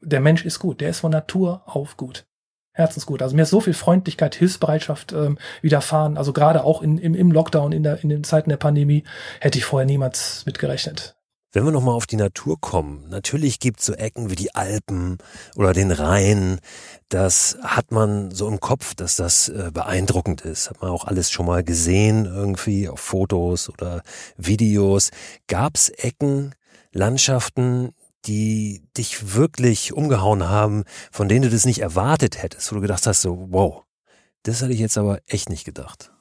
der 0.00 0.20
Mensch 0.20 0.44
ist 0.44 0.58
gut, 0.58 0.80
der 0.80 0.90
ist 0.90 1.00
von 1.00 1.12
Natur 1.12 1.62
auf 1.66 1.96
gut. 1.96 2.26
Herzensgut. 2.72 3.22
Also 3.22 3.36
mir 3.36 3.42
ist 3.42 3.50
so 3.50 3.60
viel 3.60 3.74
Freundlichkeit, 3.74 4.34
Hilfsbereitschaft 4.34 5.12
ähm, 5.12 5.38
widerfahren. 5.60 6.16
Also 6.16 6.32
gerade 6.32 6.64
auch 6.64 6.82
in, 6.82 6.98
im, 6.98 7.14
im 7.14 7.30
Lockdown, 7.30 7.72
in, 7.72 7.82
der, 7.82 8.02
in 8.02 8.08
den 8.08 8.24
Zeiten 8.24 8.48
der 8.48 8.56
Pandemie, 8.56 9.04
hätte 9.40 9.58
ich 9.58 9.64
vorher 9.64 9.86
niemals 9.86 10.44
mitgerechnet. 10.46 11.16
Wenn 11.52 11.64
wir 11.64 11.72
nochmal 11.72 11.96
auf 11.96 12.06
die 12.06 12.16
Natur 12.16 12.60
kommen, 12.60 13.08
natürlich 13.08 13.58
gibt 13.58 13.80
es 13.80 13.86
so 13.86 13.92
Ecken 13.94 14.30
wie 14.30 14.36
die 14.36 14.54
Alpen 14.54 15.18
oder 15.56 15.72
den 15.72 15.90
Rhein. 15.90 16.60
Das 17.08 17.58
hat 17.64 17.90
man 17.90 18.30
so 18.30 18.46
im 18.46 18.60
Kopf, 18.60 18.94
dass 18.94 19.16
das 19.16 19.48
äh, 19.48 19.72
beeindruckend 19.72 20.42
ist. 20.42 20.70
Hat 20.70 20.80
man 20.80 20.92
auch 20.92 21.06
alles 21.06 21.32
schon 21.32 21.46
mal 21.46 21.64
gesehen, 21.64 22.24
irgendwie 22.24 22.88
auf 22.88 23.00
Fotos 23.00 23.68
oder 23.68 24.02
Videos. 24.36 25.10
Gab 25.48 25.74
es 25.74 25.88
Ecken, 25.88 26.54
Landschaften, 26.92 27.94
die 28.26 28.84
dich 28.96 29.34
wirklich 29.34 29.92
umgehauen 29.92 30.48
haben, 30.48 30.84
von 31.10 31.28
denen 31.28 31.42
du 31.42 31.50
das 31.50 31.64
nicht 31.64 31.80
erwartet 31.80 32.40
hättest, 32.40 32.70
wo 32.70 32.76
du 32.76 32.82
gedacht 32.82 33.08
hast, 33.08 33.22
so, 33.22 33.48
wow, 33.50 33.82
das 34.44 34.62
hatte 34.62 34.72
ich 34.72 34.78
jetzt 34.78 34.98
aber 34.98 35.18
echt 35.26 35.50
nicht 35.50 35.64
gedacht. 35.64 36.12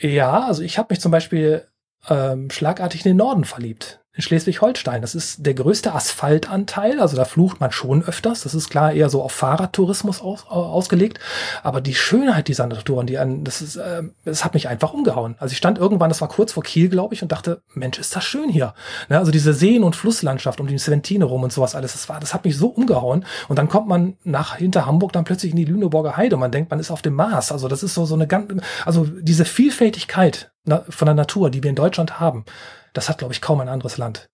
Ja, 0.00 0.46
also 0.46 0.62
ich 0.62 0.78
habe 0.78 0.88
mich 0.90 1.00
zum 1.00 1.12
Beispiel 1.12 1.68
ähm, 2.08 2.48
schlagartig 2.48 3.04
in 3.04 3.10
den 3.10 3.18
Norden 3.18 3.44
verliebt 3.44 4.01
in 4.14 4.22
Schleswig-Holstein. 4.22 5.00
Das 5.00 5.14
ist 5.14 5.46
der 5.46 5.54
größte 5.54 5.94
Asphaltanteil, 5.94 7.00
also 7.00 7.16
da 7.16 7.24
flucht 7.24 7.60
man 7.60 7.72
schon 7.72 8.04
öfters. 8.04 8.42
Das 8.42 8.54
ist 8.54 8.68
klar 8.68 8.92
eher 8.92 9.08
so 9.08 9.22
auf 9.22 9.32
Fahrradtourismus 9.32 10.20
aus, 10.20 10.46
ausgelegt. 10.46 11.18
Aber 11.62 11.80
die 11.80 11.94
Schönheit 11.94 12.48
dieser 12.48 12.66
Natur, 12.66 13.04
die 13.04 13.18
an, 13.18 13.42
das 13.44 13.62
ist, 13.62 13.76
äh, 13.76 14.02
das 14.24 14.44
hat 14.44 14.54
mich 14.54 14.68
einfach 14.68 14.92
umgehauen. 14.92 15.34
Also 15.38 15.52
ich 15.52 15.58
stand 15.58 15.78
irgendwann, 15.78 16.10
das 16.10 16.20
war 16.20 16.28
kurz 16.28 16.52
vor 16.52 16.62
Kiel, 16.62 16.88
glaube 16.88 17.14
ich, 17.14 17.22
und 17.22 17.32
dachte, 17.32 17.62
Mensch, 17.74 17.98
ist 17.98 18.14
das 18.14 18.24
schön 18.24 18.50
hier. 18.50 18.74
Ne, 19.08 19.18
also 19.18 19.32
diese 19.32 19.54
Seen- 19.54 19.82
und 19.82 19.96
Flusslandschaft 19.96 20.60
um 20.60 20.66
die 20.66 20.78
Sventine 20.78 21.24
rum 21.24 21.42
und 21.42 21.52
sowas 21.52 21.74
alles, 21.74 21.92
das 21.92 22.08
war, 22.08 22.20
das 22.20 22.34
hat 22.34 22.44
mich 22.44 22.56
so 22.56 22.68
umgehauen. 22.68 23.24
Und 23.48 23.58
dann 23.58 23.68
kommt 23.68 23.88
man 23.88 24.16
nach 24.24 24.56
hinter 24.56 24.86
Hamburg 24.86 25.12
dann 25.12 25.24
plötzlich 25.24 25.52
in 25.52 25.56
die 25.56 25.64
Lüneburger 25.64 26.16
Heide. 26.16 26.36
Man 26.36 26.52
denkt, 26.52 26.70
man 26.70 26.80
ist 26.80 26.90
auf 26.90 27.02
dem 27.02 27.14
Mars. 27.14 27.50
Also 27.50 27.66
das 27.66 27.82
ist 27.82 27.94
so 27.94 28.04
so 28.04 28.14
eine 28.14 28.26
ganz, 28.26 28.62
also 28.84 29.04
diese 29.04 29.46
Vielfältigkeit 29.46 30.51
von 30.64 31.06
der 31.06 31.14
Natur, 31.14 31.50
die 31.50 31.62
wir 31.62 31.70
in 31.70 31.76
Deutschland 31.76 32.20
haben 32.20 32.44
das 32.92 33.08
hat, 33.08 33.18
glaube 33.18 33.34
ich, 33.34 33.40
kaum 33.40 33.60
ein 33.60 33.68
anderes 33.68 33.96
Land. 33.98 34.28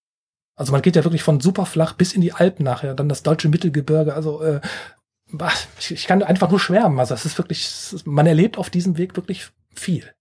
Also 0.57 0.73
man 0.73 0.83
geht 0.83 0.97
ja 0.97 1.05
wirklich 1.05 1.23
von 1.23 1.41
super 1.41 1.67
flach 1.67 1.93
bis 1.93 2.13
in 2.13 2.21
die 2.21 2.33
Alpen 2.33 2.65
nachher, 2.65 2.95
dann 2.95 3.09
das 3.09 3.23
deutsche 3.23 3.49
Mittelgebirge. 3.49 4.15
Also 4.15 4.43
äh, 4.43 4.61
ich, 5.79 5.93
ich 5.93 6.07
kann 6.07 6.23
einfach 6.23 6.51
nur 6.51 6.59
schwärmen. 6.59 6.99
Also 6.99 7.15
es 7.15 7.25
ist 7.25 7.39
wirklich, 7.39 7.71
man 8.05 8.27
erlebt 8.27 8.59
auf 8.59 8.71
diesem 8.71 8.99
Weg 8.99 9.17
wirklich 9.17 9.51
viel. 9.75 10.13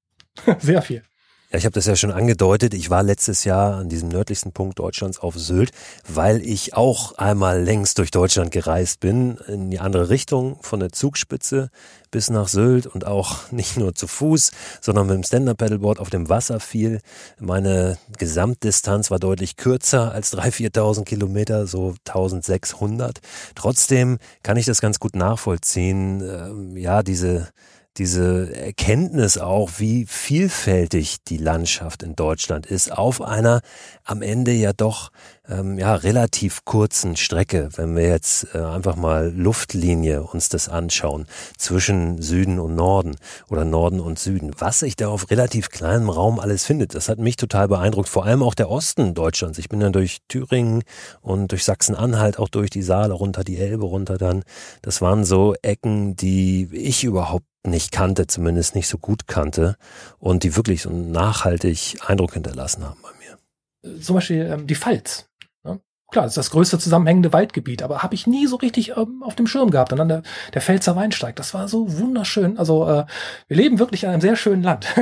Sehr 0.59 0.81
viel. 0.81 1.01
Ja, 1.49 1.57
ich 1.57 1.65
habe 1.65 1.73
das 1.73 1.85
ja 1.85 1.95
schon 1.95 2.11
angedeutet. 2.11 2.73
Ich 2.73 2.89
war 2.89 3.03
letztes 3.03 3.45
Jahr 3.45 3.77
an 3.77 3.89
diesem 3.89 4.09
nördlichsten 4.09 4.51
Punkt 4.51 4.79
Deutschlands 4.79 5.17
auf 5.17 5.35
Sylt, 5.35 5.71
weil 6.05 6.41
ich 6.41 6.75
auch 6.75 7.13
einmal 7.17 7.63
längs 7.63 7.93
durch 7.93 8.11
Deutschland 8.11 8.51
gereist 8.51 8.99
bin, 8.99 9.37
in 9.47 9.71
die 9.71 9.79
andere 9.79 10.09
Richtung, 10.09 10.61
von 10.61 10.81
der 10.81 10.91
Zugspitze 10.91 11.69
bis 12.11 12.29
nach 12.29 12.47
Sylt 12.47 12.87
und 12.87 13.05
auch 13.05 13.37
nicht 13.51 13.77
nur 13.77 13.95
zu 13.95 14.07
Fuß, 14.07 14.51
sondern 14.81 15.07
mit 15.07 15.15
dem 15.15 15.23
Stand-Up-Paddleboard 15.23 15.99
auf 15.99 16.09
dem 16.09 16.29
Wasser 16.29 16.59
fiel. 16.59 16.99
Meine 17.39 17.97
Gesamtdistanz 18.17 19.11
war 19.11 19.19
deutlich 19.19 19.57
kürzer 19.57 20.11
als 20.11 20.33
3.000, 20.33 20.71
4.000 20.73 21.03
Kilometer, 21.05 21.67
so 21.67 21.95
1.600. 22.05 23.17
Trotzdem 23.55 24.17
kann 24.43 24.57
ich 24.57 24.65
das 24.65 24.81
ganz 24.81 24.99
gut 24.99 25.15
nachvollziehen. 25.15 26.21
Ähm, 26.21 26.77
ja, 26.77 27.03
diese 27.03 27.49
diese 27.97 28.55
Erkenntnis 28.55 29.37
auch, 29.37 29.71
wie 29.77 30.05
vielfältig 30.05 31.17
die 31.27 31.37
Landschaft 31.37 32.03
in 32.03 32.15
Deutschland 32.15 32.65
ist, 32.65 32.91
auf 32.91 33.21
einer 33.21 33.61
am 34.03 34.21
Ende 34.21 34.51
ja 34.51 34.73
doch 34.73 35.09
ähm, 35.49 35.77
ja 35.79 35.95
relativ 35.95 36.65
kurzen 36.65 37.15
Strecke, 37.15 37.69
wenn 37.75 37.95
wir 37.95 38.07
jetzt 38.07 38.47
äh, 38.53 38.59
einfach 38.59 38.95
mal 38.95 39.33
Luftlinie 39.35 40.23
uns 40.23 40.49
das 40.49 40.69
anschauen 40.69 41.25
zwischen 41.57 42.21
Süden 42.21 42.59
und 42.59 42.75
Norden 42.75 43.15
oder 43.49 43.65
Norden 43.65 43.99
und 43.99 44.19
Süden, 44.19 44.51
was 44.57 44.79
sich 44.79 44.95
da 44.95 45.07
auf 45.07 45.29
relativ 45.29 45.69
kleinem 45.69 46.09
Raum 46.09 46.39
alles 46.39 46.65
findet, 46.65 46.95
das 46.95 47.09
hat 47.09 47.19
mich 47.19 47.35
total 47.35 47.67
beeindruckt. 47.67 48.09
Vor 48.09 48.25
allem 48.25 48.43
auch 48.43 48.55
der 48.55 48.69
Osten 48.69 49.13
Deutschlands. 49.13 49.57
Ich 49.57 49.69
bin 49.69 49.79
dann 49.79 49.93
durch 49.93 50.19
Thüringen 50.27 50.83
und 51.21 51.51
durch 51.51 51.63
Sachsen-Anhalt 51.63 52.39
auch 52.39 52.49
durch 52.49 52.69
die 52.69 52.81
Saale 52.81 53.13
runter, 53.13 53.43
die 53.43 53.57
Elbe 53.57 53.85
runter 53.85 54.17
dann. 54.17 54.43
Das 54.81 55.01
waren 55.01 55.25
so 55.25 55.55
Ecken, 55.61 56.15
die 56.15 56.69
ich 56.71 57.03
überhaupt 57.03 57.46
nicht 57.65 57.91
kannte, 57.91 58.27
zumindest 58.27 58.75
nicht 58.75 58.87
so 58.87 58.97
gut 58.97 59.27
kannte 59.27 59.77
und 60.19 60.43
die 60.43 60.55
wirklich 60.55 60.83
so 60.83 60.89
nachhaltig 60.89 61.97
Eindruck 62.05 62.33
hinterlassen 62.33 62.85
haben 62.85 62.99
bei 63.01 63.09
mir. 63.19 64.01
Zum 64.01 64.15
Beispiel 64.15 64.45
ähm, 64.45 64.67
die 64.67 64.75
Pfalz. 64.75 65.27
Ne? 65.63 65.79
klar, 66.11 66.25
das 66.25 66.33
ist 66.33 66.37
das 66.37 66.51
größte 66.51 66.79
zusammenhängende 66.79 67.33
Waldgebiet, 67.33 67.83
aber 67.83 68.03
habe 68.03 68.15
ich 68.15 68.27
nie 68.27 68.47
so 68.47 68.55
richtig 68.57 68.95
ähm, 68.97 69.23
auf 69.23 69.35
dem 69.35 69.47
Schirm 69.47 69.71
gehabt. 69.71 69.91
Und 69.91 69.99
dann 69.99 70.07
der, 70.07 70.23
der 70.53 70.61
Pfälzer 70.61 70.95
Weinsteig, 70.95 71.35
das 71.35 71.53
war 71.53 71.67
so 71.67 71.97
wunderschön. 71.99 72.57
Also 72.57 72.87
äh, 72.87 73.05
wir 73.47 73.57
leben 73.57 73.79
wirklich 73.79 74.03
in 74.03 74.09
einem 74.09 74.21
sehr 74.21 74.35
schönen 74.35 74.63
Land. 74.63 74.87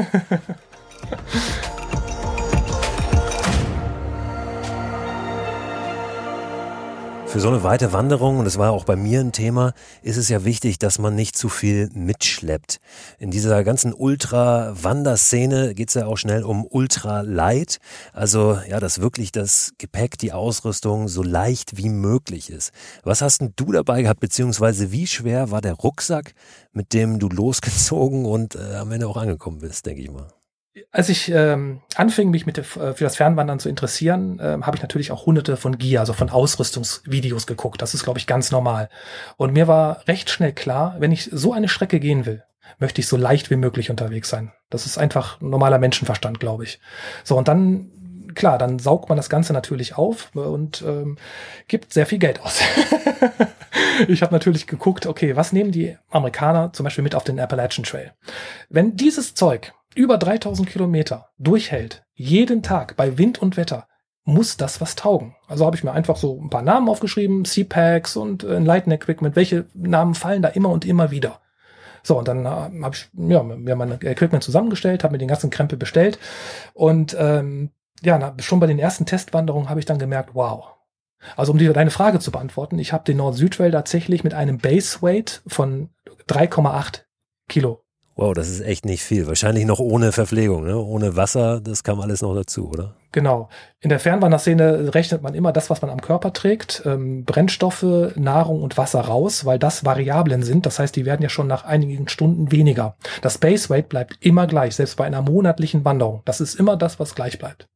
Für 7.27 7.41
so 7.41 7.49
eine 7.49 7.63
weite 7.63 7.91
Wanderung, 7.91 8.39
und 8.39 8.45
das 8.45 8.57
war 8.57 8.71
auch 8.71 8.85
bei 8.85 8.95
mir 8.95 9.19
ein 9.19 9.33
Thema, 9.33 9.73
ist 10.01 10.15
es 10.15 10.29
ja 10.29 10.45
wichtig, 10.45 10.79
dass 10.79 10.99
man 10.99 11.15
nicht 11.15 11.35
zu 11.35 11.49
viel 11.49 11.89
mitschleppt. 11.93 12.79
In 13.19 13.29
dieser 13.29 13.63
ganzen 13.65 13.93
Ultra-Wanderszene 13.93 15.73
geht 15.73 15.89
es 15.89 15.95
ja 15.95 16.05
auch 16.05 16.15
schnell 16.17 16.43
um 16.43 16.65
Ultra-Light. 16.65 17.79
Also 18.13 18.57
ja, 18.69 18.79
dass 18.79 19.01
wirklich 19.01 19.33
das 19.33 19.73
Gepäck, 19.77 20.17
die 20.17 20.31
Ausrüstung 20.31 21.09
so 21.09 21.23
leicht 21.23 21.75
wie 21.75 21.89
möglich 21.89 22.49
ist. 22.49 22.71
Was 23.03 23.21
hast 23.21 23.41
denn 23.41 23.53
du 23.57 23.73
dabei 23.73 24.03
gehabt, 24.03 24.21
beziehungsweise 24.21 24.93
wie 24.93 25.07
schwer 25.07 25.51
war 25.51 25.59
der 25.59 25.73
Rucksack, 25.73 26.35
mit 26.71 26.93
dem 26.93 27.19
du 27.19 27.27
losgezogen 27.27 28.25
und 28.25 28.55
äh, 28.55 28.75
am 28.75 28.91
Ende 28.93 29.07
auch 29.07 29.17
angekommen 29.17 29.59
bist, 29.59 29.85
denke 29.85 30.01
ich 30.01 30.11
mal? 30.11 30.27
Als 30.91 31.09
ich 31.09 31.31
ähm, 31.31 31.81
anfing, 31.95 32.31
mich 32.31 32.45
mit 32.45 32.57
äh, 32.57 32.63
für 32.63 33.03
das 33.03 33.15
Fernwandern 33.15 33.59
zu 33.59 33.69
interessieren, 33.69 34.39
ähm, 34.41 34.65
habe 34.65 34.75
ich 34.75 34.81
natürlich 34.81 35.11
auch 35.11 35.25
hunderte 35.25 35.57
von 35.57 35.77
Gear, 35.77 36.01
also 36.01 36.13
von 36.13 36.29
Ausrüstungsvideos 36.29 37.47
geguckt. 37.47 37.81
Das 37.81 37.93
ist, 37.93 38.03
glaube 38.03 38.19
ich, 38.19 38.27
ganz 38.27 38.51
normal. 38.51 38.89
Und 39.37 39.53
mir 39.53 39.67
war 39.67 40.07
recht 40.07 40.29
schnell 40.29 40.53
klar, 40.53 40.95
wenn 40.99 41.11
ich 41.11 41.29
so 41.31 41.53
eine 41.53 41.69
Strecke 41.69 41.99
gehen 41.99 42.25
will, 42.25 42.43
möchte 42.79 42.99
ich 42.99 43.07
so 43.07 43.15
leicht 43.15 43.49
wie 43.49 43.55
möglich 43.55 43.89
unterwegs 43.89 44.29
sein. 44.29 44.51
Das 44.69 44.85
ist 44.85 44.97
einfach 44.97 45.39
normaler 45.39 45.77
Menschenverstand, 45.77 46.39
glaube 46.39 46.65
ich. 46.65 46.79
So, 47.23 47.37
und 47.37 47.47
dann 47.47 47.91
klar, 48.35 48.57
dann 48.57 48.79
saugt 48.79 49.07
man 49.07 49.15
das 49.15 49.29
Ganze 49.29 49.53
natürlich 49.53 49.97
auf 49.97 50.35
und 50.35 50.81
ähm, 50.81 51.17
gibt 51.67 51.93
sehr 51.93 52.05
viel 52.05 52.19
Geld 52.19 52.41
aus. 52.41 52.61
ich 54.07 54.21
habe 54.21 54.33
natürlich 54.33 54.67
geguckt, 54.67 55.05
okay, 55.05 55.37
was 55.37 55.53
nehmen 55.53 55.71
die 55.71 55.97
Amerikaner 56.09 56.73
zum 56.73 56.83
Beispiel 56.83 57.03
mit 57.03 57.15
auf 57.15 57.23
den 57.23 57.39
Appalachian 57.39 57.85
Trail? 57.85 58.11
Wenn 58.69 58.97
dieses 58.97 59.35
Zeug 59.35 59.73
über 59.95 60.17
3000 60.17 60.69
Kilometer 60.69 61.29
durchhält, 61.37 62.05
jeden 62.13 62.61
Tag 62.61 62.95
bei 62.95 63.17
Wind 63.17 63.41
und 63.41 63.57
Wetter, 63.57 63.87
muss 64.25 64.57
das 64.57 64.81
was 64.81 64.95
taugen. 64.95 65.35
Also 65.47 65.65
habe 65.65 65.75
ich 65.75 65.83
mir 65.83 65.91
einfach 65.91 66.17
so 66.17 66.39
ein 66.41 66.49
paar 66.49 66.63
Namen 66.63 66.89
aufgeschrieben, 66.89 67.45
C-Packs 67.45 68.17
und 68.17 68.43
äh, 68.43 68.55
Enlighten 68.55 68.91
Equipment. 68.91 69.35
Welche 69.35 69.65
Namen 69.73 70.15
fallen 70.15 70.41
da 70.41 70.49
immer 70.49 70.69
und 70.69 70.83
immer 70.83 71.11
wieder? 71.11 71.41
So, 72.01 72.17
und 72.17 72.27
dann 72.27 72.45
äh, 72.45 72.49
habe 72.49 72.95
ich 72.95 73.07
ja, 73.13 73.43
mir 73.43 73.75
mein 73.75 73.91
Equipment 74.01 74.43
zusammengestellt, 74.43 75.03
habe 75.03 75.13
mir 75.13 75.19
den 75.19 75.27
ganzen 75.27 75.51
Krempel 75.51 75.77
bestellt. 75.77 76.19
Und 76.73 77.15
ähm, 77.19 77.69
ja, 78.01 78.17
na, 78.17 78.35
schon 78.39 78.59
bei 78.59 78.67
den 78.67 78.79
ersten 78.79 79.05
Testwanderungen 79.05 79.69
habe 79.69 79.79
ich 79.79 79.85
dann 79.85 79.99
gemerkt, 79.99 80.31
wow. 80.33 80.73
Also 81.35 81.51
um 81.51 81.57
die, 81.57 81.71
deine 81.71 81.91
Frage 81.91 82.19
zu 82.19 82.31
beantworten, 82.31 82.79
ich 82.79 82.93
habe 82.93 83.03
den 83.03 83.17
Nord-Süd-Trail 83.17 83.71
tatsächlich 83.71 84.23
mit 84.23 84.33
einem 84.33 84.57
Base 84.57 85.01
Weight 85.01 85.41
von 85.47 85.89
3,8 86.27 87.01
Kilo 87.47 87.84
Wow, 88.17 88.33
das 88.33 88.47
ist 88.49 88.61
echt 88.61 88.85
nicht 88.85 89.03
viel. 89.03 89.27
Wahrscheinlich 89.27 89.65
noch 89.65 89.79
ohne 89.79 90.13
Verpflegung, 90.13 90.63
ne? 90.63 90.77
ohne 90.77 91.17
Wasser, 91.17 91.59
das 91.59 91.83
kam 91.83 91.99
alles 91.99 92.21
noch 92.21 92.33
dazu, 92.33 92.69
oder? 92.69 92.95
Genau. 93.11 93.49
In 93.81 93.89
der 93.89 93.99
Fernwanderszene 93.99 94.93
rechnet 94.93 95.21
man 95.21 95.35
immer 95.35 95.51
das, 95.51 95.69
was 95.69 95.81
man 95.81 95.91
am 95.91 96.01
Körper 96.01 96.31
trägt, 96.31 96.83
ähm, 96.85 97.25
Brennstoffe, 97.25 98.13
Nahrung 98.15 98.61
und 98.61 98.77
Wasser 98.77 99.01
raus, 99.01 99.43
weil 99.43 99.59
das 99.59 99.83
Variablen 99.83 100.43
sind. 100.43 100.65
Das 100.65 100.79
heißt, 100.79 100.95
die 100.95 101.05
werden 101.05 101.23
ja 101.23 101.29
schon 101.29 101.47
nach 101.47 101.65
einigen 101.65 102.07
Stunden 102.07 102.53
weniger. 102.53 102.95
Das 103.21 103.37
Base 103.37 103.69
Weight 103.69 103.89
bleibt 103.89 104.17
immer 104.21 104.47
gleich, 104.47 104.75
selbst 104.75 104.95
bei 104.95 105.05
einer 105.05 105.21
monatlichen 105.21 105.83
Wanderung. 105.83 106.21
Das 106.23 106.39
ist 106.39 106.55
immer 106.55 106.77
das, 106.77 106.99
was 107.01 107.15
gleich 107.15 107.37
bleibt. 107.37 107.67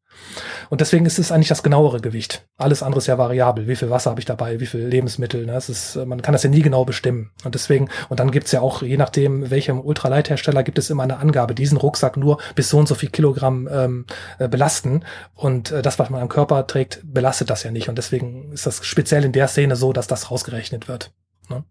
Und 0.69 0.81
deswegen 0.81 1.05
ist 1.05 1.19
es 1.19 1.31
eigentlich 1.31 1.47
das 1.47 1.63
genauere 1.63 1.99
Gewicht. 1.99 2.45
Alles 2.57 2.83
andere 2.83 2.99
ist 2.99 3.07
ja 3.07 3.17
variabel. 3.17 3.67
Wie 3.67 3.75
viel 3.75 3.89
Wasser 3.89 4.11
habe 4.11 4.19
ich 4.19 4.25
dabei, 4.25 4.59
wie 4.59 4.65
viel 4.65 4.81
Lebensmittel. 4.81 5.45
Ne? 5.45 5.53
Das 5.53 5.69
ist, 5.69 5.95
man 5.95 6.21
kann 6.21 6.33
das 6.33 6.43
ja 6.43 6.49
nie 6.49 6.61
genau 6.61 6.85
bestimmen. 6.85 7.31
Und 7.43 7.55
deswegen, 7.55 7.89
und 8.09 8.19
dann 8.19 8.31
gibt's 8.31 8.51
ja 8.51 8.61
auch, 8.61 8.81
je 8.81 8.97
nachdem, 8.97 9.49
welchem 9.49 9.79
Ultraleithersteller, 9.79 10.63
gibt 10.63 10.77
es 10.77 10.89
immer 10.89 11.03
eine 11.03 11.17
Angabe, 11.17 11.55
diesen 11.55 11.77
Rucksack 11.77 12.17
nur 12.17 12.39
bis 12.55 12.69
so 12.69 12.77
und 12.77 12.87
so 12.87 12.95
viel 12.95 13.09
Kilogramm 13.09 13.67
ähm, 13.71 14.05
äh, 14.37 14.47
belasten. 14.47 15.03
Und 15.33 15.71
äh, 15.71 15.81
das, 15.81 15.99
was 15.99 16.09
man 16.09 16.21
am 16.21 16.29
Körper 16.29 16.67
trägt, 16.67 17.01
belastet 17.03 17.49
das 17.49 17.63
ja 17.63 17.71
nicht. 17.71 17.89
Und 17.89 17.97
deswegen 17.97 18.51
ist 18.51 18.65
das 18.65 18.85
speziell 18.85 19.25
in 19.25 19.31
der 19.31 19.47
Szene 19.47 19.75
so, 19.75 19.93
dass 19.93 20.07
das 20.07 20.29
rausgerechnet 20.31 20.87
wird. 20.87 21.11
Ne? 21.49 21.63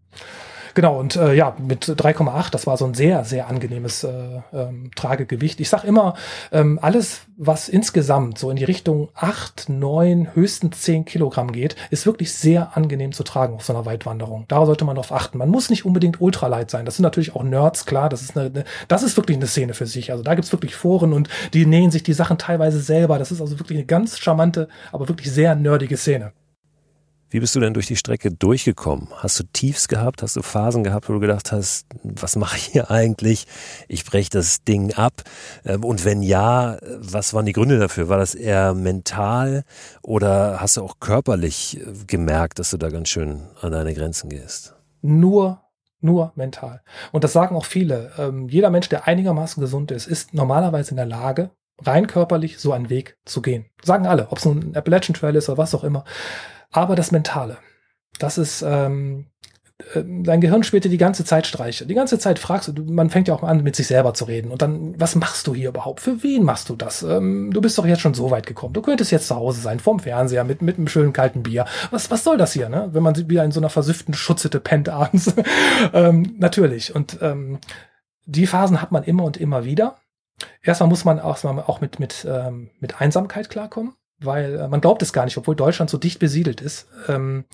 Genau, 0.79 0.97
und 0.97 1.17
äh, 1.17 1.35
ja, 1.35 1.57
mit 1.59 1.87
3,8, 1.87 2.53
das 2.53 2.69
war 2.69 2.77
so 2.77 2.85
ein 2.85 2.95
sehr, 2.95 3.25
sehr 3.25 3.49
angenehmes 3.49 4.05
äh, 4.05 4.13
ähm, 4.53 4.93
Tragegewicht. 4.95 5.59
Ich 5.59 5.71
sag 5.71 5.83
immer, 5.83 6.15
ähm, 6.53 6.79
alles, 6.81 7.23
was 7.37 7.69
insgesamt 7.69 8.39
so 8.39 8.49
in 8.49 8.55
die 8.55 8.63
Richtung 8.63 9.09
8, 9.17 9.71
9, 9.71 10.37
höchstens 10.37 10.83
10 10.83 11.05
Kilogramm 11.05 11.51
geht, 11.51 11.75
ist 11.91 12.07
wirklich 12.07 12.33
sehr 12.33 12.77
angenehm 12.77 13.11
zu 13.11 13.25
tragen 13.25 13.55
auf 13.55 13.65
so 13.65 13.73
einer 13.73 13.87
Weitwanderung. 13.87 14.45
Da 14.47 14.65
sollte 14.67 14.85
man 14.85 14.95
drauf 14.95 15.11
achten. 15.11 15.39
Man 15.39 15.49
muss 15.49 15.69
nicht 15.69 15.85
unbedingt 15.85 16.21
ultralight 16.21 16.71
sein. 16.71 16.85
Das 16.85 16.95
sind 16.95 17.03
natürlich 17.03 17.35
auch 17.35 17.43
Nerds, 17.43 17.85
klar. 17.85 18.09
Das 18.09 18.23
ist, 18.23 18.39
eine, 18.39 18.47
eine 18.47 18.65
das 18.87 19.03
ist 19.03 19.17
wirklich 19.17 19.37
eine 19.37 19.49
Szene 19.49 19.75
für 19.75 19.87
sich. 19.87 20.13
Also 20.13 20.23
da 20.23 20.37
gibt's 20.37 20.53
wirklich 20.53 20.77
Foren 20.77 21.13
und 21.13 21.29
die 21.55 21.67
nähen 21.67 21.91
sich 21.91 22.05
die 22.05 22.13
Sachen 22.13 22.39
teilweise 22.39 22.79
selber. 22.79 23.19
Das 23.19 23.33
ist 23.33 23.41
also 23.41 23.59
wirklich 23.59 23.79
eine 23.79 23.87
ganz 23.87 24.21
charmante, 24.21 24.69
aber 24.93 25.09
wirklich 25.09 25.33
sehr 25.33 25.57
nerdige 25.57 25.97
Szene. 25.97 26.31
Wie 27.31 27.41
bist 27.41 27.55
du 27.55 27.61
denn 27.61 27.75
durch 27.75 27.87
die 27.87 27.97
Strecke 27.97 28.31
durchgekommen? 28.31 29.09
Hast 29.17 29.39
du 29.39 29.45
Tiefs 29.53 29.89
gehabt? 29.89 30.23
Hast 30.23 30.37
du 30.37 30.43
Phasen 30.43 30.83
gehabt, 30.83 31.11
wo 31.11 31.13
du 31.13 31.21
gedacht 31.21 31.53
hast, 31.53 31.87
was 32.03 32.37
mache 32.37 32.57
ich 32.57 32.65
hier 32.65 32.91
eigentlich? 32.91 33.47
Ich 33.87 34.07
breche 34.07 34.31
das 34.31 34.65
Ding 34.65 34.95
ab. 34.95 35.25
Ähm, 35.67 35.85
und 35.85 36.07
wenn 36.07 36.23
ja, 36.23 36.79
was 36.97 37.35
waren 37.35 37.45
die 37.45 37.53
Gründe 37.53 37.79
dafür? 37.79 38.09
War 38.09 38.17
das 38.17 38.35
eher 38.35 38.73
mental 38.73 39.65
oder 40.03 40.59
hast 40.61 40.79
du 40.79 40.83
auch 40.83 41.01
körperlich 41.01 41.79
äh, 41.79 42.05
gemerkt, 42.07 42.59
dass 42.59 42.71
du 42.71 42.79
da 42.79 42.89
ganz 42.89 43.11
schön 43.11 43.43
an 43.61 43.73
deine 43.73 43.93
Grenzen 43.93 44.31
gehst? 44.31 44.75
Nur 45.03 45.61
nur 46.01 46.33
mental. 46.37 46.81
Und 47.11 47.25
das 47.25 47.33
sagen 47.33 47.57
auch 47.57 47.65
viele. 47.65 48.13
Ähm, 48.19 48.49
jeder 48.49 48.71
Mensch, 48.71 48.89
der 48.89 49.07
einigermaßen 49.07 49.61
gesund 49.61 49.91
ist, 49.91 50.07
ist 50.07 50.33
normalerweise 50.33 50.91
in 50.91 50.97
der 50.97 51.07
Lage, 51.07 51.51
rein 51.83 52.07
körperlich 52.07 52.59
so 52.59 52.73
einen 52.73 52.89
Weg 52.89 53.19
zu 53.25 53.43
gehen. 53.43 53.67
Sagen 53.83 54.07
alle, 54.07 54.29
ob 54.31 54.39
es 54.39 54.45
nun 54.45 54.61
ein 54.61 54.77
Appalachian 54.77 55.15
Trail 55.15 55.37
ist 55.37 55.49
oder 55.49 55.59
was 55.59 55.75
auch 55.75 55.85
immer. 55.85 56.05
Aber 56.71 56.97
das 56.97 57.13
Mentale, 57.13 57.59
das 58.19 58.39
ist, 58.39 58.63
ähm, 58.63 59.27
äh, 59.95 60.03
dein 60.05 60.41
Gehirn 60.41 60.65
spielt 60.65 60.85
dir 60.85 60.91
die 60.91 60.99
ganze 60.99 61.25
Zeit 61.25 61.47
Streiche. 61.47 61.87
Die 61.87 61.95
ganze 61.95 62.19
Zeit 62.19 62.39
fragst 62.39 62.69
du, 62.69 62.83
man 62.85 63.11
fängt 63.11 63.29
ja 63.29 63.35
auch 63.35 63.43
an, 63.43 63.63
mit 63.63 63.77
sich 63.77 63.87
selber 63.87 64.13
zu 64.15 64.25
reden. 64.25 64.51
Und 64.51 64.61
dann, 64.61 64.99
was 65.01 65.15
machst 65.15 65.47
du 65.47 65.55
hier 65.55 65.69
überhaupt? 65.71 66.01
Für 66.01 66.23
wen 66.23 66.43
machst 66.43 66.69
du 66.69 66.77
das? 66.77 67.03
Ähm, 67.03 67.51
du 67.53 67.61
bist 67.61 67.79
doch 67.79 67.87
jetzt 67.87 68.01
schon 68.01 68.15
so 68.15 68.31
weit 68.31 68.47
gekommen. 68.47 68.75
Du 68.75 68.83
könntest 68.83 69.11
jetzt 69.13 69.29
zu 69.29 69.37
Hause 69.37 69.61
sein, 69.61 69.81
vorm 69.81 70.01
Fernseher, 70.01 70.45
mit, 70.45 70.63
mit 70.63 70.79
einem 70.79 70.89
schönen 70.89 71.13
kalten 71.13 71.43
Bier. 71.43 71.65
Was, 71.91 72.11
was 72.11 72.25
soll 72.25 72.37
das 72.37 72.53
hier, 72.53 72.69
ne? 72.69 72.89
Wenn 72.93 73.03
man 73.03 73.17
wieder 73.29 73.45
in 73.45 73.53
so 73.53 73.61
einer 73.61 73.71
versüfften 73.71 74.15
Schutzhütte 74.15 74.61
pennt 74.61 74.89
abends. 74.89 75.33
ähm, 75.93 76.35
natürlich. 76.39 76.95
Und 76.95 77.19
ähm, 77.23 77.59
die 78.27 78.47
Phasen 78.47 78.83
hat 78.83 78.93
man 78.93 79.05
immer 79.05 79.25
und 79.25 79.37
immer 79.37 79.65
wieder. 79.65 79.97
Erstmal 80.63 80.89
muss 80.89 81.05
man 81.05 81.19
auch, 81.19 81.43
auch 81.45 81.81
mit, 81.81 81.99
mit, 81.99 82.27
ähm, 82.29 82.71
mit 82.81 83.01
Einsamkeit 83.01 83.49
klarkommen 83.49 83.95
weil 84.21 84.57
äh, 84.57 84.69
man 84.69 84.81
glaubt 84.81 85.03
es 85.03 85.13
gar 85.13 85.25
nicht, 85.25 85.37
obwohl 85.37 85.57
Deutschland 85.57 85.91
so 85.91 85.99
dicht 85.99 86.19
besiedelt 86.19 86.61
ist. 86.61 86.89
Ähm, 87.09 87.45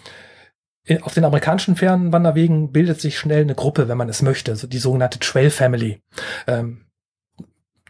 auf 1.03 1.15
den 1.15 1.25
amerikanischen 1.25 1.77
Fernwanderwegen 1.77 2.71
bildet 2.71 3.01
sich 3.01 3.19
schnell 3.19 3.43
eine 3.43 3.55
Gruppe, 3.55 3.89
wenn 3.89 3.97
man 3.97 4.11
es 4.11 4.21
möchte, 4.21 4.55
so 4.55 4.67
die 4.67 4.79
sogenannte 4.79 5.19
Trail 5.19 5.51
Family. 5.51 6.03
Ähm, 6.47 6.85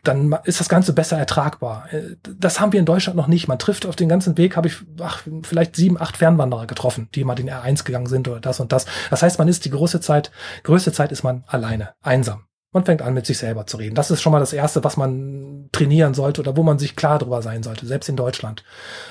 dann 0.04 0.36
ist 0.44 0.60
das 0.60 0.68
Ganze 0.68 0.92
besser 0.92 1.18
ertragbar. 1.18 1.92
Äh, 1.92 2.16
das 2.22 2.60
haben 2.60 2.72
wir 2.72 2.80
in 2.80 2.86
Deutschland 2.86 3.16
noch 3.16 3.26
nicht. 3.26 3.48
Man 3.48 3.58
trifft 3.58 3.86
auf 3.86 3.96
den 3.96 4.08
ganzen 4.08 4.36
Weg, 4.38 4.56
habe 4.56 4.68
ich 4.68 4.76
ach, 5.00 5.24
vielleicht 5.42 5.74
sieben, 5.74 6.00
acht 6.00 6.16
Fernwanderer 6.16 6.66
getroffen, 6.66 7.08
die 7.14 7.24
mal 7.24 7.34
den 7.34 7.50
R1 7.50 7.84
gegangen 7.84 8.06
sind 8.06 8.28
oder 8.28 8.40
das 8.40 8.60
und 8.60 8.72
das. 8.72 8.86
Das 9.10 9.22
heißt, 9.22 9.38
man 9.38 9.48
ist 9.48 9.64
die 9.64 9.70
große 9.70 10.00
Zeit, 10.00 10.30
größte 10.62 10.92
Zeit 10.92 11.10
ist 11.10 11.24
man 11.24 11.44
alleine, 11.46 11.94
einsam. 12.02 12.44
Man 12.74 12.84
fängt 12.84 13.02
an, 13.02 13.14
mit 13.14 13.24
sich 13.24 13.38
selber 13.38 13.66
zu 13.66 13.76
reden. 13.76 13.94
Das 13.94 14.10
ist 14.10 14.20
schon 14.20 14.32
mal 14.32 14.40
das 14.40 14.52
Erste, 14.52 14.82
was 14.82 14.96
man 14.96 15.68
trainieren 15.70 16.12
sollte 16.12 16.40
oder 16.40 16.56
wo 16.56 16.64
man 16.64 16.80
sich 16.80 16.96
klar 16.96 17.20
drüber 17.20 17.40
sein 17.40 17.62
sollte, 17.62 17.86
selbst 17.86 18.08
in 18.08 18.16
Deutschland. 18.16 18.64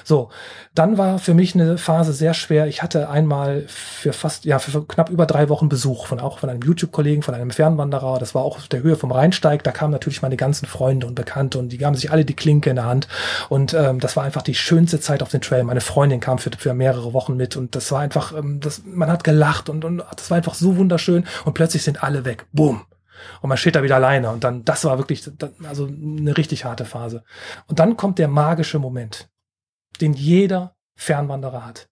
So, 0.04 0.30
dann 0.76 0.98
war 0.98 1.18
für 1.18 1.34
mich 1.34 1.56
eine 1.56 1.78
Phase 1.78 2.12
sehr 2.12 2.34
schwer. 2.34 2.68
Ich 2.68 2.84
hatte 2.84 3.10
einmal 3.10 3.64
für 3.68 4.12
fast, 4.12 4.44
ja, 4.44 4.60
für 4.60 4.86
knapp 4.86 5.10
über 5.10 5.26
drei 5.26 5.48
Wochen 5.48 5.70
Besuch 5.70 6.08
von 6.08 6.20
auch 6.20 6.40
von 6.40 6.50
einem 6.50 6.62
YouTube-Kollegen, 6.62 7.24
von 7.24 7.36
einem 7.36 7.52
Fernwanderer. 7.52 8.20
Das 8.20 8.36
war 8.36 8.44
auch 8.44 8.58
auf 8.58 8.68
der 8.68 8.84
Höhe 8.84 8.98
vom 8.98 9.14
Rheinsteig. 9.14 9.64
Da 9.64 9.72
kamen 9.72 9.94
natürlich 9.94 10.22
meine 10.22 10.36
ganzen 10.36 10.66
Freunde 10.66 11.08
und 11.08 11.16
Bekannte 11.16 11.58
und 11.58 11.70
die 11.70 11.78
gaben 11.78 11.96
sich 11.96 12.12
alle 12.12 12.26
die 12.26 12.36
Klinke 12.36 12.70
in 12.70 12.76
der 12.76 12.86
Hand. 12.86 13.08
Und 13.48 13.74
ähm, 13.74 14.02
das 14.02 14.18
war 14.18 14.26
einfach 14.26 14.42
die 14.42 14.56
schönste 14.56 15.00
Zeit 15.00 15.24
auf 15.24 15.30
den 15.30 15.40
Trail. 15.40 15.64
Meine 15.64 15.80
Freundin 15.80 16.20
kam 16.20 16.38
für, 16.38 16.52
für 16.58 16.74
mehrere 16.74 17.14
Wochen 17.14 17.38
mit 17.38 17.56
und 17.56 17.76
das 17.76 17.90
war 17.94 18.02
einfach, 18.02 18.38
ähm, 18.38 18.60
das, 18.60 18.82
man 18.86 19.10
hat 19.10 19.24
gelacht 19.24 19.70
und, 19.70 19.86
und 19.86 20.04
das 20.18 20.30
war 20.30 20.36
einfach 20.36 20.54
so 20.54 20.76
wunderschön 20.76 21.24
und 21.46 21.54
plötzlich 21.54 21.84
sind 21.84 22.04
alle 22.04 22.26
weg. 22.26 22.46
Boom 22.52 22.82
und 23.42 23.50
man 23.50 23.58
steht 23.58 23.76
da 23.76 23.84
wieder 23.84 23.96
alleine. 23.96 24.30
Und 24.30 24.44
dann, 24.44 24.66
das 24.66 24.86
war 24.86 24.98
wirklich, 24.98 25.30
also 25.64 25.88
eine 25.88 26.38
richtig 26.38 26.66
harte 26.66 26.86
Phase. 26.86 27.24
Und 27.68 27.80
dann 27.80 27.98
kommt 27.98 28.20
der 28.20 28.28
magische 28.28 28.80
Moment, 28.80 29.30
den 30.02 30.14
jeder 30.14 30.76
Fernwanderer 30.96 31.66
hat. 31.66 31.90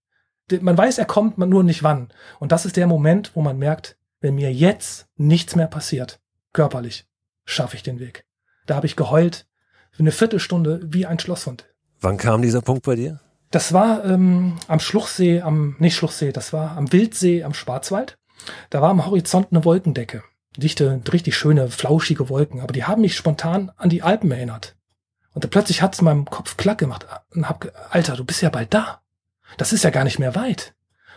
Man 0.60 0.78
weiß, 0.78 0.98
er 0.98 1.06
kommt, 1.06 1.38
man 1.38 1.50
nur 1.50 1.64
nicht 1.64 1.84
wann. 1.84 2.10
Und 2.40 2.52
das 2.52 2.66
ist 2.66 2.76
der 2.76 2.88
Moment, 2.88 3.32
wo 3.36 3.42
man 3.42 3.58
merkt, 3.58 3.98
wenn 4.20 4.36
mir 4.36 4.54
jetzt 4.54 5.08
nichts 5.16 5.56
mehr 5.56 5.68
passiert, 5.68 6.20
körperlich, 6.54 7.08
schaffe 7.46 7.76
ich 7.76 7.84
den 7.84 8.00
Weg. 8.00 8.26
Da 8.66 8.76
habe 8.76 8.86
ich 8.86 8.96
geheult, 8.96 9.48
für 9.92 10.04
eine 10.04 10.12
Viertelstunde 10.12 10.82
wie 10.84 11.06
ein 11.06 11.20
Schlosshund. 11.20 11.68
Wann 12.00 12.18
kam 12.18 12.42
dieser 12.42 12.62
Punkt 12.62 12.86
bei 12.86 12.96
dir? 12.96 13.20
Das 13.52 13.74
war 13.74 14.06
ähm, 14.06 14.58
am 14.68 14.80
Schluchsee, 14.80 15.42
am, 15.42 15.76
nicht 15.80 15.96
Schluchsee, 15.96 16.32
das 16.32 16.54
war 16.54 16.78
am 16.78 16.92
Wildsee 16.94 17.44
am 17.44 17.54
Schwarzwald. 17.54 18.18
Da 18.70 18.82
war 18.82 18.90
am 18.90 19.06
Horizont 19.06 19.48
eine 19.52 19.66
Wolkendecke. 19.66 20.24
Dichte, 20.58 21.02
richtig 21.12 21.36
schöne, 21.36 21.70
flauschige 21.70 22.30
Wolken, 22.30 22.60
aber 22.60 22.74
die 22.74 22.84
haben 22.84 23.02
mich 23.02 23.16
spontan 23.16 23.72
an 23.78 23.90
die 23.90 24.04
Alpen 24.04 24.32
erinnert. 24.32 24.76
Und 25.34 25.50
plötzlich 25.50 25.82
hat 25.82 25.94
es 25.94 26.00
in 26.00 26.06
meinem 26.06 26.26
Kopf 26.26 26.58
klack 26.58 26.78
gemacht 26.78 27.06
und 27.34 27.48
hab, 27.48 27.72
Alter, 27.90 28.18
du 28.18 28.26
bist 28.26 28.42
ja 28.42 28.50
bald 28.50 28.74
da. 28.74 29.02
Das 29.58 29.72
ist 29.72 29.84
ja 29.84 29.90
gar 29.90 30.04
nicht 30.04 30.20
mehr 30.20 30.36
weit. 30.36 30.74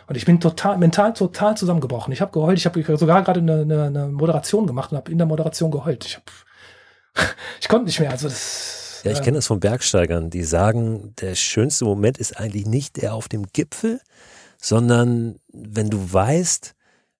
Und 0.07 0.15
ich 0.15 0.25
bin 0.25 0.39
total, 0.39 0.77
mental 0.77 1.13
total 1.13 1.57
zusammengebrochen. 1.57 2.13
Ich 2.13 2.21
habe 2.21 2.31
geheult, 2.31 2.57
ich 2.57 2.65
habe 2.65 2.97
sogar 2.97 3.23
gerade 3.23 3.39
eine, 3.39 3.61
eine, 3.61 3.83
eine 3.85 4.07
Moderation 4.07 4.67
gemacht 4.67 4.91
und 4.91 4.97
habe 4.97 5.11
in 5.11 5.17
der 5.17 5.27
Moderation 5.27 5.71
geheult. 5.71 6.05
Ich, 6.05 6.15
hab, 6.15 6.31
ich 7.59 7.67
konnte 7.67 7.85
nicht 7.85 7.99
mehr. 7.99 8.11
Also 8.11 8.29
das. 8.29 9.01
Ja, 9.03 9.11
ich 9.11 9.19
äh, 9.19 9.23
kenne 9.23 9.37
das 9.37 9.47
von 9.47 9.59
Bergsteigern, 9.59 10.29
die 10.29 10.43
sagen, 10.43 11.13
der 11.19 11.35
schönste 11.35 11.85
Moment 11.85 12.17
ist 12.17 12.37
eigentlich 12.37 12.65
nicht 12.65 13.01
der 13.01 13.13
auf 13.13 13.27
dem 13.27 13.47
Gipfel, 13.51 13.99
sondern 14.61 15.39
wenn 15.51 15.89
du 15.89 16.13
weißt, 16.13 16.75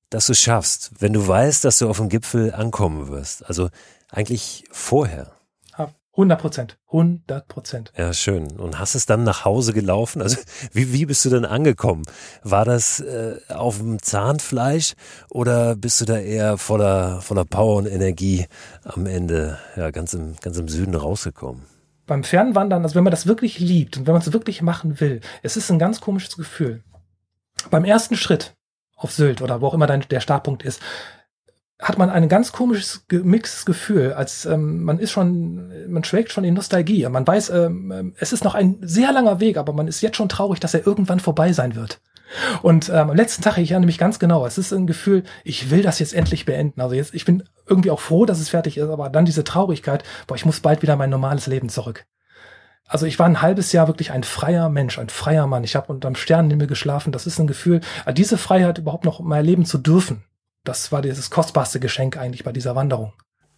dass 0.09 0.27
du 0.27 0.33
es 0.33 0.39
schaffst, 0.39 0.91
wenn 0.99 1.13
du 1.13 1.27
weißt, 1.27 1.65
dass 1.65 1.79
du 1.79 1.89
auf 1.89 1.97
dem 1.97 2.09
Gipfel 2.09 2.53
ankommen 2.53 3.07
wirst. 3.07 3.45
Also 3.45 3.69
eigentlich 4.09 4.65
vorher. 4.71 5.35
100 6.15 6.39
Prozent. 6.39 6.77
100 6.87 7.47
Prozent. 7.47 7.91
Ja, 7.97 8.13
schön. 8.13 8.57
Und 8.57 8.79
hast 8.79 8.95
es 8.95 9.05
dann 9.05 9.23
nach 9.23 9.43
Hause 9.43 9.73
gelaufen? 9.73 10.21
Also 10.21 10.37
wie, 10.71 10.93
wie 10.93 11.05
bist 11.05 11.25
du 11.25 11.29
denn 11.29 11.43
angekommen? 11.45 12.03
War 12.41 12.63
das 12.63 13.01
äh, 13.01 13.37
auf 13.49 13.79
dem 13.79 14.01
Zahnfleisch 14.01 14.93
oder 15.29 15.75
bist 15.75 15.99
du 15.99 16.05
da 16.05 16.17
eher 16.17 16.57
voller, 16.57 17.21
voller 17.21 17.43
Power 17.43 17.75
und 17.77 17.87
Energie 17.87 18.45
am 18.83 19.05
Ende 19.05 19.59
ja, 19.75 19.91
ganz, 19.91 20.13
im, 20.13 20.35
ganz 20.41 20.57
im 20.57 20.69
Süden 20.69 20.95
rausgekommen? 20.95 21.63
Beim 22.07 22.23
Fernwandern, 22.23 22.83
also 22.83 22.95
wenn 22.95 23.03
man 23.03 23.11
das 23.11 23.27
wirklich 23.27 23.59
liebt 23.59 23.97
und 23.97 24.07
wenn 24.07 24.13
man 24.13 24.21
es 24.21 24.31
wirklich 24.31 24.61
machen 24.61 25.01
will, 25.01 25.19
es 25.43 25.57
ist 25.57 25.69
ein 25.69 25.79
ganz 25.79 25.99
komisches 25.99 26.37
Gefühl. 26.37 26.83
Beim 27.71 27.83
ersten 27.83 28.15
Schritt 28.15 28.54
auf 28.95 29.11
Sylt 29.11 29.41
oder 29.41 29.61
wo 29.61 29.67
auch 29.67 29.73
immer 29.73 29.87
dein, 29.87 30.01
der 30.09 30.19
Startpunkt 30.19 30.63
ist, 30.63 30.81
hat 31.79 31.97
man 31.97 32.09
ein 32.09 32.29
ganz 32.29 32.51
komisches 32.53 33.05
gemixtes 33.07 33.65
Gefühl, 33.65 34.13
als 34.13 34.45
ähm, 34.45 34.83
man 34.83 34.97
ist 34.97 35.11
schon, 35.11 35.71
man 35.89 36.03
schwelgt 36.05 36.31
schon 36.31 36.45
in 36.45 36.53
Nostalgie. 36.53 37.07
Man 37.09 37.27
weiß, 37.27 37.49
ähm, 37.49 37.91
ähm, 37.91 38.13
es 38.17 38.31
ist 38.31 38.45
noch 38.45 38.55
ein 38.55 38.77
sehr 38.81 39.11
langer 39.11 39.41
Weg, 39.41 39.57
aber 39.57 39.73
man 39.73 39.87
ist 39.87 40.01
jetzt 40.01 40.15
schon 40.15 40.29
traurig, 40.29 40.59
dass 40.59 40.73
er 40.73 40.87
irgendwann 40.87 41.19
vorbei 41.19 41.51
sein 41.51 41.75
wird. 41.75 41.99
Und 42.61 42.89
ähm, 42.89 43.09
am 43.09 43.15
letzten 43.15 43.43
Tag, 43.43 43.57
ich 43.57 43.71
erinnere 43.71 43.87
mich 43.87 43.97
ganz 43.97 44.19
genau, 44.19 44.45
es 44.45 44.57
ist 44.57 44.71
ein 44.71 44.87
Gefühl, 44.87 45.23
ich 45.43 45.69
will 45.69 45.83
das 45.83 45.99
jetzt 45.99 46.13
endlich 46.13 46.45
beenden. 46.45 46.81
Also 46.81 46.95
jetzt, 46.95 47.13
ich 47.13 47.25
bin 47.25 47.43
irgendwie 47.67 47.91
auch 47.91 47.99
froh, 47.99 48.25
dass 48.25 48.39
es 48.39 48.49
fertig 48.49 48.77
ist, 48.77 48.89
aber 48.89 49.09
dann 49.09 49.25
diese 49.25 49.43
Traurigkeit, 49.43 50.03
boah, 50.27 50.35
ich 50.35 50.45
muss 50.45 50.61
bald 50.61 50.81
wieder 50.81 50.95
mein 50.95 51.09
normales 51.09 51.47
Leben 51.47 51.69
zurück. 51.69 52.05
Also 52.87 53.05
ich 53.05 53.17
war 53.17 53.25
ein 53.25 53.41
halbes 53.41 53.71
Jahr 53.71 53.87
wirklich 53.87 54.11
ein 54.11 54.23
freier 54.23 54.69
Mensch, 54.69 54.99
ein 54.99 55.09
freier 55.09 55.47
Mann. 55.47 55.63
Ich 55.63 55.75
habe 55.75 55.91
unterm 55.91 56.15
Sternenhimmel 56.15 56.67
geschlafen. 56.67 57.11
Das 57.11 57.25
ist 57.25 57.39
ein 57.39 57.47
Gefühl, 57.47 57.81
diese 58.15 58.37
Freiheit 58.37 58.77
überhaupt 58.77 59.05
noch 59.05 59.19
mal 59.19 59.37
erleben 59.37 59.65
zu 59.65 59.77
dürfen 59.77 60.23
das 60.65 60.91
war 60.91 61.01
dieses 61.01 61.29
kostbarste 61.29 61.79
Geschenk 61.79 62.17
eigentlich 62.17 62.43
bei 62.43 62.51
dieser 62.51 62.75
Wanderung. 62.75 63.13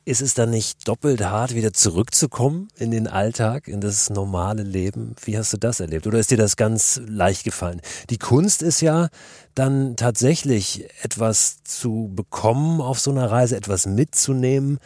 Ist 0.06 0.22
es 0.22 0.34
dann 0.34 0.52
nicht 0.52 0.88
doppelt 0.88 1.22
hart, 1.22 1.54
wieder 1.54 1.74
zurückzukommen 1.74 2.70
in 2.78 2.92
den 2.92 3.08
Alltag, 3.08 3.68
in 3.68 3.82
das 3.82 4.10
normale 4.10 4.64
Leben? 4.64 5.16
Wie 5.22 5.38
hast 5.38 5.52
du 5.52 5.58
das 5.58 5.82
erlebt? 5.82 6.08
Oder 6.08 6.20
ist 6.20 6.32
dir 6.32 6.38
das 6.38 6.56
ganz 6.56 7.02
leicht 7.06 7.44
gefallen? 7.44 7.82
Die 8.10 8.18
Kunst 8.18 8.62
ist 8.62 8.80
ja 8.80 9.10
dann 9.54 9.98
tatsächlich 9.98 10.88
etwas 11.02 11.62
zu 11.64 12.10
bekommen 12.16 12.80
auf 12.80 13.02
so 13.02 13.12
einer 13.12 13.30
Reise, 13.30 13.58
etwas 13.58 13.86
mitzunehmen, 13.86 14.80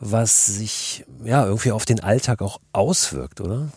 was 0.00 0.46
sich 0.46 1.04
ja 1.24 1.46
irgendwie 1.46 1.70
auf 1.70 1.84
den 1.84 2.00
Alltag 2.00 2.42
auch 2.42 2.60
auswirkt, 2.72 3.40
oder? 3.40 3.68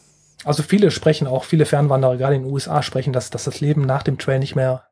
Also 0.47 0.63
viele 0.63 0.91
sprechen 0.91 1.27
auch, 1.27 1.43
viele 1.43 1.65
Fernwanderer, 1.65 2.15
gerade 2.15 2.35
in 2.35 2.43
den 2.43 2.51
USA, 2.51 2.81
sprechen, 2.81 3.11
dass, 3.11 3.29
dass 3.29 3.43
das 3.43 3.59
Leben 3.59 3.81
nach 3.81 4.01
dem 4.01 4.17
Trail 4.17 4.39
nicht 4.39 4.55
mehr 4.55 4.85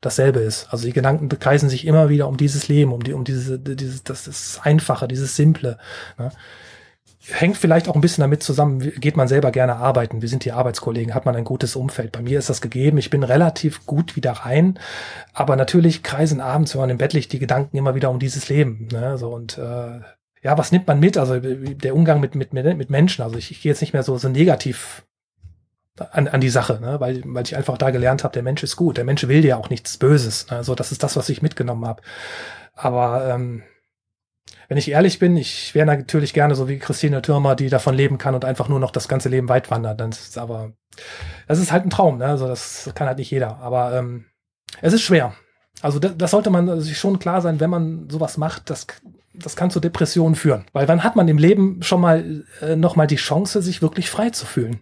dasselbe 0.00 0.38
ist. 0.38 0.68
Also 0.70 0.86
die 0.86 0.92
Gedanken 0.92 1.28
bekreisen 1.28 1.68
sich 1.68 1.84
immer 1.84 2.08
wieder 2.08 2.28
um 2.28 2.36
dieses 2.36 2.68
Leben, 2.68 2.92
um 2.92 3.02
die, 3.02 3.12
um 3.12 3.24
diese, 3.24 3.58
dieses, 3.58 4.04
das, 4.04 4.24
das 4.24 4.60
Einfache, 4.62 5.08
dieses 5.08 5.34
Simple. 5.34 5.78
Ne? 6.16 6.30
Hängt 7.26 7.56
vielleicht 7.56 7.88
auch 7.88 7.96
ein 7.96 8.00
bisschen 8.00 8.22
damit 8.22 8.44
zusammen, 8.44 8.78
geht 9.00 9.16
man 9.16 9.26
selber 9.26 9.50
gerne 9.50 9.76
arbeiten. 9.76 10.22
Wir 10.22 10.28
sind 10.28 10.44
die 10.44 10.52
Arbeitskollegen, 10.52 11.12
hat 11.12 11.26
man 11.26 11.34
ein 11.34 11.44
gutes 11.44 11.74
Umfeld. 11.74 12.12
Bei 12.12 12.22
mir 12.22 12.38
ist 12.38 12.48
das 12.48 12.60
gegeben. 12.60 12.96
Ich 12.96 13.10
bin 13.10 13.24
relativ 13.24 13.86
gut 13.86 14.14
wieder 14.14 14.30
rein. 14.30 14.78
Aber 15.34 15.56
natürlich 15.56 16.04
kreisen 16.04 16.40
abends, 16.40 16.72
wenn 16.74 16.82
man 16.82 16.90
im 16.90 16.98
Bett 16.98 17.14
liegt, 17.14 17.32
die 17.32 17.40
Gedanken 17.40 17.76
immer 17.76 17.96
wieder 17.96 18.10
um 18.10 18.20
dieses 18.20 18.48
Leben. 18.48 18.86
Ne? 18.92 19.18
So, 19.18 19.34
und 19.34 19.58
äh, 19.58 20.00
ja, 20.42 20.56
was 20.56 20.72
nimmt 20.72 20.86
man 20.86 21.00
mit? 21.00 21.18
Also 21.18 21.38
der 21.38 21.94
Umgang 21.94 22.20
mit, 22.20 22.34
mit, 22.34 22.52
mit 22.52 22.90
Menschen. 22.90 23.22
Also 23.22 23.36
ich, 23.36 23.50
ich 23.50 23.60
gehe 23.62 23.72
jetzt 23.72 23.80
nicht 23.80 23.92
mehr 23.92 24.02
so, 24.02 24.16
so 24.16 24.28
negativ 24.28 25.04
an, 26.12 26.28
an 26.28 26.40
die 26.40 26.48
Sache, 26.48 26.80
ne? 26.80 26.98
weil, 27.00 27.22
weil 27.26 27.44
ich 27.44 27.56
einfach 27.56 27.76
da 27.76 27.90
gelernt 27.90 28.24
habe, 28.24 28.32
der 28.32 28.42
Mensch 28.42 28.62
ist 28.62 28.76
gut, 28.76 28.96
der 28.96 29.04
Mensch 29.04 29.26
will 29.28 29.42
dir 29.42 29.58
auch 29.58 29.68
nichts 29.68 29.98
Böses. 29.98 30.50
Ne? 30.50 30.56
Also 30.56 30.74
das 30.74 30.92
ist 30.92 31.02
das, 31.02 31.16
was 31.16 31.28
ich 31.28 31.42
mitgenommen 31.42 31.86
habe. 31.86 32.02
Aber 32.74 33.28
ähm, 33.28 33.62
wenn 34.68 34.78
ich 34.78 34.90
ehrlich 34.90 35.18
bin, 35.18 35.36
ich 35.36 35.74
wäre 35.74 35.86
natürlich 35.86 36.32
gerne 36.32 36.54
so 36.54 36.68
wie 36.68 36.78
Christine 36.78 37.20
Türmer, 37.22 37.56
die 37.56 37.68
davon 37.68 37.94
leben 37.94 38.18
kann 38.18 38.34
und 38.34 38.44
einfach 38.44 38.68
nur 38.68 38.80
noch 38.80 38.92
das 38.92 39.08
ganze 39.08 39.28
Leben 39.28 39.48
weit 39.48 39.70
wandert. 39.70 40.00
Das 40.00 40.20
ist 40.20 40.38
aber, 40.38 40.72
das 41.48 41.58
ist 41.58 41.72
halt 41.72 41.84
ein 41.84 41.90
Traum, 41.90 42.18
ne? 42.18 42.26
Also 42.26 42.46
das 42.46 42.90
kann 42.94 43.08
halt 43.08 43.18
nicht 43.18 43.30
jeder. 43.30 43.58
Aber 43.58 43.94
ähm, 43.94 44.26
es 44.80 44.92
ist 44.92 45.02
schwer. 45.02 45.34
Also 45.82 45.98
das, 45.98 46.16
das 46.16 46.30
sollte 46.30 46.50
man 46.50 46.80
sich 46.80 46.98
schon 46.98 47.18
klar 47.18 47.42
sein, 47.42 47.60
wenn 47.60 47.70
man 47.70 48.08
sowas 48.08 48.38
macht, 48.38 48.70
das, 48.70 48.86
das 49.32 49.56
kann 49.56 49.70
zu 49.70 49.80
Depressionen 49.80 50.34
führen. 50.34 50.66
Weil 50.72 50.88
wann 50.88 51.04
hat 51.04 51.16
man 51.16 51.28
im 51.28 51.38
Leben 51.38 51.82
schon 51.82 52.00
mal 52.00 52.44
äh, 52.60 52.76
noch 52.76 52.96
mal 52.96 53.06
die 53.06 53.16
Chance, 53.16 53.62
sich 53.62 53.82
wirklich 53.82 54.10
frei 54.10 54.30
zu 54.30 54.46
fühlen? 54.46 54.80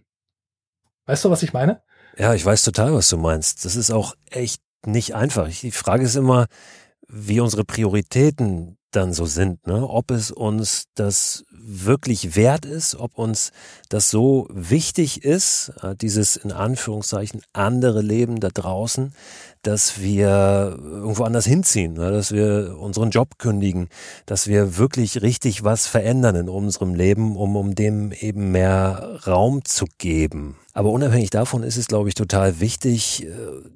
Weißt 1.07 1.25
du, 1.25 1.31
was 1.31 1.43
ich 1.43 1.53
meine? 1.53 1.83
Ja, 2.17 2.35
ich 2.35 2.45
weiß 2.45 2.63
total, 2.63 2.95
was 2.95 3.09
du 3.09 3.17
meinst. 3.17 3.65
Das 3.65 3.77
ist 3.77 3.91
auch 3.91 4.15
echt 4.31 4.63
nicht 4.85 5.15
einfach. 5.15 5.49
Die 5.49 5.71
Frage 5.71 6.05
ist 6.05 6.17
immer, 6.17 6.47
wie 7.07 7.41
unsere 7.41 7.65
Prioritäten 7.65 8.79
dann 8.91 9.13
so 9.13 9.27
sind, 9.27 9.67
ne? 9.67 9.87
ob 9.87 10.11
es 10.11 10.31
uns 10.31 10.85
das 10.95 11.45
wirklich 11.69 12.35
wert 12.35 12.65
ist, 12.65 12.97
ob 12.97 13.19
uns 13.19 13.53
das 13.91 14.11
so 14.11 14.49
wichtig 14.51 15.23
ist, 15.23 15.73
äh, 15.83 15.95
dieses 15.95 16.37
in 16.37 16.51
Anführungszeichen 16.51 17.43
andere 17.53 18.01
Leben 18.01 18.41
da 18.41 18.49
draußen, 18.49 19.13
dass 19.63 20.01
wir 20.01 20.79
irgendwo 20.79 21.25
anders 21.25 21.45
hinziehen, 21.45 21.95
ne? 21.95 22.11
dass 22.11 22.33
wir 22.33 22.77
unseren 22.79 23.11
Job 23.11 23.39
kündigen, 23.39 23.89
dass 24.25 24.47
wir 24.47 24.79
wirklich 24.79 25.21
richtig 25.21 25.63
was 25.63 25.87
verändern 25.87 26.37
in 26.37 26.49
unserem 26.49 26.95
Leben, 26.95 27.37
um, 27.37 27.55
um 27.55 27.75
dem 27.75 28.13
eben 28.13 28.51
mehr 28.51 29.21
Raum 29.27 29.65
zu 29.65 29.85
geben. 29.99 30.57
Aber 30.73 30.91
unabhängig 30.91 31.31
davon 31.31 31.63
ist 31.65 31.77
es, 31.77 31.87
glaube 31.87 32.09
ich, 32.09 32.15
total 32.15 32.61
wichtig, 32.61 33.27
äh, 33.27 33.29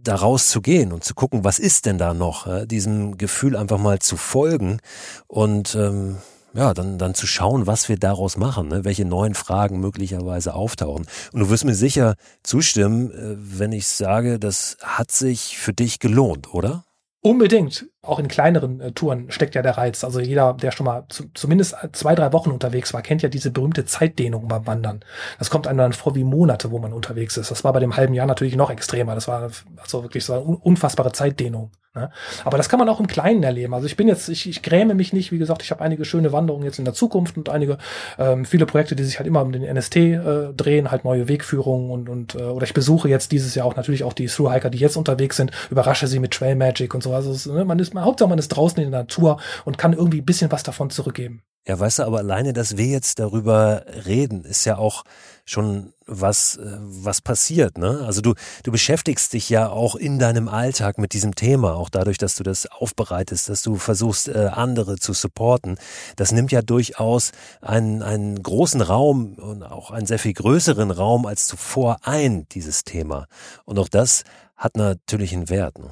da 0.02 0.14
rauszugehen 0.14 0.92
und 0.92 1.04
zu 1.04 1.14
gucken, 1.14 1.44
was 1.44 1.58
ist 1.58 1.84
denn 1.84 1.98
da 1.98 2.14
noch, 2.14 2.66
diesem 2.66 3.18
Gefühl 3.18 3.56
einfach 3.56 3.78
mal 3.78 3.98
zu 3.98 4.16
folgen 4.16 4.78
und 5.26 5.74
ähm, 5.74 6.16
ja, 6.54 6.74
dann, 6.74 6.98
dann 6.98 7.14
zu 7.14 7.26
schauen, 7.26 7.66
was 7.66 7.88
wir 7.88 7.96
daraus 7.96 8.36
machen, 8.36 8.68
ne? 8.68 8.84
welche 8.84 9.04
neuen 9.04 9.34
Fragen 9.34 9.80
möglicherweise 9.80 10.54
auftauchen. 10.54 11.06
Und 11.32 11.40
du 11.40 11.50
wirst 11.50 11.64
mir 11.64 11.74
sicher 11.74 12.16
zustimmen, 12.42 13.10
äh, 13.10 13.36
wenn 13.38 13.72
ich 13.72 13.88
sage, 13.88 14.38
das 14.38 14.76
hat 14.82 15.10
sich 15.10 15.58
für 15.58 15.72
dich 15.72 15.98
gelohnt, 15.98 16.52
oder? 16.52 16.84
Unbedingt. 17.20 17.86
Auch 18.04 18.18
in 18.18 18.26
kleineren 18.26 18.80
äh, 18.80 18.90
Touren 18.90 19.30
steckt 19.30 19.54
ja 19.54 19.62
der 19.62 19.78
Reiz. 19.78 20.02
Also 20.02 20.18
jeder, 20.18 20.54
der 20.54 20.72
schon 20.72 20.86
mal 20.86 21.04
zu, 21.08 21.30
zumindest 21.34 21.76
zwei, 21.92 22.16
drei 22.16 22.32
Wochen 22.32 22.50
unterwegs 22.50 22.92
war, 22.92 23.00
kennt 23.00 23.22
ja 23.22 23.28
diese 23.28 23.52
berühmte 23.52 23.84
Zeitdehnung 23.84 24.48
beim 24.48 24.66
Wandern. 24.66 25.04
Das 25.38 25.50
kommt 25.50 25.68
einem 25.68 25.78
dann 25.78 25.92
vor 25.92 26.16
wie 26.16 26.24
Monate, 26.24 26.72
wo 26.72 26.80
man 26.80 26.92
unterwegs 26.92 27.36
ist. 27.36 27.52
Das 27.52 27.62
war 27.62 27.72
bei 27.72 27.78
dem 27.78 27.96
halben 27.96 28.14
Jahr 28.14 28.26
natürlich 28.26 28.56
noch 28.56 28.70
extremer. 28.70 29.14
Das 29.14 29.28
war 29.28 29.48
also 29.80 30.02
wirklich 30.02 30.24
so 30.24 30.32
eine 30.32 30.42
unfassbare 30.42 31.12
Zeitdehnung. 31.12 31.70
Ne? 31.94 32.10
Aber 32.44 32.56
das 32.56 32.70
kann 32.70 32.78
man 32.78 32.88
auch 32.88 33.00
im 33.00 33.06
Kleinen 33.06 33.42
erleben. 33.42 33.74
Also 33.74 33.84
ich 33.84 33.96
bin 33.98 34.08
jetzt, 34.08 34.30
ich, 34.30 34.48
ich 34.48 34.62
gräme 34.62 34.94
mich 34.94 35.12
nicht. 35.12 35.30
Wie 35.30 35.36
gesagt, 35.36 35.62
ich 35.62 35.70
habe 35.70 35.82
einige 35.82 36.06
schöne 36.06 36.32
Wanderungen 36.32 36.64
jetzt 36.64 36.78
in 36.78 36.86
der 36.86 36.94
Zukunft 36.94 37.36
und 37.36 37.50
einige 37.50 37.76
ähm, 38.18 38.46
viele 38.46 38.64
Projekte, 38.64 38.96
die 38.96 39.04
sich 39.04 39.18
halt 39.18 39.26
immer 39.26 39.42
um 39.42 39.52
den 39.52 39.62
NST 39.62 39.96
äh, 39.96 40.52
drehen, 40.56 40.90
halt 40.90 41.04
neue 41.04 41.28
Wegführungen 41.28 41.90
und 41.90 42.08
und 42.08 42.34
äh, 42.34 42.44
oder 42.44 42.64
ich 42.64 42.72
besuche 42.72 43.10
jetzt 43.10 43.30
dieses 43.30 43.54
Jahr 43.54 43.66
auch 43.66 43.76
natürlich 43.76 44.04
auch 44.04 44.14
die 44.14 44.26
Through 44.26 44.50
Hiker, 44.50 44.70
die 44.70 44.78
jetzt 44.78 44.96
unterwegs 44.96 45.36
sind, 45.36 45.50
überrasche 45.70 46.06
sie 46.06 46.18
mit 46.18 46.32
Trail 46.32 46.56
Magic 46.56 46.94
und 46.94 47.02
so. 47.02 47.12
Also 47.12 47.52
ne, 47.52 47.66
man 47.66 47.78
ist, 47.78 47.91
man, 47.94 48.04
Hauptsache 48.04 48.28
man 48.28 48.38
ist 48.38 48.48
draußen 48.48 48.82
in 48.82 48.90
der 48.90 49.00
Natur 49.00 49.40
und 49.64 49.78
kann 49.78 49.92
irgendwie 49.92 50.20
ein 50.20 50.26
bisschen 50.26 50.50
was 50.52 50.62
davon 50.62 50.90
zurückgeben. 50.90 51.42
Ja, 51.64 51.78
weißt 51.78 52.00
du, 52.00 52.02
aber 52.02 52.18
alleine, 52.18 52.52
dass 52.52 52.76
wir 52.76 52.86
jetzt 52.86 53.20
darüber 53.20 53.84
reden, 54.04 54.44
ist 54.44 54.64
ja 54.64 54.78
auch 54.78 55.04
schon 55.44 55.92
was, 56.06 56.56
äh, 56.56 56.78
was 56.80 57.20
passiert, 57.20 57.78
ne? 57.78 58.02
Also 58.04 58.20
du, 58.20 58.34
du 58.64 58.72
beschäftigst 58.72 59.32
dich 59.32 59.48
ja 59.48 59.68
auch 59.68 59.94
in 59.94 60.18
deinem 60.18 60.48
Alltag 60.48 60.98
mit 60.98 61.12
diesem 61.12 61.36
Thema, 61.36 61.74
auch 61.76 61.88
dadurch, 61.88 62.18
dass 62.18 62.34
du 62.34 62.42
das 62.42 62.66
aufbereitest, 62.66 63.48
dass 63.48 63.62
du 63.62 63.76
versuchst, 63.76 64.28
äh, 64.28 64.50
andere 64.52 64.96
zu 64.96 65.12
supporten. 65.12 65.78
Das 66.16 66.32
nimmt 66.32 66.50
ja 66.50 66.62
durchaus 66.62 67.30
einen, 67.60 68.02
einen 68.02 68.42
großen 68.42 68.80
Raum 68.80 69.34
und 69.34 69.62
auch 69.62 69.92
einen 69.92 70.06
sehr 70.06 70.18
viel 70.18 70.34
größeren 70.34 70.90
Raum 70.90 71.26
als 71.26 71.46
zuvor 71.46 71.98
ein, 72.02 72.48
dieses 72.50 72.82
Thema. 72.82 73.26
Und 73.64 73.78
auch 73.78 73.88
das 73.88 74.24
hat 74.56 74.76
natürlich 74.76 75.32
einen 75.32 75.48
Wert, 75.48 75.78
ne? 75.78 75.90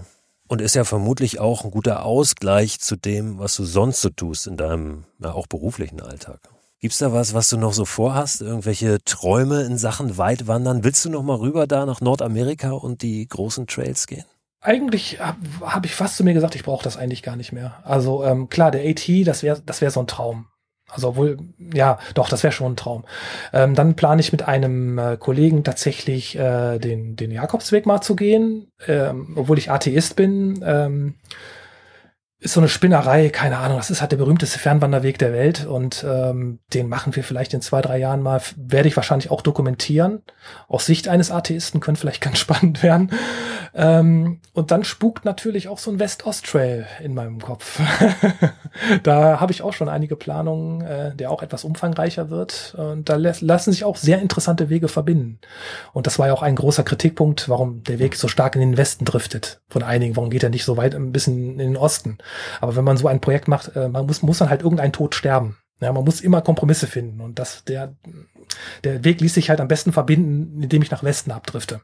Und 0.50 0.60
ist 0.60 0.74
ja 0.74 0.82
vermutlich 0.82 1.38
auch 1.38 1.64
ein 1.64 1.70
guter 1.70 2.04
Ausgleich 2.04 2.80
zu 2.80 2.96
dem, 2.96 3.38
was 3.38 3.54
du 3.54 3.64
sonst 3.64 4.00
so 4.00 4.08
tust 4.08 4.48
in 4.48 4.56
deinem 4.56 5.04
ja, 5.20 5.30
auch 5.32 5.46
beruflichen 5.46 6.00
Alltag. 6.00 6.40
Gibt's 6.80 6.98
da 6.98 7.12
was, 7.12 7.34
was 7.34 7.50
du 7.50 7.56
noch 7.56 7.72
so 7.72 7.84
vorhast? 7.84 8.40
Irgendwelche 8.40 8.98
Träume 9.04 9.62
in 9.62 9.78
Sachen 9.78 10.18
Weitwandern? 10.18 10.82
Willst 10.82 11.04
du 11.04 11.10
noch 11.10 11.22
mal 11.22 11.36
rüber 11.36 11.68
da 11.68 11.86
nach 11.86 12.00
Nordamerika 12.00 12.72
und 12.72 13.02
die 13.02 13.28
großen 13.28 13.68
Trails 13.68 14.08
gehen? 14.08 14.24
Eigentlich 14.60 15.20
habe 15.20 15.38
hab 15.60 15.86
ich 15.86 15.94
fast 15.94 16.16
zu 16.16 16.24
mir 16.24 16.34
gesagt, 16.34 16.56
ich 16.56 16.64
brauche 16.64 16.82
das 16.82 16.96
eigentlich 16.96 17.22
gar 17.22 17.36
nicht 17.36 17.52
mehr. 17.52 17.76
Also 17.84 18.24
ähm, 18.24 18.48
klar, 18.48 18.72
der 18.72 18.90
AT, 18.90 19.08
das 19.24 19.44
wäre 19.44 19.62
das 19.64 19.80
wäre 19.80 19.92
so 19.92 20.00
ein 20.00 20.08
Traum. 20.08 20.48
Also 20.92 21.08
obwohl, 21.08 21.38
ja, 21.72 21.98
doch, 22.14 22.28
das 22.28 22.42
wäre 22.42 22.52
schon 22.52 22.72
ein 22.72 22.76
Traum. 22.76 23.04
Ähm, 23.52 23.74
dann 23.74 23.94
plane 23.94 24.20
ich 24.20 24.32
mit 24.32 24.46
einem 24.46 24.98
äh, 24.98 25.16
Kollegen 25.16 25.64
tatsächlich 25.64 26.36
äh, 26.38 26.78
den, 26.78 27.16
den 27.16 27.30
Jakobsweg 27.30 27.86
mal 27.86 28.00
zu 28.00 28.16
gehen, 28.16 28.70
ähm, 28.86 29.34
obwohl 29.36 29.58
ich 29.58 29.70
Atheist 29.70 30.16
bin. 30.16 30.62
Ähm, 30.64 31.14
ist 32.42 32.54
so 32.54 32.60
eine 32.60 32.70
Spinnerei, 32.70 33.28
keine 33.28 33.58
Ahnung, 33.58 33.76
das 33.76 33.90
ist 33.90 34.00
halt 34.00 34.12
der 34.12 34.16
berühmteste 34.16 34.58
Fernwanderweg 34.58 35.18
der 35.18 35.34
Welt 35.34 35.66
und 35.66 36.04
ähm, 36.08 36.58
den 36.72 36.88
machen 36.88 37.14
wir 37.14 37.22
vielleicht 37.22 37.52
in 37.52 37.60
zwei, 37.60 37.82
drei 37.82 37.98
Jahren 37.98 38.22
mal, 38.22 38.40
werde 38.56 38.88
ich 38.88 38.96
wahrscheinlich 38.96 39.30
auch 39.30 39.42
dokumentieren. 39.42 40.22
Aus 40.66 40.86
Sicht 40.86 41.06
eines 41.08 41.30
Atheisten 41.30 41.80
könnte 41.80 42.00
vielleicht 42.00 42.20
ganz 42.22 42.38
spannend 42.38 42.82
werden. 42.82 43.10
Ähm, 43.74 44.40
und 44.54 44.70
dann 44.70 44.84
spukt 44.84 45.26
natürlich 45.26 45.68
auch 45.68 45.78
so 45.78 45.90
ein 45.90 46.00
West-Ost-Trail 46.00 46.86
in 47.02 47.14
meinem 47.14 47.40
Kopf. 47.40 47.78
da 49.02 49.38
habe 49.38 49.52
ich 49.52 49.60
auch 49.60 49.74
schon 49.74 49.90
einige 49.90 50.16
Planungen, 50.16 50.80
äh, 50.80 51.14
der 51.14 51.30
auch 51.30 51.42
etwas 51.42 51.64
umfangreicher 51.64 52.30
wird. 52.30 52.74
Und 52.76 53.08
da 53.10 53.16
lassen 53.16 53.72
sich 53.72 53.84
auch 53.84 53.96
sehr 53.96 54.18
interessante 54.18 54.70
Wege 54.70 54.88
verbinden. 54.88 55.40
Und 55.92 56.06
das 56.06 56.18
war 56.18 56.28
ja 56.28 56.32
auch 56.32 56.42
ein 56.42 56.56
großer 56.56 56.84
Kritikpunkt, 56.84 57.50
warum 57.50 57.84
der 57.84 57.98
Weg 57.98 58.16
so 58.16 58.28
stark 58.28 58.54
in 58.54 58.62
den 58.62 58.76
Westen 58.76 59.04
driftet. 59.04 59.60
Von 59.68 59.82
einigen, 59.82 60.16
warum 60.16 60.30
geht 60.30 60.42
er 60.42 60.50
nicht 60.50 60.64
so 60.64 60.78
weit 60.78 60.94
ein 60.94 61.12
bisschen 61.12 61.52
in 61.52 61.58
den 61.58 61.76
Osten? 61.76 62.18
Aber 62.60 62.76
wenn 62.76 62.84
man 62.84 62.96
so 62.96 63.08
ein 63.08 63.20
Projekt 63.20 63.48
macht, 63.48 63.74
äh, 63.76 63.88
man 63.88 64.06
muss, 64.06 64.22
muss 64.22 64.38
dann 64.38 64.50
halt 64.50 64.62
irgendein 64.62 64.92
Tod 64.92 65.14
sterben. 65.14 65.56
Ja, 65.80 65.92
man 65.92 66.04
muss 66.04 66.20
immer 66.20 66.42
Kompromisse 66.42 66.86
finden. 66.86 67.20
Und 67.20 67.38
das, 67.38 67.64
der, 67.64 67.94
der 68.84 69.04
Weg 69.04 69.20
ließ 69.20 69.34
sich 69.34 69.48
halt 69.48 69.60
am 69.60 69.68
besten 69.68 69.92
verbinden, 69.92 70.62
indem 70.62 70.82
ich 70.82 70.90
nach 70.90 71.02
Westen 71.02 71.30
abdrifte. 71.30 71.80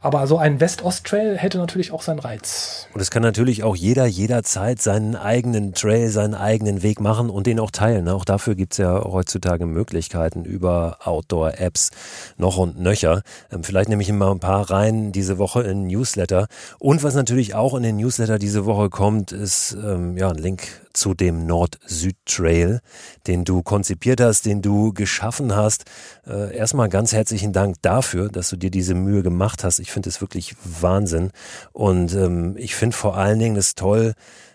Aber 0.00 0.26
so 0.26 0.38
ein 0.38 0.60
West-Ost-Trail 0.60 1.36
hätte 1.36 1.58
natürlich 1.58 1.92
auch 1.92 2.02
seinen 2.02 2.18
Reiz. 2.18 2.88
Und 2.94 3.00
es 3.00 3.10
kann 3.10 3.22
natürlich 3.22 3.62
auch 3.62 3.76
jeder 3.76 4.06
jederzeit 4.06 4.80
seinen 4.80 5.16
eigenen 5.16 5.74
Trail, 5.74 6.08
seinen 6.08 6.34
eigenen 6.34 6.82
Weg 6.82 7.00
machen 7.00 7.30
und 7.30 7.46
den 7.46 7.60
auch 7.60 7.70
teilen. 7.70 8.08
Auch 8.08 8.24
dafür 8.24 8.54
gibt 8.54 8.72
es 8.72 8.78
ja 8.78 9.04
heutzutage 9.04 9.66
Möglichkeiten 9.66 10.44
über 10.44 10.98
Outdoor-Apps 11.04 11.90
noch 12.36 12.56
und 12.56 12.80
nöcher. 12.80 13.22
Ähm, 13.50 13.64
vielleicht 13.64 13.88
nehme 13.88 14.02
ich 14.02 14.08
immer 14.08 14.30
ein 14.30 14.40
paar 14.40 14.70
rein 14.70 15.12
diese 15.12 15.38
Woche 15.38 15.62
in 15.62 15.86
Newsletter. 15.86 16.46
Und 16.78 17.02
was 17.02 17.14
natürlich 17.14 17.54
auch 17.54 17.74
in 17.74 17.82
den 17.82 17.96
Newsletter 17.96 18.38
diese 18.38 18.64
Woche 18.66 18.90
kommt, 18.90 19.32
ist 19.32 19.72
ähm, 19.72 20.16
ja 20.16 20.30
ein 20.30 20.38
Link 20.38 20.62
zu 20.92 21.14
dem 21.14 21.46
Nord-Süd-Trail, 21.46 22.80
den 23.26 23.44
du 23.44 23.62
konzipiert 23.62 24.20
hast, 24.20 24.46
den 24.46 24.62
du 24.62 24.92
geschaffen 24.92 25.54
hast. 25.54 25.84
Äh, 26.26 26.56
erstmal 26.56 26.88
ganz 26.88 27.12
herzlichen 27.12 27.52
Dank 27.52 27.76
dafür, 27.82 28.28
dass 28.28 28.50
du 28.50 28.56
dir 28.56 28.70
diese 28.70 28.94
Mühe 28.94 29.22
gemacht 29.22 29.64
hast. 29.64 29.78
Ich 29.78 29.90
finde 29.90 30.08
es 30.08 30.20
wirklich 30.20 30.54
Wahnsinn. 30.64 31.30
Und 31.72 32.14
ähm, 32.14 32.56
ich 32.56 32.74
finde 32.74 32.96
vor 32.96 33.16
allen 33.16 33.38
Dingen 33.38 33.56
es 33.56 33.74
toll, 33.74 34.14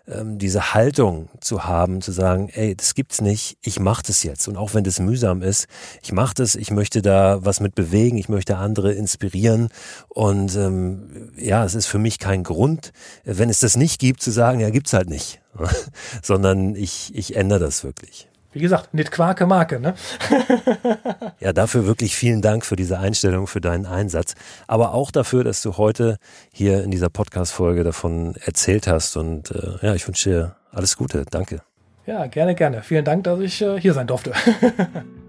ähm, 0.10 0.38
diese 0.38 0.74
Haltung 0.74 1.28
zu 1.42 1.66
haben, 1.66 2.02
zu 2.02 2.14
sagen, 2.14 2.50
ey, 2.54 2.76
das 2.76 2.96
gibt's 2.96 3.20
nicht, 3.20 3.58
ich 3.62 3.80
mache 3.80 4.04
das 4.08 4.24
jetzt. 4.24 4.48
Und 4.48 4.56
auch 4.56 4.74
wenn 4.74 4.86
das 4.86 5.00
mühsam 5.00 5.42
ist, 5.42 5.68
ich 6.02 6.14
mache 6.14 6.34
das, 6.36 6.56
ich 6.56 6.72
möchte 6.72 7.02
da 7.02 7.44
was 7.44 7.60
mit 7.60 7.76
bewegen, 7.76 8.18
ich 8.18 8.30
möchte 8.30 8.56
andere 8.56 8.94
inspirieren. 8.94 9.68
Und 10.08 10.56
ähm, 10.56 11.32
ja, 11.38 11.66
es 11.66 11.76
ist 11.76 11.88
für 11.88 12.00
mich 12.00 12.20
kein 12.20 12.44
Grund, 12.44 12.94
wenn 13.26 13.50
es 13.50 13.60
das 13.60 13.76
nicht 13.76 14.00
gibt, 14.00 14.22
zu 14.22 14.32
sagen, 14.32 14.62
ja, 14.62 14.70
gibt's 14.70 14.94
halt 14.94 15.10
nicht. 15.10 15.42
Sondern 16.22 16.76
ich, 16.76 17.14
ich 17.16 17.36
ändere 17.36 17.60
das 17.60 17.84
wirklich. 17.84 18.28
Wie 18.53 18.62
gesagt, 18.62 18.93
nicht 18.93 19.12
Quarke 19.12 19.45
Marke, 19.45 19.80
ne? 19.80 19.93
ja, 21.39 21.53
dafür 21.53 21.86
wirklich 21.86 22.16
vielen 22.16 22.41
Dank 22.41 22.66
für 22.66 22.76
diese 22.76 22.97
Einstellung, 22.97 23.45
für 23.45 23.62
deinen 23.62 23.86
Einsatz. 23.86 24.34
Aber 24.66 24.93
auch 24.93 25.12
dafür, 25.12 25.43
dass 25.43 25.62
du 25.62 25.78
heute 25.78 26.18
hier 26.51 26.84
in 26.84 26.89
dieser 26.89 27.10
Podcast-Folge 27.10 27.84
davon 27.84 28.36
erzählt 28.43 28.88
hast. 28.88 29.16
Und 29.16 29.51
äh, 29.51 29.86
ja, 29.86 29.93
ich 29.93 30.08
wünsche 30.08 30.30
dir 30.30 30.55
alles 30.72 30.97
Gute. 30.97 31.26
Danke. 31.30 31.62
Ja, 32.08 32.26
gerne, 32.28 32.55
gerne. 32.55 32.82
Vielen 32.82 33.05
Dank, 33.05 33.26
dass 33.26 33.39
ich 33.41 33.62
äh, 33.62 33.80
hier 33.80 33.93
sein 33.93 34.08
durfte. 34.08 34.34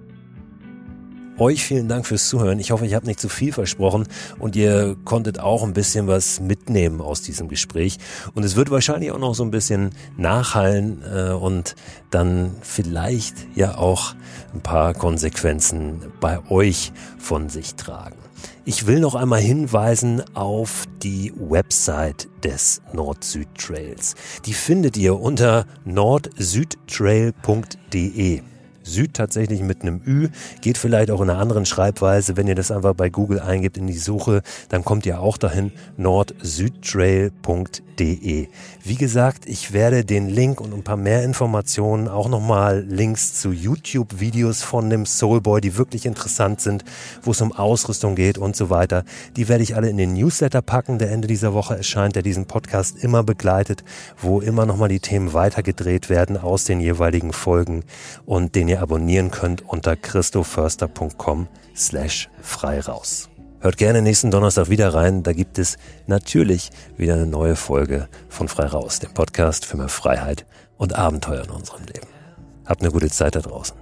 Euch 1.39 1.64
vielen 1.64 1.86
Dank 1.86 2.05
fürs 2.05 2.28
Zuhören. 2.28 2.59
Ich 2.59 2.72
hoffe, 2.72 2.84
ich 2.84 2.95
habe 2.95 3.07
nicht 3.07 3.20
zu 3.20 3.28
viel 3.28 3.53
versprochen 3.53 4.09
und 4.41 4.57
ihr 4.57 4.97
konntet 5.05 5.39
auch 5.39 5.62
ein 5.62 5.72
bisschen 5.72 6.09
was 6.09 6.41
mitnehmen 6.41 7.01
aus 7.01 7.22
diesem 7.22 7.47
Gespräch. 7.47 7.99
Und 8.34 8.45
es 8.45 8.57
wird 8.57 8.72
wahrscheinlich 8.72 9.12
auch 9.12 9.20
noch 9.20 9.36
so 9.36 9.45
ein 9.45 9.53
bisschen 9.53 9.91
nachhallen 10.16 11.05
äh, 11.05 11.30
und 11.30 11.76
dann 12.11 12.57
vielleicht 12.62 13.36
ja 13.55 13.78
auch 13.78 14.16
ein 14.53 14.62
paar 14.62 14.95
Konsequenzen 14.95 16.01
bei 16.18 16.41
euch 16.51 16.93
von 17.18 17.49
sich 17.49 17.76
tragen. 17.76 18.16
Ich 18.64 18.89
will 18.89 18.99
noch 18.99 19.14
einmal 19.14 19.41
hinweisen 19.41 20.24
auf 20.34 20.86
die 21.05 21.32
Website 21.36 22.26
des 22.43 22.82
Nord-Süd-Trails. 22.93 24.16
Die 24.45 24.55
findet 24.55 24.97
ihr 24.97 25.20
unter 25.20 25.66
nordsüdtrail.de. 25.84 28.43
Süd 28.89 29.14
tatsächlich 29.14 29.62
mit 29.62 29.82
einem 29.82 30.01
Ü. 30.05 30.28
Geht 30.61 30.78
vielleicht 30.78 31.11
auch 31.11 31.20
in 31.20 31.30
einer 31.30 31.39
anderen 31.39 31.66
Schreibweise. 31.66 32.36
Wenn 32.36 32.49
ihr 32.49 32.55
das 32.55 32.70
einfach 32.70 32.95
bei 32.95 33.11
Google 33.11 33.41
eingibt 33.41 33.76
in 33.76 33.86
die 33.86 33.99
Suche, 33.99 34.43
dann 34.68 34.84
kommt 34.84 35.07
ihr 35.07 35.20
auch 35.20 35.39
dahin 35.39 35.72
nordsüdtrail.de. 35.97 38.49
Wie 38.84 38.95
gesagt, 38.95 39.47
ich 39.47 39.72
werde 39.72 40.05
den 40.05 40.28
Link 40.28 40.61
und 40.61 40.72
ein 40.72 40.84
paar 40.84 40.97
mehr 40.97 41.24
Informationen, 41.24 42.09
auch 42.09 42.28
nochmal 42.28 42.84
Links 42.89 43.34
zu 43.34 43.51
YouTube-Videos 43.51 44.62
von 44.62 44.89
dem 44.89 45.05
Soulboy, 45.05 45.61
die 45.61 45.76
wirklich 45.76 46.07
interessant 46.07 46.61
sind, 46.61 46.84
wo 47.22 47.32
es 47.32 47.41
um 47.41 47.53
Ausrüstung 47.53 48.14
geht 48.14 48.39
und 48.39 48.55
so 48.55 48.70
weiter. 48.70 49.05
Die 49.36 49.49
werde 49.49 49.64
ich 49.64 49.74
alle 49.74 49.91
in 49.91 49.97
den 49.97 50.14
Newsletter 50.14 50.62
packen, 50.62 50.99
der 50.99 51.11
Ende 51.11 51.28
dieser 51.28 51.55
Woche 51.55 51.76
erscheint, 51.76 52.14
der 52.14 52.22
diesen 52.22 52.47
Podcast 52.47 53.03
immer 53.03 53.24
begleitet, 53.24 53.82
wo 54.16 54.41
immer 54.41 54.64
nochmal 54.64 54.89
die 54.89 55.01
Themen 55.01 55.32
weitergedreht 55.32 56.09
werden 56.09 56.36
aus 56.36 56.64
den 56.64 56.80
jeweiligen 56.80 57.32
Folgen 57.32 57.82
und 58.26 58.55
den 58.55 58.68
ihr 58.68 58.78
abonnieren 58.79 59.31
könnt 59.31 59.62
unter 59.68 59.97
christoförster.com 59.97 61.49
slash 61.76 62.29
frei 62.41 62.81
raus. 62.81 63.29
Hört 63.61 63.76
gerne 63.76 64.03
nächsten 64.03 64.31
Donnerstag 64.31 64.70
wieder 64.70 64.95
rein, 64.95 65.24
da 65.24 65.33
gibt 65.33 65.59
es 65.59 65.79
natürlich 66.07 66.70
wieder 66.97 67.14
eine 67.14 67.26
neue 67.26 67.57
Folge 67.57 68.09
von 68.29 68.47
Frei 68.47 68.66
Raus, 68.66 69.01
dem 69.01 69.12
Podcast 69.12 69.64
für 69.64 69.76
mehr 69.76 69.89
Freiheit 69.89 70.47
und 70.76 70.95
Abenteuer 70.95 71.43
in 71.43 71.51
unserem 71.51 71.85
Leben. 71.85 72.07
Habt 72.64 72.83
eine 72.83 72.93
gute 72.93 73.11
Zeit 73.11 73.35
da 73.35 73.41
draußen. 73.41 73.76